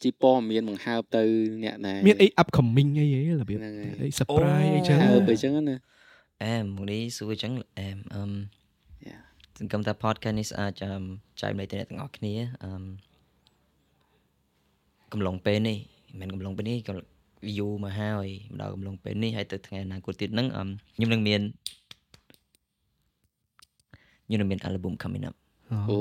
[0.03, 1.23] ជាព័ត៌មានបង្ហើបទៅ
[1.65, 5.77] អ្នកណាមានអី upcoming អីហ៎របៀបហ្នឹងហើយអី surprise អីចឹងហើបទៅអញ្ចឹងណា
[6.45, 8.33] អែមមកនេះសួរអញ្ចឹងអែមអឹម
[9.11, 9.23] Yeah.
[9.59, 11.03] សង្ឃឹមថា podcast នេះអាចអឹម
[11.41, 12.35] ចែកម្លែកទៅអ្នកទាំងអស់គ្នា
[12.65, 12.83] អឹម
[15.15, 15.79] កំឡុងពេលនេះ
[16.21, 16.95] មិនមែនកំឡុងពេលនេះក៏
[17.49, 21.41] view មកហើយម្ដងកំឡុងពេលនេះហើយទៅថ្ងៃអនាគតទៀតហ្នឹងអឹមខ្ញុំនឹងមាន
[24.27, 25.35] ខ្ញុំនឹងមាន album coming up
[25.91, 25.99] អូ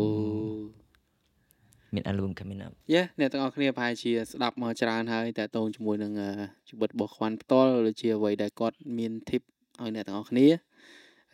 [1.93, 6.29] មាន album coming up យេអ្នកទាំងអស់គ្នាប្រហែលជាស្ដាប់មកច្រើនហើយតែតូនជាមួយនឹងអឺ
[6.69, 9.43] ជីវិតរបស់ខ្វាន់ផ្ទាល់ឬជាអ្វីដែលគាត់មាន tip
[9.81, 10.47] ឲ្យអ្នកទាំងអស់គ្នា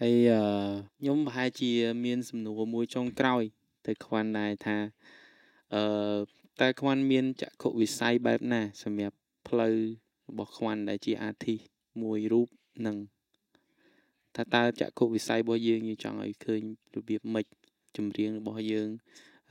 [0.01, 0.41] ហើយអឺ
[0.99, 1.71] ខ្ញុំប្រហែលជា
[2.05, 3.43] មានសំណួរមួយចុងក្រោយ
[3.85, 4.77] ទៅខ្វាន់ដែរថា
[5.75, 5.83] អឺ
[6.59, 9.15] តែខ្វាន់មានចក្ខុវិស័យបែបណា សម្រាប់
[9.47, 9.75] ផ្លូវ
[10.29, 11.63] របស់ខ្វាន់ដែលជា artist
[12.01, 12.47] មួយរូប
[12.85, 12.97] នឹង
[14.35, 16.61] ថាតើចក្ខុវិស័យរបស់យើងយើងចង់ឲ្យឃើញ
[16.95, 17.45] របៀបម៉េច
[17.97, 18.89] ចម្រៀងរបស់យើង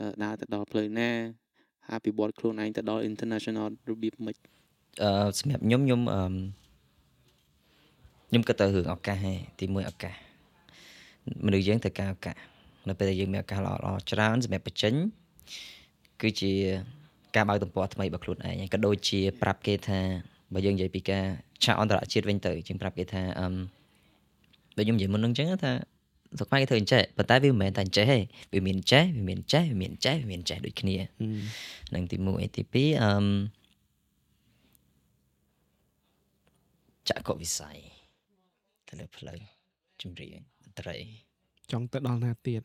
[0.01, 1.11] អឺដើរទៅដល់ផ្លូវណា
[1.93, 4.37] អភិវឌ្ឍខ្លួនឯងទៅដល់ international របៀបម៉េច
[5.03, 6.35] អឺសម្រាប់ខ្ញុំខ្ញុំអឺម
[8.29, 10.15] ខ្ញុំគិតទៅរឿងឱកាសហេទីមួយឱកាស
[11.45, 12.37] មនុស្សយើងត្រូវការឱកាស
[12.89, 14.95] នៅពេលដែលយើងមានឱកាសល្អល្អច្រើនសម្រាប់បញ្ចេញ
[16.23, 16.53] គឺជា
[17.37, 20.01] ការបើកទំព័រថ្មីរបស់ខ្លួនឯងហើយក៏ដូចជាប្រាប់គេថា
[20.55, 21.25] បើយើងនិយាយពីការ
[21.65, 23.55] ឆាកអន្តរជាតិវិញទៅជាងប្រាប់គេថាអឺម
[24.77, 25.73] ដូចខ្ញុំនិយាយមុនហ្នឹងអញ្ចឹងថា
[26.37, 28.19] ស្រុកខ្មែរគេធ្វើអញ្ចេះប៉ុន្តែវាមិនមែនតែអញ្ចេះទេ
[28.53, 30.97] វាមានចេះវាមានចេះវាមានចេះវាមានចេះដូចគ្នា
[31.95, 33.25] នឹងទី1ទី2អឺម
[37.09, 37.77] ចក្ខុវិស័យ
[38.89, 39.39] ទៅលើផ្លូវ
[40.03, 40.97] ចម្រៀងតន្ត្រី
[41.71, 42.63] ចង់ទៅដល់ណាទៀត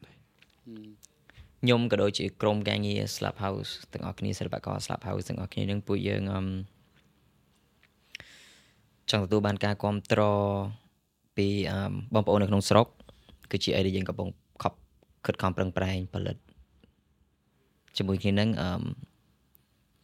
[1.66, 6.48] ខ្ញុំក៏ដូចជាក្រុមការងារ Slap House ទាំងអស់គ្នាសិល្បករ Slap House ទាំងអស់គ្នានឹងពួកយើងអឺម
[9.12, 10.40] ចង់ទទួលបានការគ្រប់គ្រង
[11.38, 12.88] ពីអឺមបងប្អូននៅក្នុងស្រុក
[13.52, 14.30] គឺជាអីដែលយើងកំពុង
[14.62, 14.78] ខប់
[15.26, 16.38] ខិតខំប្រឹងប្រែងផលិត
[17.98, 18.82] ជាមួយគ្នានឹងអឺម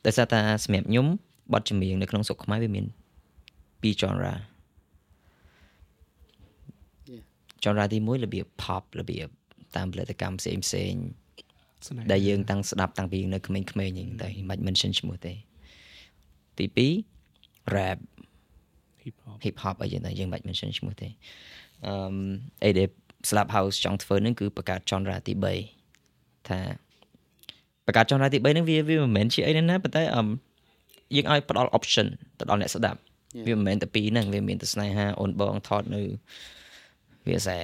[0.05, 1.07] ដោយសារតែសម្រាប់ខ្ញុំ
[1.53, 2.85] បទចម្រៀងនៅក្នុងស្រុកខ្មែរវាមាន
[3.81, 4.33] ពីរ genre
[7.11, 7.23] Yeah.
[7.63, 9.27] genre ទី1របៀប pop របៀប
[9.75, 11.28] តាមផលិតកម្មផ្សេងផ្សេងៗស្នេហ៍
[12.11, 15.33] ដែលយើងតាំងស្ដាប់តាំងពីយើងនៅក្មេងៗហ្នឹងតែមិន mention ឈ្មោះទេ
[16.57, 16.65] ទី
[17.25, 17.97] 2 rap
[19.03, 21.07] hip hop hip hop អីយ៉ាងទៅយើងមិនបាច់ mention ឈ្មោះទេ
[21.85, 21.93] អឺ
[22.63, 22.87] អីដែល
[23.29, 25.33] slap house ចង់ធ្វើហ្នឹងគឺបង្កើត genre ទី
[25.91, 26.59] 3ថា
[27.85, 30.23] បង្កើត genre ទី3ហ្នឹងវាវាមិនមែនជាអីណាប៉ុន្តែអឺ
[31.15, 32.07] យើងឲ្យផ្ដល់ option
[32.39, 32.99] ទៅដល់អ្នកស្ដាប់
[33.47, 36.01] វាមិនមែនតែពីរហ្នឹងវាមានតែស្នេហាអូនបងថតនៅ
[37.27, 37.57] វាសែ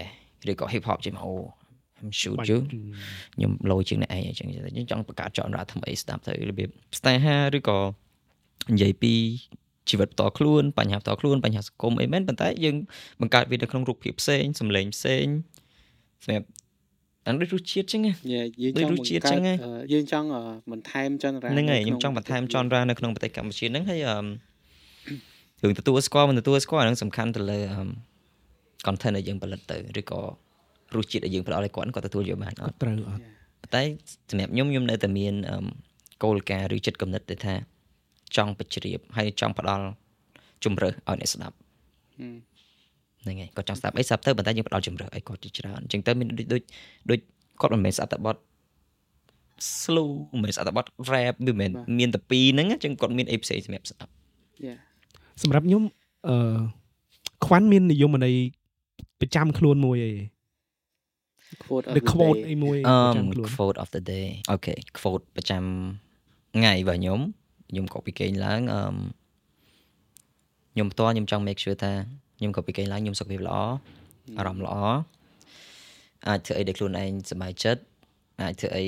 [0.49, 1.35] ឬក៏ hip hop ជាមកអូ
[1.99, 2.59] I'm shoot you
[3.35, 6.69] ខ្ញុំលោជាងអ្នកឯងអញ្ចឹងខ្ញុំចង់បង្កើត genre ថ្មីស្ដាប់ទៅរបៀប
[6.99, 7.79] ស្នេហាឬក៏
[8.71, 9.13] និយាយពី
[9.89, 12.75] ជីវិតផ្ទាល់ខ្លួនបញ្ហាផ្ទាល់ខ្លួនបញ្ហាសង្គមអីមែនប៉ុន្តែយើង
[13.21, 15.25] បង្កើតវានៅក្នុងរូបភាពផ្សេងសម្លេងផ្សេង
[16.23, 16.47] សម្រាប់
[17.27, 20.41] អានដូចរសជាតិចឹងណា Yeah យើងដូចចង់រសជាតិបង្ចឹកើតងហ៎អឺយើងចង់អឺ
[20.71, 24.17] បន្ថែមចន្ទរាហ្នឹងហើយនៅខ្ញុំក្នុងចង់បន្ថែមប្រទេស genre នៅក្នុងប្រទេសកម្ពុជាហ្នឹងហើយអឺ
[25.61, 27.81] រឿងទទួលស្គាល់មិនទទួលស្គាល់អាហ្នឹងសំខាន់ទៅលើអឺ
[28.85, 30.19] content ដែលយើងផលិតទៅឬក៏
[30.95, 33.21] រសជាតិដែលយើងផ្ដល់ឲ្យគាត់គាត់ទទួលយកបានអត់ត្រូវអត់
[33.61, 33.83] ប៉ុន្តែ
[34.29, 35.57] សម្រាប់ខ្ញុំខ្ញុំនៅតែមានអឺ
[36.23, 37.53] គោលការណ៍ឬចិត្តគំនិតទៅថា
[38.35, 39.85] ចង់បញ្ជ្រាបហើយចង់ផ្ដល់
[40.63, 41.55] ជំរើសឲ្យអ្នកស្ដាប់
[42.19, 42.37] ហឹម
[43.23, 46.61] ហ្នឹងហើយគាត់ចង់ស្ដាប់អីស្ដាប់ទៅប៉ុន្តែយើងផ្ដល់ជំរើសឲ្យគាត់ជាច្រើនអញ្ចឹងទៅមានដូចដូច
[47.09, 47.19] ដូច
[47.61, 48.35] គាត់មិនមែនស្ដាប់តែបទ
[49.81, 54.11] slow មិនមែនស្ដាប់តែបទ rap វាមិនមែនមានតែពីរហ្នឹងអញ្ចឹងគាត់មានអីផ្សេងសម្រាប់ស្ដាប់
[54.65, 54.77] Yeah
[55.43, 55.83] សម្រាប់ខ្ញុំ
[56.27, 56.57] អឺ
[57.45, 58.35] ខ្វាន់មាននិយមន័យ
[59.19, 60.15] ប្រចាំខ្លួនមួយឯង
[61.63, 65.63] quote of the the quote day អីមួយអឺប្រចាំខ្លួន quote of the day អូខេ quote ប្រចាំ
[66.55, 67.19] ថ្ងៃរបស់ខ្ញុំ
[67.69, 68.81] ខ្ញុំក៏ពីគេងឡើងអឺ
[70.73, 71.93] ខ្ញុំផ្ទាល់ខ្ញុំចង់ make sure ថា
[72.37, 73.57] ខ្ញុំក៏ពីគេងឡើងខ្ញុំសុខភាពល្អ
[74.37, 74.75] អារម្មណ៍ល្អ
[76.27, 77.81] អាចធ្វើអីដែលខ្លួនឯងសប្បាយចិត្ត
[78.41, 78.85] អាចធ្វើអី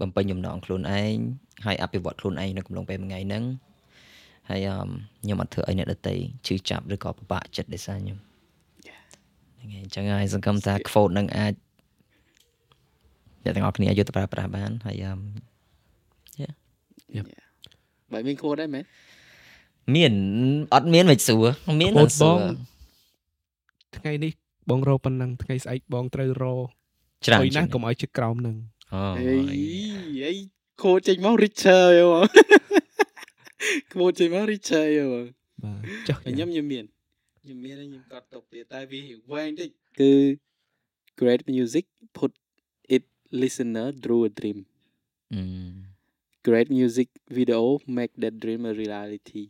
[0.00, 1.16] បំពេញបំណងខ្លួនឯង
[1.66, 3.44] ហើយអភិវឌ្ឍខ្លួនឯងនៅកំឡុងពេលមួយថ្ងៃហ្នឹង
[4.50, 4.76] ហើយអឺ
[5.22, 6.14] ខ្ញុំអត់ធ្វើអីអ្នកដទៃ
[6.46, 8.18] ឈឺចាប់ឬក៏ពិបាកចិត្តដោយសារខ្ញុំ
[9.58, 11.54] ហ្នឹងហើយអញ្ចឹងហើយសង្ឃឹមថា quote ហ្នឹងអាច
[13.44, 15.12] អ្នកទាំងអស់គ្នាយកទៅប្រើប្រាស់បានហើយអឺ
[18.12, 18.84] បើមាន quote ដែរមែន
[19.94, 20.12] មាន
[20.74, 21.44] អត់មានមិនសួរ
[21.80, 22.38] មាន quote មិនសួរបង
[23.96, 24.32] ថ្ងៃនេះ
[24.70, 26.66] បងរកប៉ុណ្ណឹងថ្ងៃស្អែកបងត្រូវរក
[27.26, 28.56] ច្រើនអុយណាស់ជាងកុំឲ្យជិះក្រោមនឹង
[28.94, 29.34] អូអេ
[30.24, 30.32] អេ
[30.80, 32.08] quote ចេញមក richer យោ
[33.92, 35.26] quote ចេញមក richer យោបាទ
[36.08, 36.84] ចុះខ្ញុំខ្ញុំមាន
[37.42, 39.00] ខ្ញុំមានហើយខ្ញុំកត់ទុកទៀតតែវា
[39.32, 39.70] វែងតិច
[40.00, 40.12] គឺ
[41.20, 41.84] great music
[42.16, 42.41] put it
[43.40, 44.58] listener through a dream
[45.34, 45.42] អឺ
[46.46, 47.60] great music video
[47.96, 49.44] make that dream a reality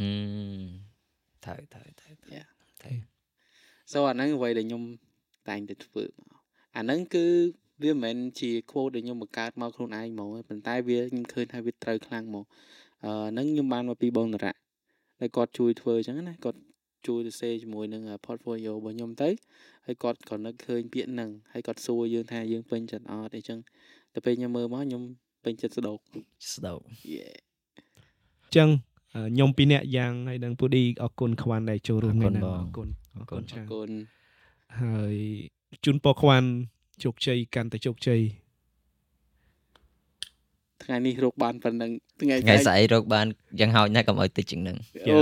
[0.00, 0.10] អឺ
[1.44, 2.46] ត្រូវត្រូវត្រូវត្រូវ Yeah.
[2.82, 2.98] ត្រូវ
[3.92, 4.82] so អាហ្នឹងអ្វីដែលខ្ញុំ
[5.48, 6.40] តែងតែធ្វើមក
[6.76, 7.26] អាហ្នឹងគឺ
[7.82, 12.44] វាមិនមែនជា quote ដែលខ្ញុំបង្កើតមកខ្លួនឯងហ្មងទេប៉ុន្តែវាខ្ញុំឃើញថាវាត្រូវខ្លាំងមក
[13.04, 14.54] អឺហ្នឹងខ្ញុំបានមកពីបងតារៈ
[15.20, 16.58] ដែលគាត់ជួយធ្វើអញ្ចឹងណាគាត់
[17.08, 19.28] ជួយទៅសេជាមួយនឹង portfolio របស់ខ្ញុំទៅ
[19.86, 23.58] ហើយគាត់ក៏នឹកឃើញពាក្យហ្នឹងហើយគាត់សួរយើងថាយើងពេញចិត្តអត់អីចឹង
[24.12, 25.02] តែពេលខ្ញុំមើលមកខ្ញុំ
[25.44, 25.98] ពេញចិត្តស្ដោក
[26.54, 26.80] ស្ដោក
[27.14, 27.36] Yeah
[28.44, 28.68] អញ្ចឹង
[29.14, 33.90] អឺខ្ញុំពីរអ្នកយ៉ាងហើយនឹងពូឌីអរគុណខ្វាន់ដែលចូលរួមអរគុថ្ងៃណនេះបងអរគុណអរគុណអរគុណច្រើនគុណ
[34.80, 35.16] ហើយ
[35.84, 36.48] ជូនពរខ្វាន់
[37.04, 38.20] ជោគជ័យកាន់តែជោគជ័យ
[40.84, 41.90] ថ្ងៃនេះរកបានប៉ុណ្ណឹង
[42.20, 43.26] ថ្ងៃថ្ងៃស្អែករកបាន
[43.60, 44.76] យ៉ាងហោចណាស់កុំឲ្យតិចជាងហ្នឹង
[45.08, 45.18] អូ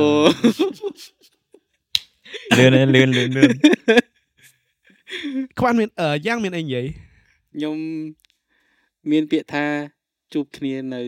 [2.59, 3.51] លឿនលឿនលឿនលឿន
[5.59, 6.87] ខ្វាន់មានអឺយ៉ាងមានអីនិយាយ
[7.55, 7.77] ខ្ញុំ
[9.11, 9.65] មានពាក្យថា
[10.35, 11.01] ជួបគ្នានៅ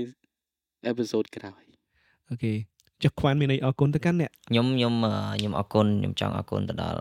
[0.86, 1.62] អេពីសូតក្រោយ
[2.30, 2.52] អូខេ
[3.02, 7.00] ចុះខ្វាន់មានអីអរគុណទៅកាន់អ្នកខ្ញុំខ្ញុំអឺខ្ញុំអរគុណខ្ញុំចង់អរគុណទៅដល់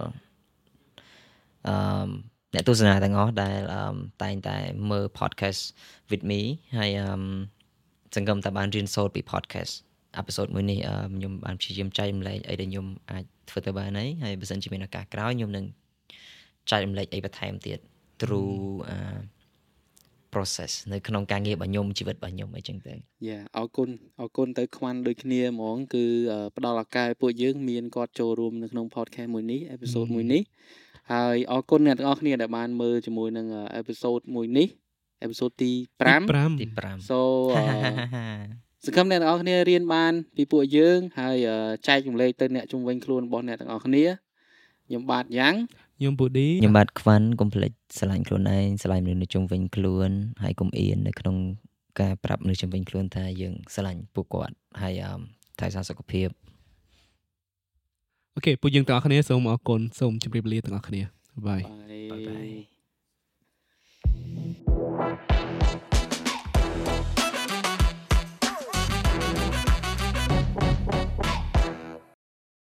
[1.68, 2.07] អឺ
[2.53, 3.82] អ្នកទស្សនាទាំងអស់ដែលអឺ
[4.24, 4.57] តែងតែ
[4.89, 5.61] មើល podcast
[6.09, 6.41] with me
[6.78, 7.07] ហើយអឺ
[8.15, 9.74] សង្ឃឹមថាបានរៀនសូត្រពី podcast
[10.22, 15.65] episode មួយនេះអឺខ្ញុំបានព្យាយាមចែករំលែកអីដែលខ្ញុំអាច ធ្វើទៅបានហើយហើយបើសិនជាមានឱកាសក្រោយខ្ញុំនឹង
[16.71, 17.79] ចែករំលែកអីបន្ថែមទៀត
[18.19, 18.57] through
[18.89, 18.97] អឺ
[20.33, 22.93] process នៅក្នុងការងាររបស់ខ្ញុំជីវិតរបស់ខ្ញុំអីចឹងទៅ
[23.27, 23.89] យ៉ាអរគុណ
[24.19, 30.41] អរគុណទៅខ្វាន់ដូចគ្នាហ្មង គឺអឺផ្ដល់ឱកាសឲ្យពួកយើងមានគាត់ចូលរួមនៅក្នុង podcast មួយនេះអេពីសូតមួយនេះ
[31.13, 34.67] ហើយអរគុណអ្នកទាំងអស់គ្នាដែលបានមើលជាមួយនឹងអេពីសូតមួយនេះ
[35.21, 35.71] អេពីសូតទី
[36.15, 37.19] 5ទី5 so
[37.55, 41.38] អឺ សង្ឃឹមអ្នកទាំងអស់គ្នារៀនបានពីពួកយើងហើយ
[41.88, 44.05] ចែកចម្លែកទៅអ្នកជុំវិញខ្លួនរបស់អ្នកទាំងអស់គ្នា
[44.88, 45.55] ខ្ញុំបាទយ៉ាង
[45.97, 50.09] ខ្ញុំពូឌីខ្ញុំបាទខ្វាន់កុំភ្លេចស្រឡាញ់ខ្លួនឯងស្រឡាញ់មនុស្សនៅជុំវិញខ្លួន
[50.43, 51.36] ហើយកុំអៀននៅក្នុង
[51.99, 54.93] ការប្រាប់មនុស្សជុំវិញខ្លួនថាយើងស្រឡាញ់ពួកគាត់ហើយ
[55.59, 56.28] ថែរក្សាសុខភាព
[58.36, 61.01] អូខេពួកយើងទាំងអស់គ្នាសូមអរគុណសូមជម្រាបលាទាំងអស់គ្នា
[61.47, 61.61] បាយ
[62.11, 62.41] បាយបា
[65.55, 65.56] យ